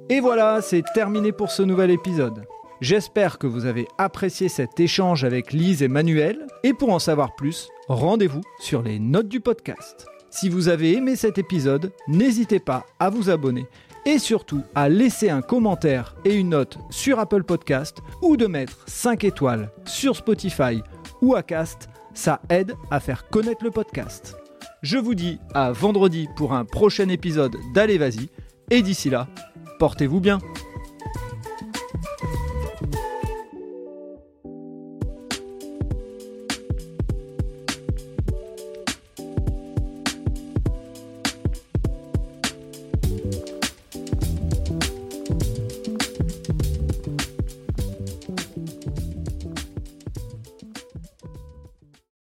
Et 0.09 0.20
voilà, 0.20 0.61
c'est 0.61 0.84
terminé 0.93 1.32
pour 1.32 1.49
ce 1.49 1.64
nouvel 1.64 1.89
épisode. 1.89 2.43
J'espère 2.82 3.38
que 3.38 3.47
vous 3.47 3.66
avez 3.66 3.88
apprécié 3.97 4.49
cet 4.49 4.80
échange 4.80 5.24
avec 5.24 5.53
Lise 5.53 5.82
et 5.82 5.88
Manuel. 5.88 6.45
Et 6.64 6.74
pour 6.74 6.91
en 6.91 6.99
savoir 6.99 7.36
plus, 7.36 7.70
rendez-vous 7.88 8.41
sur 8.59 8.82
les 8.82 8.99
notes 8.99 9.30
du 9.30 9.39
podcast. 9.39 10.05
Si 10.30 10.49
vous 10.49 10.68
avez 10.68 10.93
aimé 10.93 11.16
cet 11.16 11.38
épisode, 11.38 11.93
n'hésitez 12.07 12.59
pas 12.59 12.86
à 12.99 13.09
vous 13.09 13.30
abonner 13.30 13.66
et 14.06 14.20
surtout 14.20 14.64
à 14.76 14.89
laisser 14.89 15.30
un 15.30 15.41
commentaire 15.41 16.16
et 16.26 16.36
une 16.36 16.49
note 16.49 16.78
sur 16.89 17.20
Apple 17.20 17.43
Podcast 17.43 17.99
ou 18.22 18.38
de 18.38 18.47
mettre 18.47 18.84
5 18.88 19.24
étoiles 19.24 19.72
sur 19.86 20.16
Spotify 20.16 20.82
ou 21.22 21.36
Acast, 21.36 21.89
ça 22.14 22.41
aide 22.49 22.76
à 22.91 22.99
faire 22.99 23.30
connaître 23.30 23.64
le 23.64 23.72
podcast. 23.72 24.36
Je 24.82 24.97
vous 24.97 25.16
dis 25.16 25.39
à 25.54 25.72
vendredi 25.72 26.28
pour 26.36 26.54
un 26.54 26.66
prochain 26.66 27.08
épisode 27.10 27.56
d'Allez 27.74 27.97
Vas-y 27.97 28.30
et 28.70 28.82
d'ici 28.82 29.10
là, 29.10 29.28
portez-vous 29.80 30.20
bien. 30.20 30.39